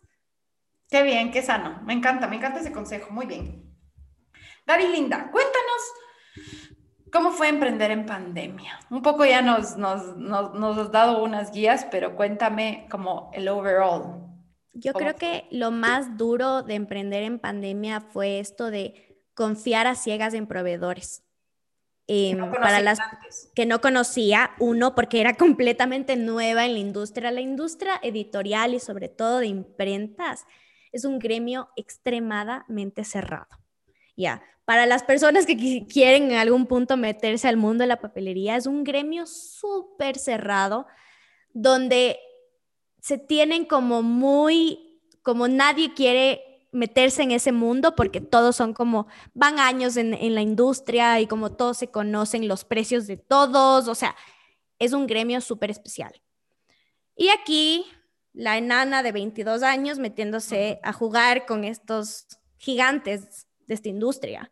Qué 0.89 1.03
bien, 1.03 1.31
qué 1.31 1.41
sano. 1.41 1.81
Me 1.83 1.91
encanta, 1.91 2.27
me 2.27 2.37
encanta 2.37 2.61
ese 2.61 2.71
consejo. 2.71 3.11
Muy 3.11 3.25
bien. 3.25 3.75
Gaby 4.65 4.87
Linda, 4.87 5.29
cuéntanos 5.31 5.81
cómo 7.11 7.31
fue 7.31 7.49
emprender 7.49 7.91
en 7.91 8.05
pandemia. 8.05 8.79
Un 8.89 9.01
poco 9.01 9.25
ya 9.25 9.41
nos, 9.41 9.75
nos, 9.75 10.15
nos, 10.15 10.77
has 10.77 10.91
dado 10.93 11.21
unas 11.21 11.51
guías, 11.51 11.85
pero 11.91 12.15
cuéntame 12.15 12.87
como 12.89 13.31
el 13.33 13.49
overall. 13.49 14.29
Yo 14.71 14.93
creo 14.93 15.15
que 15.15 15.45
lo 15.51 15.71
más 15.71 16.17
duro 16.17 16.63
de 16.63 16.75
emprender 16.75 17.23
en 17.23 17.37
pandemia 17.37 17.99
fue 17.99 18.39
esto 18.39 18.71
de 18.71 19.25
confiar 19.33 19.87
a 19.87 19.95
ciegas 19.95 20.33
en 20.33 20.47
proveedores. 20.47 21.22
Em, 22.05 22.51
para 22.51 22.81
las 22.81 22.99
que 23.55 23.65
no 23.65 23.79
conocía, 23.79 24.51
uno, 24.59 24.93
porque 24.93 25.21
era 25.21 25.33
completamente 25.37 26.15
nueva 26.17 26.65
en 26.65 26.73
la 26.73 26.79
industria. 26.79 27.31
La 27.31 27.41
industria 27.41 27.99
editorial 28.01 28.73
y 28.73 28.79
sobre 28.79 29.07
todo 29.07 29.39
de 29.39 29.47
imprentas 29.47 30.45
es 30.91 31.05
un 31.05 31.17
gremio 31.19 31.69
extremadamente 31.75 33.03
cerrado. 33.03 33.47
Ya, 34.15 34.43
para 34.65 34.85
las 34.85 35.03
personas 35.03 35.45
que 35.45 35.87
quieren 35.87 36.31
en 36.31 36.37
algún 36.37 36.67
punto 36.67 36.97
meterse 36.97 37.47
al 37.47 37.57
mundo 37.57 37.83
de 37.83 37.87
la 37.87 38.01
papelería, 38.01 38.55
es 38.55 38.67
un 38.67 38.83
gremio 38.83 39.25
súper 39.25 40.17
cerrado 40.17 40.85
donde 41.53 42.19
se 43.01 43.17
tienen 43.17 43.65
como 43.65 44.01
muy, 44.01 44.99
como 45.21 45.47
nadie 45.47 45.93
quiere 45.93 46.52
meterse 46.73 47.21
en 47.21 47.31
ese 47.31 47.51
mundo 47.51 47.95
porque 47.95 48.19
todos 48.19 48.55
son 48.55 48.73
como, 48.73 49.07
van 49.33 49.59
años 49.59 49.95
en, 49.95 50.35
la 50.35 50.41
industria 50.41 51.21
y 51.21 51.27
como 51.27 51.53
todos 51.53 51.77
se 51.77 51.91
conocen 51.91 52.47
los 52.47 52.65
precios 52.65 53.07
de 53.07 53.17
todos, 53.17 53.87
o 53.87 53.95
sea, 53.95 54.15
es 54.79 54.91
un 54.91 55.07
gremio 55.07 55.39
súper 55.39 55.71
especial. 55.71 56.21
Y 57.15 57.29
aquí 57.29 57.85
la 58.33 58.57
enana 58.57 59.03
de 59.03 59.11
22 59.11 59.63
años 59.63 59.99
metiéndose 59.99 60.79
a 60.83 60.91
jugar 60.91 61.45
con 61.45 61.63
estos 61.63 62.25
gigantes 62.57 63.47
de 63.67 63.75
esta 63.75 63.89
industria. 63.89 64.51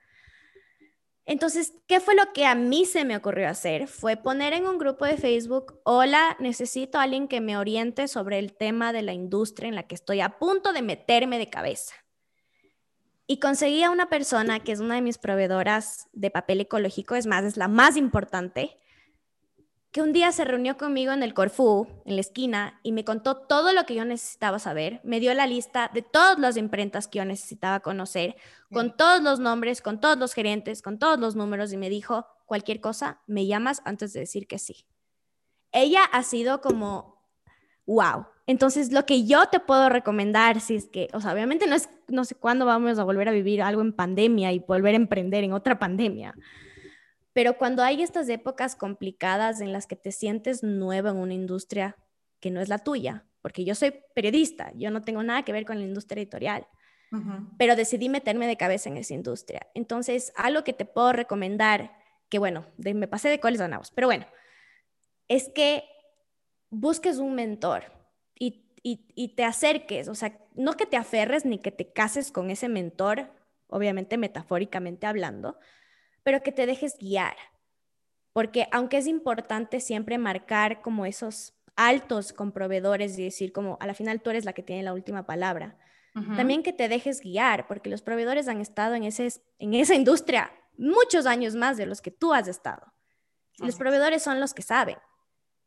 Entonces, 1.26 1.74
¿qué 1.88 1.99
fue 1.99 2.15
lo 2.15 2.34
que 2.34 2.45
a 2.45 2.55
mí 2.55 2.86
se 2.86 3.05
me 3.05 3.15
ocurrió 3.15 3.47
hacer? 3.47 3.88
Fue 3.88 4.17
poner 4.17 4.53
en 4.53 4.65
un 4.65 4.78
grupo 4.78 5.05
de 5.05 5.17
Facebook, 5.17 5.80
hola, 5.84 6.36
necesito 6.39 6.97
a 6.97 7.03
alguien 7.03 7.28
que 7.28 7.41
me 7.41 7.57
oriente 7.57 8.07
sobre 8.07 8.39
el 8.39 8.53
tema 8.53 8.91
de 8.91 9.01
la 9.01 9.13
industria 9.13 9.69
en 9.69 9.76
la 9.76 9.84
que 9.84 9.95
estoy 9.95 10.19
a 10.22 10.39
punto 10.39 10.74
de 10.74 10.82
meterme 10.82 11.38
de 11.38 11.49
cabeza. 11.49 11.95
Y 13.32 13.38
conseguí 13.38 13.82
a 13.82 13.91
una 13.91 14.09
persona 14.09 14.59
que 14.59 14.73
es 14.73 14.82
una 14.82 14.95
de 14.95 15.01
mis 15.01 15.17
proveedoras 15.17 16.09
de 16.11 16.32
papel 16.32 16.59
ecológico, 16.59 17.15
es 17.15 17.27
más, 17.27 17.45
es 17.45 17.55
la 17.55 17.69
más 17.69 17.95
importante, 17.95 18.77
que 19.91 20.01
un 20.01 20.11
día 20.11 20.34
se 20.34 20.43
reunió 20.43 20.75
conmigo 20.75 21.13
en 21.13 21.23
el 21.23 21.34
Corfú, 21.34 21.88
en 22.03 22.15
la 22.15 22.19
esquina, 22.19 22.82
y 22.84 22.91
me 22.91 23.05
contó 23.05 23.38
todo 23.38 23.71
lo 23.71 23.86
que 23.86 23.95
yo 23.95 24.03
necesitaba 24.03 24.59
saber. 24.59 24.99
Me 25.05 25.21
dio 25.21 25.34
la 25.34 25.47
lista 25.47 25.89
de 25.93 26.01
todas 26.01 26.39
las 26.39 26.57
imprentas 26.57 27.07
que 27.07 27.19
yo 27.19 27.25
necesitaba 27.25 27.79
conocer, 27.79 28.36
con 28.69 28.97
todos 28.97 29.21
los 29.21 29.39
nombres, 29.39 29.82
con 29.82 30.01
todos 30.01 30.17
los 30.17 30.34
gerentes, 30.34 30.82
con 30.82 30.99
todos 30.99 31.17
los 31.17 31.38
números, 31.38 31.71
y 31.71 31.77
me 31.77 31.89
dijo, 31.89 32.27
cualquier 32.45 32.82
cosa, 32.82 33.21
me 33.27 33.47
llamas 33.47 33.82
antes 33.86 34.11
de 34.11 34.19
decir 34.19 34.45
que 34.45 34.59
sí. 34.59 34.86
Ella 35.71 36.03
ha 36.03 36.23
sido 36.23 36.59
como, 36.59 37.25
wow. 37.86 38.25
Entonces, 38.47 38.91
lo 38.91 39.05
que 39.05 39.25
yo 39.25 39.47
te 39.47 39.59
puedo 39.59 39.89
recomendar, 39.89 40.59
si 40.59 40.75
es 40.75 40.87
que, 40.87 41.07
o 41.13 41.21
sea, 41.21 41.33
obviamente 41.33 41.67
no 41.67 41.75
es, 41.75 41.89
no 42.07 42.25
sé 42.25 42.35
cuándo 42.35 42.65
vamos 42.65 42.99
a 42.99 43.03
volver 43.03 43.29
a 43.29 43.31
vivir 43.31 43.61
algo 43.61 43.81
en 43.81 43.93
pandemia 43.93 44.51
y 44.51 44.59
volver 44.59 44.93
a 44.95 44.97
emprender 44.97 45.43
en 45.43 45.53
otra 45.53 45.79
pandemia 45.79 46.35
pero 47.33 47.57
cuando 47.57 47.83
hay 47.83 48.01
estas 48.01 48.27
épocas 48.29 48.75
complicadas 48.75 49.61
en 49.61 49.71
las 49.71 49.87
que 49.87 49.95
te 49.95 50.11
sientes 50.11 50.63
nuevo 50.63 51.09
en 51.09 51.17
una 51.17 51.33
industria 51.33 51.97
que 52.39 52.51
no 52.51 52.59
es 52.59 52.69
la 52.69 52.79
tuya, 52.79 53.25
porque 53.41 53.63
yo 53.63 53.75
soy 53.75 53.93
periodista, 54.13 54.71
yo 54.75 54.91
no 54.91 55.01
tengo 55.01 55.23
nada 55.23 55.43
que 55.43 55.53
ver 55.53 55.65
con 55.65 55.77
la 55.77 55.85
industria 55.85 56.21
editorial, 56.21 56.67
pero 57.57 57.75
decidí 57.75 58.07
meterme 58.07 58.47
de 58.47 58.55
cabeza 58.55 58.87
en 58.87 58.95
esa 58.95 59.13
industria. 59.13 59.67
Entonces, 59.73 60.31
algo 60.35 60.63
que 60.63 60.71
te 60.71 60.85
puedo 60.85 61.11
recomendar, 61.11 61.91
que 62.29 62.39
bueno, 62.39 62.65
me 62.77 63.07
pasé 63.07 63.27
de 63.29 63.39
cuáles 63.39 63.59
ganamos, 63.59 63.91
pero 63.91 64.07
bueno, 64.07 64.25
es 65.27 65.49
que 65.53 65.83
busques 66.69 67.17
un 67.17 67.35
mentor 67.35 67.83
y, 68.84 69.05
y 69.15 69.36
te 69.36 69.43
acerques, 69.43 70.07
o 70.07 70.15
sea, 70.15 70.38
no 70.55 70.73
que 70.73 70.86
te 70.86 70.97
aferres 70.97 71.45
ni 71.45 71.59
que 71.59 71.71
te 71.71 71.91
cases 71.91 72.32
con 72.32 72.49
ese 72.49 72.69
mentor, 72.69 73.32
obviamente 73.67 74.17
metafóricamente 74.17 75.07
hablando, 75.07 75.59
pero 76.23 76.43
que 76.43 76.51
te 76.51 76.65
dejes 76.65 76.97
guiar. 76.97 77.36
Porque 78.34 78.67
aunque 78.71 78.97
es 78.97 79.07
importante 79.07 79.79
siempre 79.79 80.17
marcar 80.17 80.82
como 80.82 81.05
esos 81.05 81.53
altos 81.75 82.34
con 82.34 82.51
proveedores 82.51 83.17
y 83.17 83.23
decir 83.23 83.51
como 83.51 83.77
a 83.79 83.88
la 83.88 83.93
final 83.93 84.21
tú 84.21 84.29
eres 84.29 84.45
la 84.45 84.53
que 84.53 84.63
tiene 84.63 84.84
la 84.84 84.93
última 84.93 85.25
palabra, 85.25 85.77
también 86.36 86.61
que 86.61 86.73
te 86.73 86.89
dejes 86.89 87.21
guiar, 87.21 87.67
porque 87.67 87.89
los 87.89 88.01
proveedores 88.01 88.49
han 88.49 88.59
estado 88.59 88.95
en, 88.95 89.05
ese, 89.05 89.32
en 89.59 89.73
esa 89.73 89.95
industria 89.95 90.51
muchos 90.77 91.25
años 91.25 91.55
más 91.55 91.77
de 91.77 91.86
los 91.86 92.01
que 92.01 92.11
tú 92.11 92.34
has 92.34 92.49
estado. 92.49 92.93
los 93.59 93.77
proveedores 93.77 94.21
son 94.21 94.39
los 94.39 94.53
que 94.53 94.61
saben. 94.61 94.97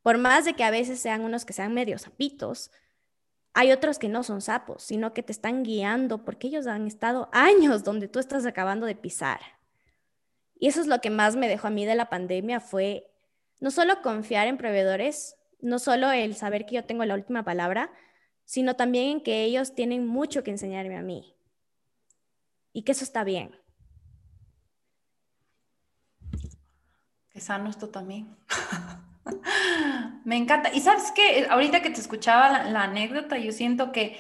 Por 0.03 0.19
más 0.19 0.45
de 0.45 0.53
que 0.53 0.65
a 0.65 0.71
veces 0.71 1.01
sean 1.01 1.23
unos 1.23 1.47
que 1.47 1.55
sean 1.55 1.73
medio 1.73 1.99
sapitos, 1.99 2.71
hay 3.55 3.71
otros 3.71 4.01
que 4.01 4.09
no 4.09 4.25
son 4.25 4.41
sapos, 4.41 4.83
sino 4.83 5.15
que 5.15 5.23
te 5.23 5.31
están 5.31 5.63
guiando 5.63 6.25
porque 6.25 6.49
ellos 6.49 6.67
han 6.67 6.89
estado 6.89 7.29
años 7.33 7.85
donde 7.85 8.09
tú 8.09 8.19
estás 8.19 8.45
acabando 8.47 8.85
de 8.85 8.97
pisar. 8.97 9.41
Y 10.59 10.67
eso 10.67 10.81
es 10.81 10.89
lo 10.89 11.01
que 11.01 11.11
más 11.11 11.37
me 11.37 11.49
dejó 11.49 11.69
a 11.69 11.71
mí 11.71 11.87
de 11.87 11.95
la 11.95 12.11
pandemia, 12.11 12.59
fue 12.59 13.11
no 13.61 13.71
solo 13.71 14.03
confiar 14.03 14.49
en 14.49 14.59
proveedores, 14.59 15.37
no 15.61 15.79
solo 15.79 16.11
el 16.11 16.35
saber 16.35 16.67
que 16.67 16.75
yo 16.75 16.85
tengo 16.85 17.05
la 17.05 17.15
última 17.15 17.45
palabra, 17.45 17.93
sino 18.45 18.75
también 18.75 19.09
en 19.09 19.23
que 19.23 19.45
ellos 19.45 19.75
tienen 19.75 20.05
mucho 20.05 20.43
que 20.43 20.51
enseñarme 20.51 20.97
a 20.97 21.03
mí. 21.03 21.37
Y 22.73 22.83
que 22.83 22.93
eso 22.93 23.05
está 23.05 23.23
bien. 23.23 23.57
Qué 27.31 27.41
sano 27.41 27.71
esto 27.71 27.89
también. 27.89 28.37
me 30.25 30.37
encanta. 30.37 30.73
Y 30.73 30.81
sabes 30.81 31.13
que 31.13 31.47
ahorita 31.49 31.83
que 31.83 31.91
te 31.91 32.01
escuchaba 32.01 32.65
la, 32.65 32.83
anécdota, 32.83 33.39
yo 33.39 33.53
siento 33.53 33.93
que 33.93 34.19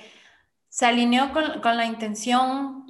se 0.69 0.87
alineó 0.87 1.33
con, 1.33 1.61
con 1.61 1.77
la 1.77 1.87
intención 1.87 2.85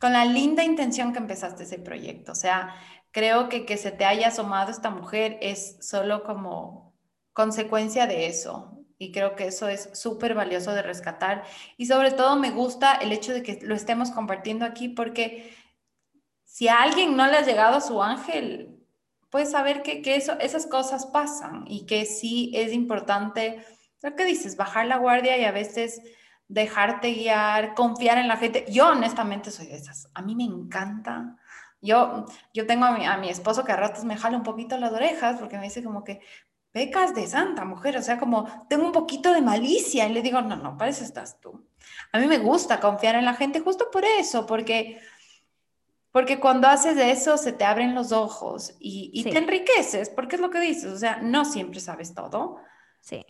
con 0.00 0.12
la 0.12 0.24
linda 0.24 0.62
intención 0.62 1.12
que 1.12 1.18
empezaste 1.18 1.62
ese 1.62 1.78
proyecto. 1.78 2.32
O 2.32 2.34
sea, 2.34 2.74
creo 3.12 3.48
que 3.48 3.64
que 3.64 3.76
se 3.76 3.90
te 3.90 4.04
haya 4.04 4.28
asomado 4.28 4.70
esta 4.70 4.90
mujer 4.90 5.38
es 5.40 5.78
solo 5.80 6.22
como 6.22 6.94
consecuencia 7.32 8.06
de 8.06 8.26
eso. 8.26 8.72
Y 8.98 9.12
creo 9.12 9.36
que 9.36 9.46
eso 9.46 9.68
es 9.68 9.90
súper 9.92 10.34
valioso 10.34 10.72
de 10.72 10.82
rescatar. 10.82 11.44
Y 11.76 11.86
sobre 11.86 12.10
todo 12.10 12.36
me 12.36 12.50
gusta 12.50 12.94
el 12.94 13.12
hecho 13.12 13.32
de 13.32 13.42
que 13.42 13.58
lo 13.62 13.74
estemos 13.74 14.10
compartiendo 14.10 14.64
aquí 14.64 14.88
porque 14.88 15.54
si 16.44 16.68
a 16.68 16.80
alguien 16.82 17.16
no 17.16 17.26
le 17.26 17.36
ha 17.36 17.42
llegado 17.42 17.80
su 17.80 18.02
ángel, 18.02 18.75
saber 19.44 19.82
que, 19.82 20.00
que 20.00 20.16
eso, 20.16 20.38
esas 20.40 20.66
cosas 20.66 21.06
pasan 21.06 21.64
y 21.66 21.84
que 21.84 22.06
sí 22.06 22.50
es 22.54 22.72
importante, 22.72 23.62
lo 24.02 24.14
que 24.14 24.24
dices, 24.24 24.56
bajar 24.56 24.86
la 24.86 24.96
guardia 24.96 25.36
y 25.36 25.44
a 25.44 25.52
veces 25.52 26.00
dejarte 26.48 27.12
guiar, 27.12 27.74
confiar 27.74 28.18
en 28.18 28.28
la 28.28 28.36
gente. 28.36 28.64
Yo 28.68 28.88
honestamente 28.88 29.50
soy 29.50 29.66
de 29.66 29.76
esas. 29.76 30.08
A 30.14 30.22
mí 30.22 30.34
me 30.34 30.44
encanta. 30.44 31.36
Yo, 31.82 32.24
yo 32.54 32.66
tengo 32.66 32.86
a 32.86 32.92
mi, 32.92 33.04
a 33.04 33.18
mi 33.18 33.28
esposo 33.28 33.64
que 33.64 33.72
a 33.72 33.76
ratos 33.76 34.04
me 34.04 34.16
jala 34.16 34.38
un 34.38 34.42
poquito 34.42 34.78
las 34.78 34.92
orejas 34.92 35.38
porque 35.38 35.58
me 35.58 35.64
dice 35.64 35.84
como 35.84 36.04
que 36.04 36.20
pecas 36.76 37.14
de 37.14 37.26
santa 37.26 37.64
mujer, 37.64 37.96
o 37.96 38.02
sea, 38.02 38.18
como 38.18 38.66
tengo 38.68 38.84
un 38.84 38.92
poquito 38.92 39.32
de 39.32 39.40
malicia 39.40 40.06
y 40.06 40.12
le 40.12 40.20
digo, 40.20 40.42
no, 40.42 40.56
no, 40.56 40.76
para 40.76 40.90
eso 40.90 41.04
estás 41.04 41.40
tú. 41.40 41.66
A 42.12 42.18
mí 42.18 42.26
me 42.26 42.36
gusta 42.36 42.80
confiar 42.80 43.14
en 43.14 43.24
la 43.24 43.32
gente 43.32 43.60
justo 43.60 43.86
por 43.90 44.04
eso, 44.04 44.44
porque, 44.44 45.00
porque 46.16 46.40
cuando 46.40 46.66
haces 46.66 46.96
eso 46.96 47.36
se 47.36 47.52
te 47.52 47.66
abren 47.66 47.94
los 47.94 48.10
ojos 48.10 48.74
y, 48.80 49.10
y 49.12 49.22
te 49.24 49.36
enriqueces, 49.36 50.08
porque 50.08 50.36
es 50.36 50.40
lo 50.40 50.48
que 50.48 50.60
dices, 50.60 50.86
o 50.86 50.96
sea, 50.96 51.18
no 51.18 51.44
siempre 51.44 51.78
sabes 51.78 52.14
todo. 52.14 52.56
Sí. 53.02 53.26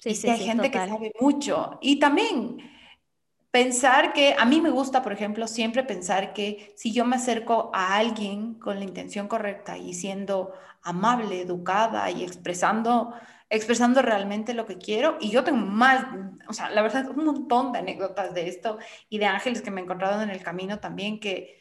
Sí, 0.00 0.16
sí, 0.16 0.28
hay 0.28 0.40
gente 0.40 0.72
que 0.72 0.78
sabe 0.78 1.12
mucho. 1.20 1.78
Y 1.80 2.00
también 2.00 2.58
pensar 3.52 4.12
que, 4.12 4.34
a 4.36 4.44
mí 4.44 4.60
me 4.60 4.70
gusta, 4.70 5.02
por 5.04 5.12
ejemplo, 5.12 5.46
siempre 5.46 5.84
pensar 5.84 6.32
que 6.32 6.74
si 6.74 6.90
yo 6.90 7.04
me 7.04 7.14
acerco 7.14 7.70
a 7.72 7.94
alguien 7.94 8.54
con 8.54 8.80
la 8.80 8.84
intención 8.84 9.28
correcta 9.28 9.78
y 9.78 9.94
siendo 9.94 10.52
amable, 10.82 11.40
educada 11.40 12.10
y 12.10 12.22
expresando, 12.22 13.14
expresando 13.48 14.02
realmente 14.02 14.54
lo 14.54 14.66
que 14.66 14.78
quiero, 14.78 15.16
y 15.20 15.30
yo 15.30 15.44
tengo 15.44 15.58
más, 15.58 16.06
o 16.48 16.52
sea, 16.52 16.70
la 16.70 16.82
verdad, 16.82 17.08
un 17.10 17.24
montón 17.24 17.72
de 17.72 17.80
anécdotas 17.80 18.34
de 18.34 18.48
esto 18.48 18.78
y 19.08 19.18
de 19.18 19.26
ángeles 19.26 19.62
que 19.62 19.70
me 19.70 19.80
he 19.80 19.84
encontrado 19.84 20.22
en 20.22 20.30
el 20.30 20.42
camino 20.42 20.78
también, 20.78 21.20
que 21.20 21.60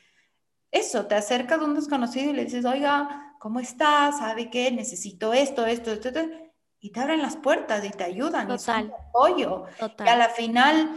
eso, 0.71 1.07
te 1.07 1.15
acercas 1.15 1.59
a 1.59 1.65
un 1.65 1.75
desconocido 1.75 2.29
y 2.31 2.33
le 2.33 2.45
dices, 2.45 2.65
oiga, 2.65 3.35
¿cómo 3.39 3.59
estás? 3.59 4.19
¿Sabe 4.19 4.49
qué? 4.49 4.71
Necesito 4.71 5.33
esto, 5.33 5.65
esto, 5.65 5.91
esto. 5.91 6.09
esto 6.09 6.49
y 6.81 6.91
te 6.91 6.99
abren 6.99 7.21
las 7.21 7.35
puertas 7.35 7.83
y 7.83 7.89
te 7.89 8.03
ayudan 8.03 8.47
Total. 8.47 8.87
y 8.87 8.91
apoyo. 9.09 9.65
Total. 9.77 10.07
Y 10.07 10.09
a 10.09 10.15
la 10.15 10.29
final 10.29 10.91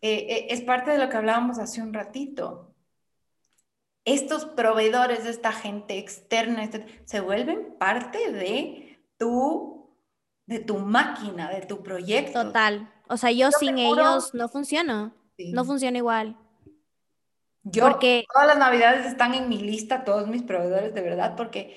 eh, 0.00 0.26
eh, 0.28 0.46
es 0.50 0.60
parte 0.62 0.92
de 0.92 0.98
lo 0.98 1.08
que 1.08 1.16
hablábamos 1.16 1.58
hace 1.58 1.82
un 1.82 1.92
ratito. 1.92 2.74
Estos 4.06 4.46
proveedores 4.46 5.24
de 5.24 5.30
esta 5.30 5.52
gente 5.52 5.98
externa 5.98 6.62
este, 6.64 6.86
se 7.04 7.20
vuelven 7.20 7.76
parte 7.78 8.32
de 8.32 8.98
tu, 9.18 9.94
de 10.46 10.60
tu 10.60 10.78
máquina, 10.78 11.50
de 11.50 11.60
tu 11.66 11.82
proyecto. 11.82 12.44
Total. 12.44 12.90
O 13.08 13.18
sea, 13.18 13.30
yo, 13.32 13.50
sin 13.50 13.76
ellos 13.78 14.32
no 14.32 14.48
funciono. 14.48 15.12
No 15.52 15.64
funciona 15.64 15.98
igual. 15.98 16.38
Yo, 17.64 17.82
porque... 17.82 18.24
todas 18.32 18.46
las 18.46 18.58
navidades 18.58 19.06
están 19.06 19.34
en 19.34 19.48
mi 19.48 19.58
lista, 19.58 20.04
todos 20.04 20.28
mis 20.28 20.42
proveedores, 20.42 20.94
de 20.94 21.02
verdad, 21.02 21.34
porque 21.36 21.76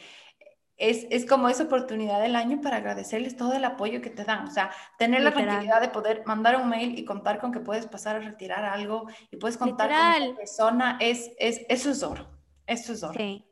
es, 0.79 1.25
como 1.25 1.49
esa 1.49 1.63
oportunidad 1.63 2.21
del 2.21 2.35
año 2.35 2.61
para 2.61 2.77
agradecerles 2.77 3.35
todo 3.35 3.53
el 3.53 3.65
apoyo 3.65 4.01
que 4.01 4.09
te 4.09 4.23
dan. 4.23 4.47
O 4.47 4.51
sea, 4.51 4.71
tener 4.97 5.21
la 5.21 5.33
tranquilidad 5.33 5.81
de 5.81 5.89
poder 5.89 6.23
mandar 6.25 6.55
un 6.55 6.69
mail 6.69 6.97
y 6.97 7.03
contar 7.03 7.39
con 7.39 7.51
que 7.51 7.59
puedes 7.59 7.85
pasar 7.85 8.15
a 8.15 8.19
retirar 8.19 8.63
algo 8.63 9.07
y 9.29 9.37
puedes 9.37 9.57
contar 9.57 9.89
con 9.89 10.29
una 10.29 10.35
persona, 10.37 10.97
es, 11.01 11.31
es, 11.37 11.61
eso 11.67 11.91
es 11.91 12.01
oro. 12.01 12.27
Eso 12.65 12.93
es 12.93 13.03
oro. 13.03 13.13
Sí. 13.15 13.45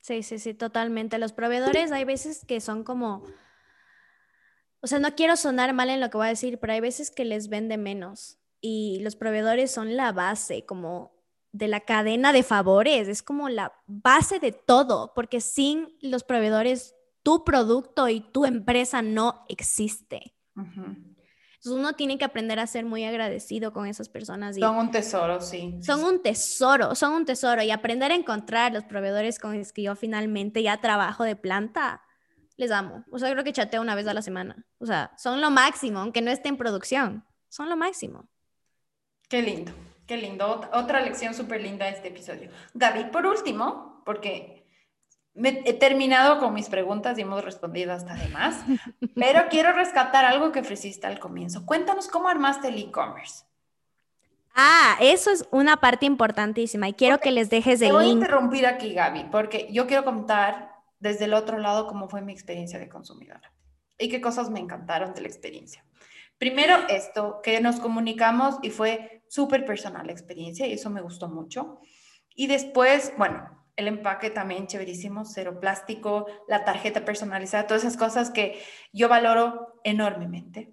sí, 0.00 0.22
sí, 0.22 0.38
sí, 0.38 0.52
totalmente. 0.52 1.18
Los 1.18 1.32
proveedores 1.32 1.92
hay 1.92 2.04
veces 2.04 2.44
que 2.44 2.60
son 2.60 2.84
como... 2.84 3.24
O 4.80 4.86
sea, 4.86 4.98
no 4.98 5.14
quiero 5.14 5.36
sonar 5.36 5.72
mal 5.72 5.88
en 5.88 6.00
lo 6.00 6.10
que 6.10 6.18
voy 6.18 6.26
a 6.26 6.30
decir, 6.30 6.60
pero 6.60 6.74
hay 6.74 6.80
veces 6.80 7.10
que 7.10 7.24
les 7.24 7.48
vende 7.48 7.78
menos 7.78 8.38
y 8.60 9.00
los 9.00 9.16
proveedores 9.16 9.70
son 9.70 9.96
la 9.96 10.12
base, 10.12 10.66
como 10.66 11.15
de 11.56 11.68
la 11.68 11.80
cadena 11.80 12.32
de 12.32 12.42
favores, 12.42 13.08
es 13.08 13.22
como 13.22 13.48
la 13.48 13.72
base 13.86 14.38
de 14.38 14.52
todo, 14.52 15.12
porque 15.14 15.40
sin 15.40 15.96
los 16.00 16.22
proveedores, 16.22 16.94
tu 17.22 17.44
producto 17.44 18.08
y 18.08 18.20
tu 18.20 18.44
empresa 18.44 19.02
no 19.02 19.44
existe. 19.48 20.34
Entonces 20.54 21.72
uno 21.72 21.94
tiene 21.94 22.18
que 22.18 22.24
aprender 22.24 22.60
a 22.60 22.66
ser 22.66 22.84
muy 22.84 23.04
agradecido 23.04 23.72
con 23.72 23.86
esas 23.86 24.08
personas. 24.08 24.56
son 24.56 24.76
un 24.76 24.90
tesoro, 24.90 25.40
sí. 25.40 25.78
Son 25.82 26.04
un 26.04 26.22
tesoro, 26.22 26.94
son 26.94 27.14
un 27.14 27.24
tesoro 27.24 27.62
y 27.62 27.70
aprender 27.70 28.12
a 28.12 28.14
encontrar 28.14 28.72
los 28.72 28.84
proveedores 28.84 29.38
con 29.38 29.58
los 29.58 29.72
que 29.72 29.82
yo 29.82 29.96
finalmente 29.96 30.62
ya 30.62 30.80
trabajo 30.80 31.24
de 31.24 31.36
planta, 31.36 32.02
les 32.56 32.70
amo. 32.70 33.04
O 33.10 33.18
sea, 33.18 33.30
creo 33.32 33.44
que 33.44 33.52
chateo 33.52 33.80
una 33.80 33.94
vez 33.94 34.06
a 34.06 34.14
la 34.14 34.22
semana. 34.22 34.66
O 34.78 34.86
sea, 34.86 35.12
son 35.16 35.40
lo 35.40 35.50
máximo, 35.50 36.00
aunque 36.00 36.20
no 36.20 36.30
esté 36.30 36.48
en 36.50 36.58
producción, 36.58 37.24
son 37.48 37.68
lo 37.68 37.76
máximo. 37.76 38.28
Qué 39.28 39.42
lindo. 39.42 39.72
Qué 40.06 40.16
lindo. 40.16 40.62
Otra 40.72 41.00
lección 41.00 41.34
súper 41.34 41.60
linda 41.60 41.86
de 41.86 41.92
este 41.92 42.08
episodio. 42.08 42.50
Gaby, 42.74 43.10
por 43.10 43.26
último, 43.26 44.02
porque 44.04 44.66
he 45.34 45.74
terminado 45.74 46.38
con 46.38 46.54
mis 46.54 46.68
preguntas 46.68 47.18
y 47.18 47.22
hemos 47.22 47.44
respondido 47.44 47.92
hasta 47.92 48.14
demás, 48.14 48.64
pero 49.14 49.46
quiero 49.50 49.72
rescatar 49.72 50.24
algo 50.24 50.52
que 50.52 50.60
ofreciste 50.60 51.06
al 51.06 51.18
comienzo. 51.18 51.66
Cuéntanos 51.66 52.08
cómo 52.08 52.28
armaste 52.28 52.68
el 52.68 52.78
e-commerce. 52.78 53.44
Ah, 54.54 54.96
eso 55.00 55.30
es 55.30 55.46
una 55.50 55.76
parte 55.76 56.06
importantísima 56.06 56.88
y 56.88 56.94
quiero 56.94 57.18
que 57.18 57.30
les 57.30 57.50
dejes 57.50 57.82
el 57.82 57.88
Te 57.88 57.92
voy 57.92 58.06
a 58.06 58.12
interrumpir 58.12 58.66
aquí, 58.66 58.94
Gaby, 58.94 59.24
porque 59.30 59.68
yo 59.70 59.86
quiero 59.86 60.04
contar 60.04 60.72
desde 60.98 61.26
el 61.26 61.34
otro 61.34 61.58
lado 61.58 61.86
cómo 61.86 62.08
fue 62.08 62.22
mi 62.22 62.32
experiencia 62.32 62.78
de 62.78 62.88
consumidora 62.88 63.52
y 63.98 64.08
qué 64.08 64.22
cosas 64.22 64.48
me 64.48 64.60
encantaron 64.60 65.12
de 65.12 65.20
la 65.20 65.28
experiencia. 65.28 65.84
Primero, 66.38 66.76
esto, 66.88 67.40
que 67.42 67.60
nos 67.60 67.80
comunicamos 67.80 68.56
y 68.62 68.70
fue 68.70 69.15
súper 69.28 69.64
personal 69.64 70.06
la 70.06 70.12
experiencia 70.12 70.66
y 70.66 70.72
eso 70.72 70.90
me 70.90 71.02
gustó 71.02 71.28
mucho. 71.28 71.80
Y 72.34 72.46
después, 72.46 73.12
bueno, 73.16 73.56
el 73.76 73.88
empaque 73.88 74.30
también 74.30 74.66
chéverísimo, 74.66 75.24
cero 75.24 75.60
plástico, 75.60 76.26
la 76.48 76.64
tarjeta 76.64 77.04
personalizada, 77.04 77.66
todas 77.66 77.84
esas 77.84 77.96
cosas 77.96 78.30
que 78.30 78.62
yo 78.92 79.08
valoro 79.08 79.80
enormemente. 79.84 80.72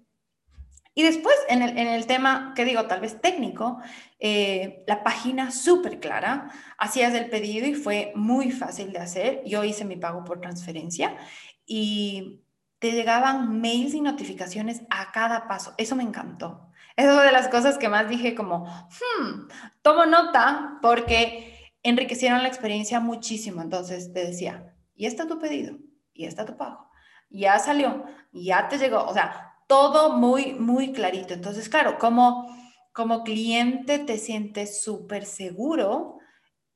Y 0.96 1.02
después, 1.02 1.34
en 1.48 1.62
el, 1.62 1.76
en 1.76 1.88
el 1.88 2.06
tema, 2.06 2.52
que 2.54 2.64
digo, 2.64 2.86
tal 2.86 3.00
vez 3.00 3.20
técnico, 3.20 3.78
eh, 4.20 4.84
la 4.86 5.02
página 5.02 5.50
súper 5.50 5.98
clara, 5.98 6.50
hacías 6.78 7.12
el 7.14 7.28
pedido 7.28 7.66
y 7.66 7.74
fue 7.74 8.12
muy 8.14 8.52
fácil 8.52 8.92
de 8.92 9.00
hacer. 9.00 9.42
Yo 9.44 9.64
hice 9.64 9.84
mi 9.84 9.96
pago 9.96 10.24
por 10.24 10.40
transferencia 10.40 11.16
y 11.66 12.44
te 12.78 12.92
llegaban 12.92 13.60
mails 13.60 13.94
y 13.94 14.00
notificaciones 14.00 14.82
a 14.88 15.10
cada 15.10 15.48
paso. 15.48 15.74
Eso 15.78 15.96
me 15.96 16.04
encantó. 16.04 16.70
Es 16.96 17.06
una 17.06 17.22
de 17.22 17.32
las 17.32 17.48
cosas 17.48 17.78
que 17.78 17.88
más 17.88 18.08
dije 18.08 18.34
como, 18.34 18.64
hmm, 18.66 19.48
tomo 19.82 20.06
nota 20.06 20.78
porque 20.80 21.72
enriquecieron 21.82 22.42
la 22.42 22.48
experiencia 22.48 23.00
muchísimo. 23.00 23.62
Entonces 23.62 24.12
te 24.12 24.26
decía, 24.26 24.74
y 24.94 25.06
está 25.06 25.26
tu 25.26 25.38
pedido, 25.38 25.76
y 26.12 26.24
está 26.24 26.44
tu 26.44 26.56
pago, 26.56 26.88
ya 27.30 27.58
salió, 27.58 28.04
ya 28.32 28.68
te 28.68 28.78
llegó. 28.78 29.04
O 29.04 29.12
sea, 29.12 29.54
todo 29.66 30.16
muy, 30.16 30.54
muy 30.54 30.92
clarito. 30.92 31.34
Entonces, 31.34 31.68
claro, 31.68 31.98
como, 31.98 32.46
como 32.92 33.24
cliente 33.24 33.98
te 33.98 34.18
sientes 34.18 34.82
súper 34.82 35.24
seguro 35.24 36.13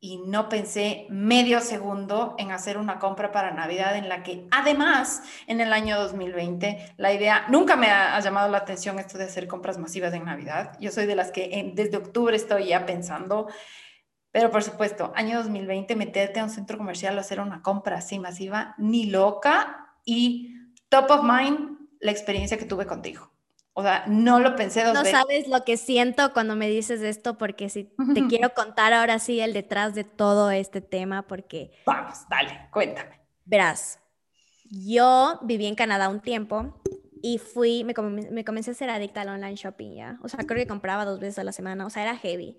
y 0.01 0.19
no 0.19 0.49
pensé 0.49 1.07
medio 1.11 1.61
segundo 1.61 2.37
en 2.39 2.53
hacer 2.53 2.79
una 2.79 2.99
compra 3.01 3.33
para 3.33 3.53
Navidad 3.53 3.97
en 3.97 4.09
la 4.09 4.23
que 4.23 4.47
además 4.51 5.23
en 5.49 5.61
el 5.61 5.73
año 5.73 5.99
2020 5.99 6.95
la 6.97 7.13
idea, 7.13 7.47
nunca 7.49 7.75
me 7.77 7.89
ha, 7.89 8.19
llamado 8.21 8.49
la 8.49 8.59
atención 8.59 8.99
esto 8.99 9.19
de 9.19 9.25
hacer 9.25 9.49
compras 9.49 9.79
masivas 9.79 10.15
en 10.15 10.25
Navidad. 10.25 10.77
Yo 10.81 10.93
soy 10.93 11.07
de 11.07 11.17
las 11.17 11.33
que 11.33 11.73
desde 11.75 11.97
octubre 11.97 12.37
estoy 12.37 12.69
ya 12.69 12.87
pensando, 12.87 13.49
pero 14.31 14.51
por 14.51 14.63
supuesto, 14.63 15.13
año 15.17 15.39
2020 15.39 15.97
meterte 15.97 16.39
a 16.39 16.45
un 16.45 16.51
centro 16.51 16.79
comercial 16.79 17.19
a 17.19 17.23
hacer 17.23 17.41
una 17.41 17.63
compra 17.63 17.99
así 17.99 18.21
masiva, 18.21 18.75
ni 18.79 19.07
loca 19.07 19.95
y 20.05 20.55
top 20.89 21.11
of 21.11 21.25
mind 21.25 21.79
la 22.01 22.13
experiencia 22.13 22.57
que 22.57 22.67
tuve 22.67 22.87
contigo. 22.87 23.33
O 23.79 23.83
sea, 23.85 24.03
no 24.09 24.41
lo 24.41 24.57
pensé 24.57 24.83
dos 24.83 24.93
veces. 24.93 25.13
No 25.13 25.21
sabes 25.21 25.47
lo 25.47 25.65
que 25.65 25.77
siento 25.77 26.33
cuando 26.33 26.57
me 26.57 26.69
dices 26.69 27.01
esto, 27.01 27.39
porque 27.39 27.69
si 27.69 27.85
te 28.13 28.27
quiero 28.27 28.53
contar 28.53 28.93
ahora 28.93 29.21
sí 29.21 29.39
el 29.39 29.53
detrás 29.53 29.95
de 29.95 30.03
todo 30.03 30.51
este 30.51 30.81
tema, 30.81 31.29
porque... 31.29 31.71
Vamos, 31.87 32.27
dale, 32.29 32.67
cuéntame. 32.73 33.21
Verás, 33.45 34.01
yo 34.69 35.39
viví 35.43 35.67
en 35.67 35.77
Canadá 35.77 36.09
un 36.09 36.19
tiempo 36.19 36.83
y 37.23 37.39
fui, 37.39 37.85
me, 37.85 37.95
me 38.33 38.45
comencé 38.45 38.73
a 38.73 38.75
ser 38.75 38.91
adicta 38.91 39.21
al 39.21 39.29
online 39.29 39.55
shopping 39.55 39.95
ya. 39.95 40.19
O 40.25 40.29
sea, 40.29 40.45
creo 40.45 40.59
que 40.59 40.67
compraba 40.67 41.05
dos 41.05 41.21
veces 41.21 41.39
a 41.39 41.45
la 41.45 41.53
semana, 41.53 41.87
o 41.87 41.91
sea, 41.91 42.03
era 42.03 42.17
heavy. 42.17 42.59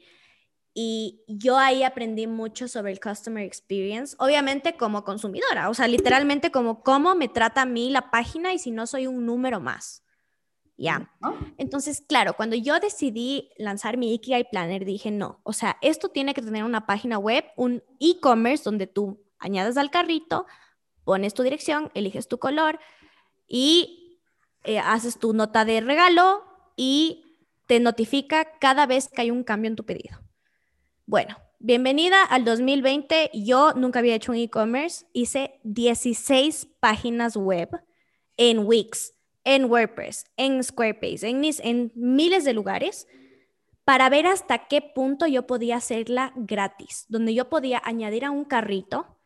Y 0.74 1.26
yo 1.28 1.58
ahí 1.58 1.84
aprendí 1.84 2.28
mucho 2.28 2.70
sobre 2.70 2.94
el 2.94 3.02
customer 3.02 3.44
experience, 3.44 4.16
obviamente 4.20 4.78
como 4.78 5.04
consumidora, 5.04 5.70
o 5.70 5.74
sea, 5.74 5.90
literalmente 5.90 6.50
como 6.50 6.82
cómo 6.82 7.14
me 7.14 7.28
trata 7.28 7.64
a 7.64 7.66
mí 7.66 7.90
la 7.90 8.10
página 8.10 8.54
y 8.54 8.60
si 8.60 8.72
no 8.72 8.88
soy 8.88 9.06
un 9.06 9.26
número 9.26 9.60
más. 9.60 10.06
¿Ya? 10.80 11.12
Entonces, 11.58 12.02
claro, 12.02 12.34
cuando 12.34 12.56
yo 12.56 12.80
decidí 12.80 13.52
lanzar 13.58 13.98
mi 13.98 14.14
Ikigai 14.14 14.50
Planner, 14.50 14.86
dije, 14.86 15.12
no, 15.12 15.42
o 15.44 15.52
sea, 15.52 15.78
esto 15.82 16.08
tiene 16.10 16.34
que 16.34 16.42
tener 16.42 16.64
una 16.64 16.86
página 16.86 17.20
web, 17.20 17.44
un 17.58 17.84
e-commerce 18.00 18.64
donde 18.64 18.88
tú 18.88 19.22
añades 19.40 19.76
al 19.76 19.92
carrito, 19.92 20.48
pones 21.04 21.34
tu 21.34 21.44
dirección, 21.44 21.92
eliges 21.94 22.30
tu 22.30 22.40
color 22.40 22.80
y 23.48 24.22
eh, 24.64 24.80
haces 24.80 25.20
tu 25.20 25.34
nota 25.34 25.66
de 25.66 25.82
regalo 25.82 26.44
y 26.78 27.26
te 27.68 27.82
notifica 27.82 28.58
cada 28.60 28.86
vez 28.86 29.10
que 29.10 29.22
hay 29.22 29.32
un 29.32 29.44
cambio 29.44 29.70
en 29.70 29.76
tu 29.76 29.86
pedido. 29.86 30.22
Bueno, 31.06 31.38
bienvenida 31.60 32.24
al 32.24 32.46
2020. 32.46 33.32
Yo 33.34 33.74
nunca 33.74 34.00
había 34.00 34.16
hecho 34.16 34.32
un 34.32 34.38
e-commerce. 34.38 35.06
Hice 35.12 35.60
16 35.64 36.68
páginas 36.80 37.36
web 37.36 37.70
en 38.38 38.60
Wix 38.60 39.19
en 39.44 39.66
WordPress, 39.66 40.26
en 40.38 40.64
Squarespace, 40.64 41.28
en, 41.28 41.42
en 41.44 41.92
miles 41.96 42.44
de 42.44 42.54
lugares 42.54 43.08
para 43.86 44.10
ver 44.10 44.28
hasta 44.28 44.68
qué 44.68 44.82
punto 44.82 45.26
yo 45.26 45.48
podía 45.48 45.78
hacerla 45.78 46.32
gratis, 46.36 47.06
donde 47.10 47.34
yo 47.34 47.50
podía 47.50 47.82
añadir 47.84 48.24
a 48.24 48.32
un 48.32 48.46
carrito 48.46 49.18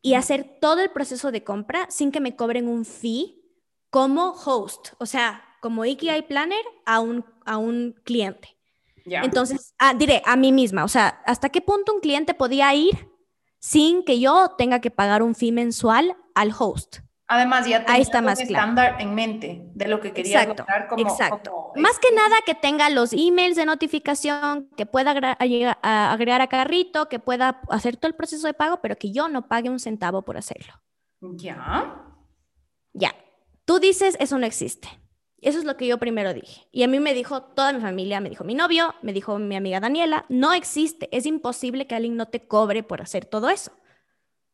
y 0.00 0.14
hacer 0.14 0.58
todo 0.60 0.80
el 0.80 0.90
proceso 0.90 1.32
de 1.32 1.42
compra 1.42 1.86
sin 1.90 2.12
que 2.12 2.20
me 2.20 2.36
cobren 2.36 2.68
un 2.68 2.84
fee 2.84 3.42
como 3.90 4.30
host, 4.32 4.88
o 4.98 5.06
sea, 5.06 5.42
como 5.60 5.84
Ikigai 5.84 6.28
Planner 6.28 6.64
a 6.84 7.00
un, 7.00 7.24
a 7.46 7.56
un 7.56 7.94
cliente. 8.04 8.56
Entonces, 9.06 9.74
ah, 9.78 9.94
diré 9.94 10.22
a 10.24 10.36
mí 10.36 10.52
misma, 10.52 10.84
o 10.84 10.88
sea, 10.88 11.22
¿hasta 11.26 11.48
qué 11.48 11.60
punto 11.60 11.94
un 11.94 12.00
cliente 12.00 12.34
podía 12.34 12.74
ir 12.74 13.08
sin 13.58 14.04
que 14.04 14.20
yo 14.20 14.54
tenga 14.56 14.80
que 14.80 14.90
pagar 14.90 15.22
un 15.22 15.34
fee 15.34 15.52
mensual 15.52 16.16
al 16.34 16.52
host? 16.56 16.98
Además, 17.26 17.66
ya 17.66 17.86
tenía 17.86 18.20
un 18.20 18.28
estándar 18.28 18.96
en 19.00 19.14
mente 19.14 19.62
de 19.74 19.88
lo 19.88 20.00
que 20.00 20.12
quería 20.12 20.42
exacto, 20.42 20.66
como, 20.90 21.08
exacto. 21.08 21.72
Más 21.74 21.98
que 21.98 22.14
nada 22.14 22.36
que 22.44 22.54
tenga 22.54 22.90
los 22.90 23.14
emails 23.14 23.56
de 23.56 23.64
notificación, 23.64 24.68
que 24.76 24.84
pueda 24.84 25.12
agregar 25.38 26.40
a 26.42 26.46
carrito, 26.48 27.08
que 27.08 27.18
pueda 27.18 27.62
hacer 27.70 27.96
todo 27.96 28.08
el 28.08 28.14
proceso 28.14 28.46
de 28.46 28.52
pago, 28.52 28.80
pero 28.82 28.96
que 28.96 29.10
yo 29.10 29.28
no 29.28 29.48
pague 29.48 29.70
un 29.70 29.80
centavo 29.80 30.22
por 30.22 30.36
hacerlo. 30.36 30.74
Ya. 31.20 32.04
Ya. 32.92 33.14
Tú 33.64 33.78
dices, 33.78 34.16
eso 34.20 34.38
no 34.38 34.44
existe. 34.44 34.88
Eso 35.40 35.58
es 35.58 35.64
lo 35.64 35.78
que 35.78 35.86
yo 35.86 35.98
primero 35.98 36.34
dije. 36.34 36.68
Y 36.72 36.82
a 36.82 36.88
mí 36.88 37.00
me 37.00 37.14
dijo 37.14 37.42
toda 37.42 37.72
mi 37.72 37.80
familia, 37.80 38.20
me 38.20 38.28
dijo 38.28 38.44
mi 38.44 38.54
novio, 38.54 38.94
me 39.02 39.14
dijo 39.14 39.38
mi 39.38 39.56
amiga 39.56 39.80
Daniela, 39.80 40.26
no 40.28 40.52
existe. 40.52 41.08
Es 41.10 41.24
imposible 41.24 41.86
que 41.86 41.94
alguien 41.94 42.16
no 42.16 42.28
te 42.28 42.46
cobre 42.46 42.82
por 42.82 43.00
hacer 43.00 43.24
todo 43.24 43.48
eso. 43.48 43.72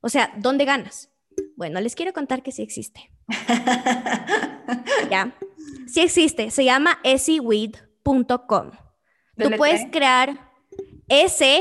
O 0.01 0.09
sea, 0.09 0.33
¿dónde 0.39 0.65
ganas? 0.65 1.13
Bueno, 1.61 1.79
les 1.79 1.95
quiero 1.95 2.15
contar 2.15 2.43
que 2.43 2.53
sí 2.53 2.63
existe. 2.63 3.13
¿Ya? 5.11 5.37
Sí 5.87 6.01
existe. 6.01 6.51
Se 6.51 6.65
llama 6.65 6.99
swid.com. 7.05 8.71
Tú 9.37 9.51
puedes 9.59 9.85
crear 9.93 10.51
swid.com. 11.11 11.61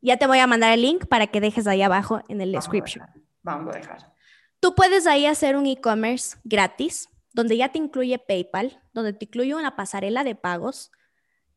Ya 0.00 0.16
te 0.16 0.26
voy 0.26 0.38
a 0.40 0.48
mandar 0.48 0.72
el 0.72 0.82
link 0.82 1.06
para 1.06 1.28
que 1.28 1.40
dejes 1.40 1.68
ahí 1.68 1.82
abajo 1.82 2.20
en 2.26 2.40
el 2.40 2.50
description. 2.50 3.06
Vamos 3.44 3.76
a 3.76 3.78
dejar. 3.78 4.12
Tú 4.58 4.74
puedes 4.74 5.06
ahí 5.06 5.26
hacer 5.26 5.54
un 5.54 5.66
e-commerce 5.66 6.38
gratis, 6.42 7.08
donde 7.32 7.56
ya 7.56 7.68
te 7.68 7.78
incluye 7.78 8.18
PayPal, 8.18 8.82
donde 8.92 9.12
te 9.12 9.26
incluye 9.26 9.54
una 9.54 9.76
pasarela 9.76 10.24
de 10.24 10.34
pagos, 10.34 10.90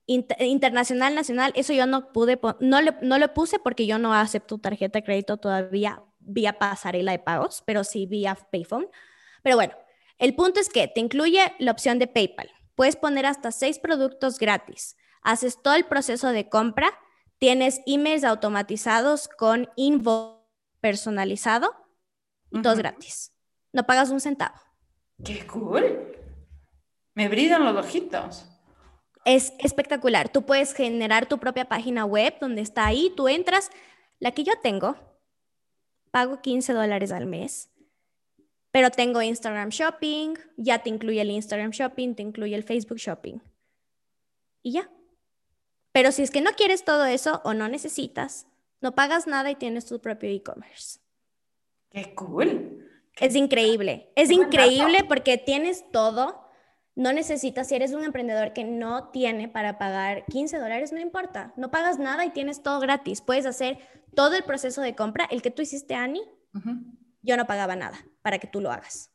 internacional, 0.10 1.14
nacional, 1.14 1.52
eso 1.56 1.74
yo 1.74 1.86
no 1.86 2.12
pude, 2.12 2.40
no 2.60 2.82
le, 2.82 2.96
no 3.02 3.18
le 3.18 3.28
puse 3.28 3.60
porque 3.60 3.86
yo 3.86 4.00
no 4.00 4.14
acepto 4.14 4.58
tarjeta 4.58 5.00
de 5.00 5.04
crédito 5.04 5.38
todavía 5.38 6.04
vía 6.20 6.58
pasarela 6.58 7.12
de 7.12 7.20
pagos, 7.20 7.64
pero 7.66 7.84
sí 7.84 8.06
vía 8.06 8.36
Payphone. 8.52 8.88
Pero 9.44 9.56
bueno, 9.56 9.74
el 10.18 10.36
punto 10.36 10.60
es 10.60 10.70
que 10.70 10.88
te 10.88 11.00
incluye 11.00 11.54
la 11.60 11.72
opción 11.72 12.00
de 12.00 12.08
PayPal. 12.08 12.50
Puedes 12.76 12.96
poner 12.96 13.26
hasta 13.26 13.52
seis 13.52 13.80
productos 13.80 14.40
gratis. 14.40 14.98
Haces 15.22 15.62
todo 15.62 15.76
el 15.76 15.86
proceso 15.86 16.30
de 16.30 16.50
compra, 16.50 16.92
tienes 17.38 17.82
emails 17.86 18.24
automatizados 18.24 19.28
con 19.28 19.70
invoice 19.76 20.40
personalizado 20.82 21.76
y 22.52 22.62
todo 22.62 22.76
gratis. 22.76 23.34
No 23.74 23.86
pagas 23.86 24.10
un 24.10 24.20
centavo. 24.20 24.56
¡Qué 25.24 25.46
cool! 25.48 26.16
Me 27.14 27.28
brillan 27.28 27.66
los 27.66 27.86
ojitos. 27.86 28.49
Es 29.30 29.54
espectacular. 29.60 30.30
Tú 30.30 30.44
puedes 30.44 30.74
generar 30.74 31.28
tu 31.28 31.38
propia 31.38 31.66
página 31.66 32.04
web 32.04 32.34
donde 32.42 32.62
está 32.62 32.88
ahí, 32.88 33.14
tú 33.16 33.28
entras. 33.28 33.70
La 34.18 34.32
que 34.32 34.44
yo 34.44 34.54
tengo, 34.64 34.96
pago 36.10 36.42
15 36.42 36.74
dólares 36.74 37.12
al 37.12 37.28
mes, 37.28 37.70
pero 38.72 38.90
tengo 38.90 39.22
Instagram 39.22 39.70
Shopping, 39.70 40.34
ya 40.58 40.80
te 40.80 40.90
incluye 40.90 41.22
el 41.22 41.30
Instagram 41.30 41.70
Shopping, 41.70 42.16
te 42.16 42.24
incluye 42.24 42.56
el 42.56 42.64
Facebook 42.64 42.98
Shopping. 42.98 43.40
Y 44.64 44.72
ya. 44.72 44.90
Pero 45.92 46.12
si 46.12 46.24
es 46.24 46.32
que 46.32 46.42
no 46.42 46.54
quieres 46.54 46.84
todo 46.84 47.06
eso 47.06 47.40
o 47.44 47.54
no 47.54 47.70
necesitas, 47.70 48.48
no 48.82 48.96
pagas 48.96 49.28
nada 49.28 49.52
y 49.52 49.56
tienes 49.56 49.86
tu 49.86 50.02
propio 50.02 50.32
e-commerce. 50.32 51.02
¡Qué 51.92 52.16
cool! 52.16 52.84
Es 53.16 53.36
increíble. 53.36 54.12
Es 54.16 54.32
increíble 54.32 55.04
porque 55.08 55.38
tienes 55.38 55.86
todo 55.92 56.49
no 57.00 57.14
necesitas, 57.14 57.70
si 57.70 57.76
eres 57.76 57.94
un 57.94 58.04
emprendedor 58.04 58.52
que 58.52 58.66
no 58.66 59.08
tiene 59.08 59.48
para 59.48 59.78
pagar 59.78 60.26
15 60.26 60.58
dólares, 60.58 60.92
no 60.92 61.00
importa, 61.00 61.54
no 61.56 61.72
pagas 61.72 61.98
nada 61.98 62.26
y 62.26 62.32
tienes 62.32 62.62
todo 62.62 62.82
gratis. 62.82 63.22
Puedes 63.22 63.46
hacer 63.46 63.80
todo 64.16 64.36
el 64.36 64.44
proceso 64.44 64.82
de 64.82 64.96
compra, 64.96 65.24
el 65.32 65.42
que 65.42 65.50
tú 65.50 65.62
hiciste, 65.62 65.96
Ani, 65.96 66.22
yo 67.22 67.38
no 67.38 67.48
pagaba 67.48 67.78
nada 67.78 67.98
para 68.22 68.38
que 68.38 68.48
tú 68.48 68.60
lo 68.60 68.70
hagas. 68.70 69.12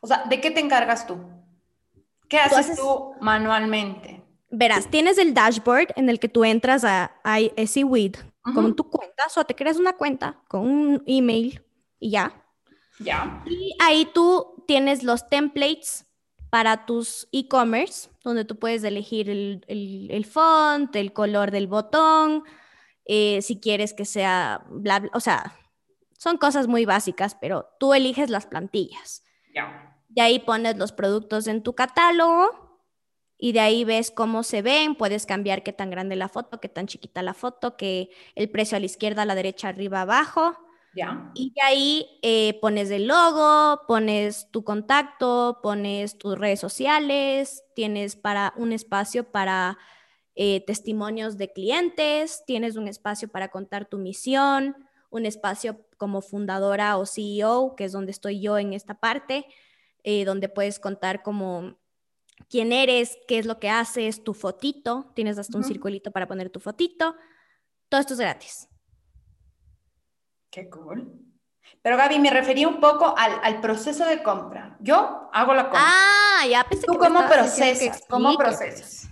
O 0.00 0.06
sea, 0.06 0.24
¿de 0.24 0.40
qué 0.40 0.50
te 0.50 0.60
encargas 0.60 1.06
tú? 1.06 1.18
¿Qué 2.28 2.38
haces 2.38 2.78
tú, 2.78 3.12
manualmente? 3.20 4.22
Verás, 4.48 4.88
tienes 4.88 5.18
el 5.18 5.34
dashboard 5.34 5.92
en 5.96 6.08
el 6.08 6.18
que 6.18 6.30
tú 6.30 6.44
entras 6.44 6.82
a, 6.82 7.12
a 7.24 7.38
Weed 7.84 8.14
con 8.54 8.74
tu 8.74 8.88
cuenta, 8.88 9.24
o 9.36 9.44
te 9.44 9.54
creas 9.54 9.76
una 9.76 9.92
cuenta 9.92 10.40
con 10.48 10.62
un 10.62 11.02
email 11.06 11.62
y 11.98 12.12
ya. 12.12 12.42
Ya. 13.00 13.44
Y 13.44 13.76
ahí 13.80 14.08
tú 14.14 14.64
tienes 14.66 15.02
los 15.02 15.28
templates 15.28 16.06
para 16.52 16.84
tus 16.84 17.30
e-commerce, 17.32 18.10
donde 18.22 18.44
tú 18.44 18.58
puedes 18.58 18.84
elegir 18.84 19.30
el, 19.30 19.64
el, 19.68 20.24
font, 20.26 20.94
el 20.96 21.14
color 21.14 21.50
del 21.50 21.66
botón, 21.66 22.44
eh, 23.06 23.40
si 23.40 23.58
quieres 23.58 23.94
que 23.94 24.04
sea 24.04 24.62
bla, 24.68 25.00
bla, 25.00 25.10
o 25.14 25.20
sea, 25.20 25.58
son 26.18 26.36
cosas 26.36 26.68
muy 26.68 26.84
básicas, 26.84 27.38
pero 27.40 27.70
tú 27.80 27.94
eliges 27.94 28.28
las 28.28 28.44
plantillas. 28.44 29.24
Ya. 29.54 29.98
De 30.10 30.20
ahí 30.20 30.40
pones 30.40 30.76
los 30.76 30.92
productos 30.92 31.46
en 31.46 31.62
tu 31.62 31.74
catálogo 31.74 32.82
y 33.38 33.52
de 33.52 33.60
ahí 33.60 33.84
ves 33.86 34.10
cómo 34.10 34.42
se 34.42 34.60
ven, 34.60 34.94
puedes 34.94 35.24
cambiar 35.24 35.62
qué 35.62 35.72
tan 35.72 35.88
grande 35.88 36.16
la 36.16 36.28
foto, 36.28 36.60
qué 36.60 36.68
tan 36.68 36.86
chiquita 36.86 37.22
la 37.22 37.32
foto, 37.32 37.78
que 37.78 38.10
el 38.34 38.50
precio 38.50 38.76
a 38.76 38.80
la 38.80 38.84
izquierda, 38.84 39.22
a 39.22 39.26
la 39.26 39.34
derecha, 39.34 39.68
arriba, 39.68 40.02
abajo. 40.02 40.58
Y 41.34 41.52
de 41.54 41.62
ahí 41.62 42.06
eh, 42.22 42.58
pones 42.60 42.90
el 42.90 43.06
logo, 43.06 43.80
pones 43.86 44.48
tu 44.50 44.62
contacto, 44.62 45.60
pones 45.62 46.18
tus 46.18 46.38
redes 46.38 46.60
sociales, 46.60 47.64
tienes 47.74 48.16
para 48.16 48.52
un 48.56 48.72
espacio 48.72 49.24
para 49.24 49.78
eh, 50.34 50.62
testimonios 50.66 51.38
de 51.38 51.52
clientes, 51.52 52.42
tienes 52.46 52.76
un 52.76 52.88
espacio 52.88 53.28
para 53.28 53.48
contar 53.48 53.86
tu 53.86 53.98
misión, 53.98 54.76
un 55.10 55.26
espacio 55.26 55.86
como 55.96 56.20
fundadora 56.20 56.96
o 56.96 57.06
CEO, 57.06 57.74
que 57.76 57.84
es 57.84 57.92
donde 57.92 58.12
estoy 58.12 58.40
yo 58.40 58.58
en 58.58 58.72
esta 58.72 58.94
parte, 59.00 59.46
eh, 60.04 60.24
donde 60.24 60.48
puedes 60.48 60.78
contar 60.78 61.22
como 61.22 61.78
quién 62.48 62.72
eres, 62.72 63.18
qué 63.28 63.38
es 63.38 63.46
lo 63.46 63.58
que 63.58 63.70
haces, 63.70 64.24
tu 64.24 64.34
fotito, 64.34 65.10
tienes 65.14 65.38
hasta 65.38 65.56
un 65.56 65.64
circulito 65.64 66.10
para 66.10 66.26
poner 66.26 66.50
tu 66.50 66.60
fotito. 66.60 67.14
Todo 67.88 68.00
esto 68.00 68.14
es 68.14 68.20
gratis. 68.20 68.68
Qué 70.52 70.68
cool. 70.68 71.10
Pero 71.80 71.96
Gaby, 71.96 72.18
me 72.18 72.30
refería 72.30 72.68
un 72.68 72.78
poco 72.78 73.14
al, 73.16 73.60
proceso 73.62 74.04
de 74.04 74.22
compra. 74.22 74.76
Yo 74.80 75.30
hago 75.32 75.54
la 75.54 75.64
compra. 75.64 75.80
Ah, 75.82 76.46
ya 76.46 76.62
pensé 76.64 76.86
¿Tú 76.86 76.98
cómo 76.98 77.26
procesas? 77.26 78.04
¿Cómo 78.06 78.36
procesas? 78.36 79.08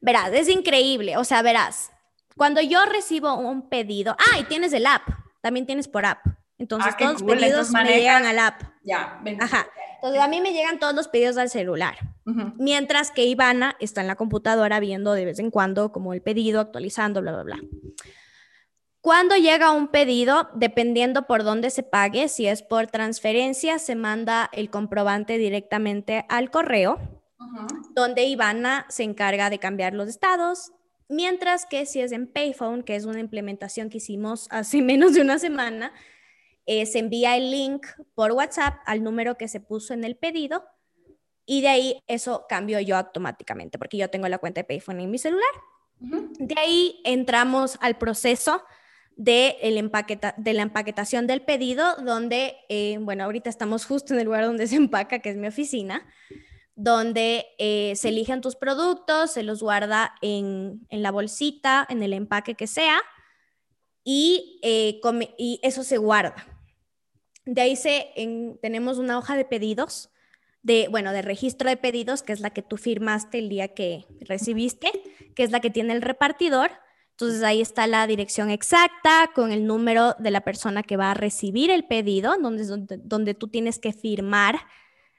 Verás, 0.00 0.32
es 0.32 0.48
increíble. 0.48 1.18
O 1.18 1.24
sea, 1.24 1.42
verás, 1.42 1.92
cuando 2.34 2.62
yo 2.62 2.82
recibo 2.86 3.34
un 3.34 3.68
pedido, 3.68 4.16
ah, 4.18 4.38
y 4.38 4.44
tienes 4.44 4.72
el 4.72 4.86
app, 4.86 5.02
también 5.42 5.66
tienes 5.66 5.86
por 5.86 6.06
app. 6.06 6.24
Entonces, 6.56 6.94
ah, 6.94 6.96
todos 6.98 7.20
los 7.20 7.22
pedidos 7.22 7.70
me 7.72 7.84
llegan 7.84 8.24
al 8.24 8.38
app. 8.38 8.62
Ya, 8.82 9.20
Ajá. 9.40 9.66
Entonces, 9.96 10.22
a 10.22 10.28
mí 10.28 10.40
me 10.40 10.54
llegan 10.54 10.78
todos 10.78 10.94
los 10.94 11.08
pedidos 11.08 11.36
al 11.36 11.50
celular. 11.50 11.98
Mientras 12.56 13.10
que 13.10 13.24
Ivana 13.26 13.76
está 13.80 14.00
en 14.00 14.06
la 14.06 14.16
computadora 14.16 14.80
viendo 14.80 15.12
de 15.12 15.26
vez 15.26 15.38
en 15.40 15.50
cuando 15.50 15.92
como 15.92 16.14
el 16.14 16.22
pedido, 16.22 16.60
actualizando, 16.60 17.20
bla, 17.20 17.32
bla, 17.32 17.42
bla. 17.42 17.58
Cuando 19.00 19.34
llega 19.36 19.70
un 19.70 19.88
pedido, 19.88 20.50
dependiendo 20.54 21.26
por 21.26 21.42
dónde 21.42 21.70
se 21.70 21.82
pague, 21.82 22.28
si 22.28 22.46
es 22.46 22.62
por 22.62 22.86
transferencia, 22.88 23.78
se 23.78 23.94
manda 23.94 24.50
el 24.52 24.68
comprobante 24.68 25.38
directamente 25.38 26.26
al 26.28 26.50
correo, 26.50 26.98
donde 27.94 28.24
Ivana 28.24 28.84
se 28.90 29.04
encarga 29.04 29.48
de 29.48 29.58
cambiar 29.58 29.94
los 29.94 30.08
estados, 30.08 30.72
mientras 31.08 31.64
que 31.64 31.86
si 31.86 32.00
es 32.02 32.12
en 32.12 32.26
Payphone, 32.26 32.82
que 32.82 32.94
es 32.94 33.06
una 33.06 33.20
implementación 33.20 33.88
que 33.88 33.98
hicimos 33.98 34.48
hace 34.50 34.82
menos 34.82 35.14
de 35.14 35.22
una 35.22 35.38
semana, 35.38 35.92
eh, 36.66 36.84
se 36.84 36.98
envía 36.98 37.38
el 37.38 37.50
link 37.50 37.86
por 38.14 38.32
WhatsApp 38.32 38.80
al 38.84 39.02
número 39.02 39.38
que 39.38 39.48
se 39.48 39.60
puso 39.60 39.94
en 39.94 40.04
el 40.04 40.16
pedido 40.16 40.64
y 41.46 41.62
de 41.62 41.68
ahí 41.68 42.02
eso 42.06 42.44
cambio 42.48 42.78
yo 42.80 42.96
automáticamente 42.96 43.78
porque 43.78 43.96
yo 43.96 44.10
tengo 44.10 44.28
la 44.28 44.38
cuenta 44.38 44.60
de 44.60 44.64
Payphone 44.64 45.02
en 45.02 45.10
mi 45.10 45.18
celular. 45.18 45.50
De 45.98 46.54
ahí 46.58 47.00
entramos 47.04 47.76
al 47.80 47.98
proceso 47.98 48.62
de, 49.20 49.58
el 49.60 49.74
de 50.38 50.52
la 50.54 50.62
empaquetación 50.62 51.26
del 51.26 51.42
pedido, 51.42 51.94
donde, 51.96 52.56
eh, 52.70 52.96
bueno, 53.02 53.24
ahorita 53.24 53.50
estamos 53.50 53.84
justo 53.84 54.14
en 54.14 54.20
el 54.20 54.24
lugar 54.24 54.46
donde 54.46 54.66
se 54.66 54.76
empaca, 54.76 55.18
que 55.18 55.28
es 55.28 55.36
mi 55.36 55.46
oficina, 55.46 56.06
donde 56.74 57.44
eh, 57.58 57.92
se 57.96 58.08
eligen 58.08 58.40
tus 58.40 58.56
productos, 58.56 59.32
se 59.32 59.42
los 59.42 59.62
guarda 59.62 60.14
en, 60.22 60.86
la 60.90 61.10
bolsita, 61.10 61.86
en 61.90 62.02
el 62.02 62.14
empaque 62.14 62.54
que 62.54 62.66
sea, 62.66 62.98
y, 64.04 64.58
eh, 64.62 65.02
y 65.36 65.60
eso 65.62 65.84
se 65.84 65.98
guarda. 65.98 66.46
De 67.44 67.60
ahí 67.60 67.76
se, 67.76 68.14
tenemos 68.62 68.96
una 68.96 69.18
hoja 69.18 69.36
de 69.36 69.44
pedidos, 69.44 70.08
de, 70.62 70.88
bueno, 70.88 71.12
de 71.12 71.20
registro 71.20 71.68
de 71.68 71.76
pedidos, 71.76 72.22
que 72.22 72.32
es 72.32 72.40
la 72.40 72.50
que 72.50 72.62
tú 72.62 72.78
firmaste 72.78 73.38
el 73.38 73.50
día 73.50 73.68
que 73.74 74.06
recibiste, 74.22 74.90
que 75.34 75.42
es 75.42 75.50
la 75.50 75.60
que 75.60 75.68
tiene 75.68 75.92
el 75.92 76.00
repartidor, 76.00 76.70
entonces 77.20 77.42
ahí 77.42 77.60
está 77.60 77.86
la 77.86 78.06
dirección 78.06 78.48
exacta 78.48 79.30
con 79.34 79.52
el 79.52 79.66
número 79.66 80.14
de 80.18 80.30
la 80.30 80.40
persona 80.40 80.82
que 80.82 80.96
va 80.96 81.10
a 81.10 81.14
recibir 81.14 81.70
el 81.70 81.84
pedido, 81.84 82.34
donde, 82.40 82.64
donde, 83.02 83.34
tú 83.34 83.48
tienes 83.48 83.78
que 83.78 83.92
firmar 83.92 84.56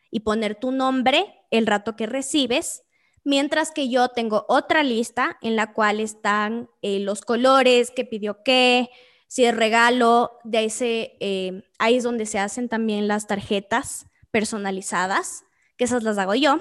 y 0.10 0.22
poner 0.22 0.56
tu 0.56 0.72
nombre 0.72 1.32
el 1.52 1.68
rato 1.68 1.96
que 1.96 2.08
recibes, 2.08 2.82
mientras 3.24 3.70
que 3.70 3.88
yo 3.88 4.10
tengo 4.10 4.46
otra 4.50 4.82
lista 4.82 5.38
en 5.44 5.56
la 5.56 5.74
cual 5.74 6.00
están 6.00 6.72
eh, 6.82 7.00
los 7.00 7.22
colores, 7.22 7.92
qué 7.96 8.04
pidió 8.04 8.42
qué, 8.44 8.90
si 9.28 9.46
es 9.46 9.56
regalo, 9.56 10.40
de 10.44 10.66
ese, 10.66 11.18
eh, 11.20 11.64
ahí 11.78 11.98
es 11.98 12.04
donde 12.04 12.26
se 12.26 12.40
hacen 12.40 12.68
también 12.68 13.08
las 13.08 13.28
tarjetas 13.28 14.08
personalizadas, 14.32 15.44
que 15.78 15.84
esas 15.84 16.02
las 16.02 16.18
hago 16.18 16.34
yo. 16.34 16.58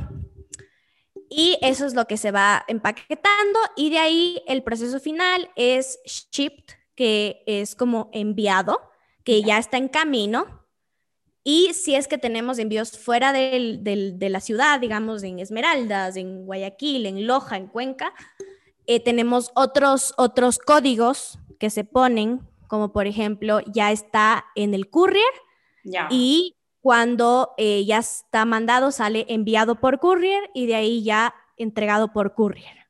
Y 1.32 1.56
eso 1.62 1.86
es 1.86 1.94
lo 1.94 2.06
que 2.06 2.16
se 2.16 2.32
va 2.32 2.64
empaquetando 2.66 3.60
y 3.76 3.90
de 3.90 3.98
ahí 3.98 4.42
el 4.48 4.64
proceso 4.64 4.98
final 4.98 5.48
es 5.54 6.00
shipped, 6.04 6.74
que 6.96 7.44
es 7.46 7.76
como 7.76 8.10
enviado, 8.12 8.80
que 9.22 9.40
ya 9.42 9.58
está 9.58 9.76
en 9.76 9.88
camino. 9.88 10.66
Y 11.44 11.72
si 11.72 11.94
es 11.94 12.08
que 12.08 12.18
tenemos 12.18 12.58
envíos 12.58 12.98
fuera 12.98 13.32
de 13.32 14.28
la 14.28 14.40
ciudad, 14.40 14.80
digamos 14.80 15.22
en 15.22 15.38
Esmeraldas, 15.38 16.16
en 16.16 16.44
Guayaquil, 16.46 17.06
en 17.06 17.26
Loja, 17.28 17.56
en 17.56 17.68
Cuenca, 17.68 18.12
eh, 18.86 18.98
tenemos 18.98 19.52
otros, 19.54 20.12
otros 20.16 20.58
códigos 20.58 21.38
que 21.60 21.70
se 21.70 21.84
ponen, 21.84 22.40
como 22.66 22.92
por 22.92 23.06
ejemplo, 23.06 23.60
ya 23.72 23.92
está 23.92 24.46
en 24.56 24.74
el 24.74 24.90
courier 24.90 25.32
y 26.10 26.56
cuando 26.80 27.54
eh, 27.58 27.84
ya 27.84 27.98
está 27.98 28.44
mandado, 28.44 28.90
sale 28.90 29.26
enviado 29.28 29.80
por 29.80 29.98
courier 29.98 30.50
y 30.54 30.66
de 30.66 30.74
ahí 30.74 31.02
ya 31.02 31.34
entregado 31.56 32.12
por 32.12 32.34
courier. 32.34 32.88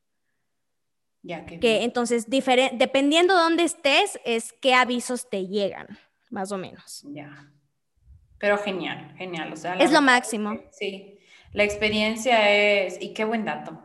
Ya, 1.23 1.45
que, 1.45 1.59
que 1.59 1.83
entonces, 1.83 2.25
dependiendo 2.29 3.35
de 3.35 3.41
dónde 3.41 3.63
estés, 3.63 4.19
es 4.25 4.53
qué 4.53 4.73
avisos 4.73 5.29
te 5.29 5.47
llegan, 5.47 5.99
más 6.29 6.51
o 6.51 6.57
menos. 6.57 7.03
Ya. 7.05 7.51
Pero 8.39 8.57
genial, 8.57 9.13
genial. 9.17 9.53
O 9.53 9.55
sea, 9.55 9.75
es 9.75 9.91
lo 9.91 10.01
máximo. 10.01 10.59
Sí, 10.71 11.19
la 11.53 11.63
experiencia 11.63 12.49
es, 12.49 12.99
y 12.99 13.13
qué 13.13 13.23
buen 13.23 13.45
dato. 13.45 13.79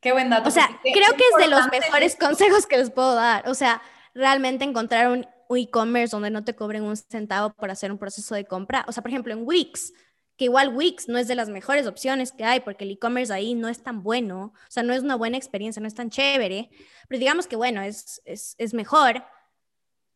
Qué 0.00 0.12
buen 0.12 0.30
dato. 0.30 0.48
O 0.48 0.50
sea, 0.50 0.68
creo 0.82 1.16
que 1.16 1.24
es 1.32 1.36
de 1.38 1.48
los 1.48 1.70
mejores 1.70 2.16
consejos 2.16 2.66
que 2.66 2.78
les 2.78 2.90
puedo 2.90 3.14
dar. 3.14 3.48
O 3.48 3.54
sea, 3.54 3.80
realmente 4.14 4.64
encontrar 4.64 5.08
un 5.08 5.26
e-commerce 5.56 6.14
donde 6.14 6.30
no 6.30 6.44
te 6.44 6.54
cobren 6.54 6.82
un 6.82 6.96
centavo 6.96 7.54
por 7.54 7.70
hacer 7.70 7.90
un 7.90 7.98
proceso 7.98 8.34
de 8.34 8.44
compra. 8.44 8.84
O 8.88 8.92
sea, 8.92 9.02
por 9.02 9.10
ejemplo, 9.10 9.32
en 9.32 9.42
Wix, 9.44 9.92
que 10.36 10.44
igual 10.44 10.74
Wix 10.74 11.08
no 11.08 11.18
es 11.18 11.26
de 11.26 11.34
las 11.34 11.48
mejores 11.48 11.86
opciones 11.86 12.32
que 12.32 12.44
hay 12.44 12.60
porque 12.60 12.84
el 12.84 12.92
e-commerce 12.92 13.32
ahí 13.32 13.54
no 13.54 13.68
es 13.68 13.82
tan 13.82 14.02
bueno, 14.02 14.52
o 14.54 14.70
sea, 14.70 14.82
no 14.84 14.94
es 14.94 15.02
una 15.02 15.16
buena 15.16 15.36
experiencia, 15.36 15.80
no 15.80 15.88
es 15.88 15.94
tan 15.94 16.10
chévere, 16.10 16.70
pero 17.08 17.18
digamos 17.18 17.46
que 17.46 17.56
bueno, 17.56 17.82
es, 17.82 18.22
es, 18.24 18.54
es 18.58 18.72
mejor. 18.72 19.24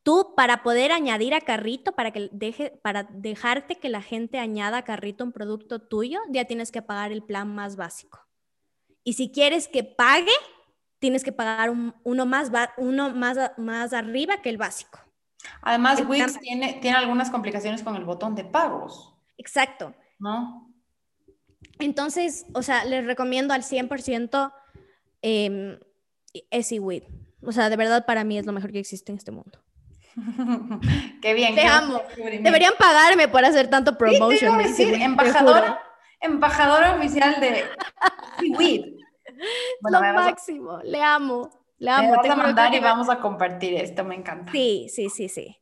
Tú 0.05 0.35
para 0.37 0.63
poder 0.63 0.93
añadir 0.93 1.35
a 1.35 1.41
carrito, 1.41 1.93
para, 1.93 2.13
que 2.13 2.29
deje, 2.33 2.71
para 2.83 3.05
dejarte 3.05 3.77
que 3.77 3.89
la 3.89 4.03
gente 4.03 4.39
añada 4.39 4.79
a 4.79 4.85
carrito 4.85 5.25
un 5.25 5.33
producto 5.33 5.81
tuyo, 5.81 6.21
ya 6.31 6.45
tienes 6.45 6.73
que 6.73 6.83
pagar 6.83 7.13
el 7.13 7.23
plan 7.23 7.55
más 7.55 7.77
básico. 7.77 8.21
Y 9.05 9.15
si 9.15 9.31
quieres 9.31 9.69
que 9.69 9.83
pague, 9.85 10.33
tienes 10.99 11.25
que 11.25 11.33
pagar 11.33 11.71
uno, 12.05 12.27
más, 12.27 12.51
uno 12.77 13.11
más, 13.11 13.37
más 13.59 13.93
arriba 13.93 14.41
que 14.41 14.51
el 14.51 14.57
básico. 14.57 15.01
Además, 15.63 16.03
Wix 16.07 16.39
tiene, 16.41 16.75
tiene 16.75 16.97
algunas 16.97 17.31
complicaciones 17.31 17.83
con 17.83 17.97
el 17.97 18.05
botón 18.05 18.35
de 18.35 18.45
pagos. 18.45 19.15
Exacto. 19.39 19.95
¿No? 20.19 20.73
Entonces, 21.79 22.47
o 22.55 22.63
sea, 22.63 22.85
les 22.85 23.05
recomiendo 23.07 23.55
al 23.55 23.63
100% 23.63 24.53
eh, 25.23 25.81
EasyWit. 26.51 27.05
O 27.45 27.53
sea, 27.53 27.71
de 27.71 27.77
verdad 27.77 28.07
para 28.07 28.25
mí 28.25 28.39
es 28.39 28.47
lo 28.47 28.53
mejor 28.53 28.73
que 28.73 28.79
existe 28.79 29.11
en 29.11 29.19
este 29.19 29.33
mundo. 29.33 29.59
qué 31.23 31.35
bien. 31.35 31.55
Te 31.55 31.67
amo. 31.67 32.01
Deberían 32.17 32.75
pagarme 32.79 33.29
por 33.29 33.45
hacer 33.45 33.69
tanto 33.69 33.97
promotion. 33.97 34.63
Sí, 34.75 34.93
embajadora, 34.95 35.81
embajadora 36.21 36.97
oficial 36.97 37.41
de 37.41 37.65
EasyWit. 38.39 39.03
lo 39.91 40.01
máximo. 40.01 40.79
Le 40.85 41.03
amo. 41.03 41.51
Le 41.83 41.91
amo. 41.91 42.15
A 42.15 42.37
mandar 42.37 42.73
y 42.73 42.79
vamos 42.79 43.09
a 43.11 43.19
compartir 43.19 43.75
esto, 43.75 44.05
me 44.05 44.15
encanta. 44.15 44.53
Sí, 44.53 44.87
sí, 44.89 45.09
sí, 45.11 45.29
sí. 45.29 45.59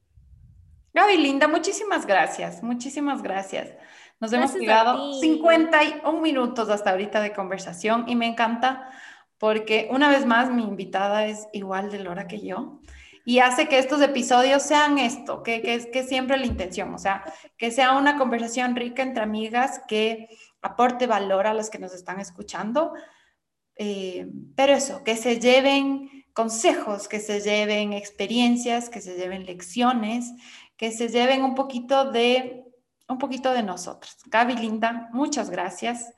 Gaby 0.92 1.16
Linda, 1.16 1.48
muchísimas 1.48 2.04
gracias, 2.04 2.62
muchísimas 2.62 3.22
gracias. 3.22 3.72
Nos 4.20 4.30
hemos 4.34 4.54
llegado 4.54 5.14
51 5.14 6.20
minutos 6.20 6.68
hasta 6.68 6.90
ahorita 6.90 7.22
de 7.22 7.32
conversación 7.32 8.04
y 8.06 8.16
me 8.16 8.26
encanta 8.26 8.90
porque 9.38 9.88
una 9.90 10.10
vez 10.10 10.26
más 10.26 10.50
mi 10.50 10.62
invitada 10.62 11.24
es 11.24 11.48
igual 11.54 11.90
de 11.90 12.00
Lora 12.00 12.28
que 12.28 12.46
yo 12.46 12.80
y 13.24 13.38
hace 13.38 13.66
que 13.66 13.78
estos 13.78 14.02
episodios 14.02 14.62
sean 14.62 14.98
esto, 14.98 15.42
que, 15.42 15.62
que 15.62 15.74
es 15.74 15.86
que 15.86 16.02
siempre 16.02 16.36
la 16.36 16.44
intención, 16.44 16.92
o 16.92 16.98
sea, 16.98 17.24
que 17.56 17.70
sea 17.70 17.92
una 17.92 18.18
conversación 18.18 18.76
rica 18.76 19.02
entre 19.02 19.22
amigas 19.22 19.80
que 19.88 20.28
aporte 20.60 21.06
valor 21.06 21.46
a 21.46 21.54
los 21.54 21.70
que 21.70 21.78
nos 21.78 21.94
están 21.94 22.20
escuchando, 22.20 22.92
eh, 23.76 24.28
pero 24.54 24.74
eso, 24.74 25.02
que 25.04 25.16
se 25.16 25.40
lleven 25.40 26.24
consejos, 26.32 27.08
que 27.08 27.20
se 27.20 27.40
lleven 27.40 27.92
experiencias, 27.92 28.88
que 28.88 29.00
se 29.00 29.16
lleven 29.16 29.46
lecciones, 29.46 30.32
que 30.76 30.92
se 30.92 31.08
lleven 31.08 31.42
un 31.42 31.54
poquito 31.54 32.10
de 32.10 32.64
un 33.08 33.18
poquito 33.18 33.52
de 33.52 33.62
nosotros. 33.62 34.16
Gaby 34.26 34.54
Linda, 34.54 35.08
muchas 35.12 35.50
gracias. 35.50 36.14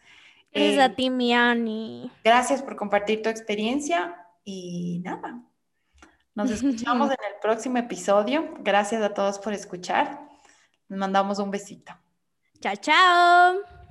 Gracias 0.53 0.79
a 0.79 0.87
eh, 0.87 0.91
ti, 0.91 1.09
Miani. 1.09 2.11
Gracias 2.23 2.63
por 2.63 2.77
compartir 2.77 3.23
tu 3.23 3.31
experiencia 3.31 4.15
y 4.45 5.01
nada. 5.03 5.41
Nos 6.35 6.51
escuchamos 6.51 7.09
en 7.09 7.17
el 7.33 7.41
próximo 7.41 7.79
episodio. 7.79 8.55
Gracias 8.61 9.03
a 9.03 9.15
todos 9.15 9.39
por 9.39 9.55
escuchar. 9.55 10.29
Nos 10.89 10.99
mandamos 10.99 11.39
un 11.39 11.51
besito. 11.51 11.93
Chao, 12.61 12.77
chao. 12.77 13.82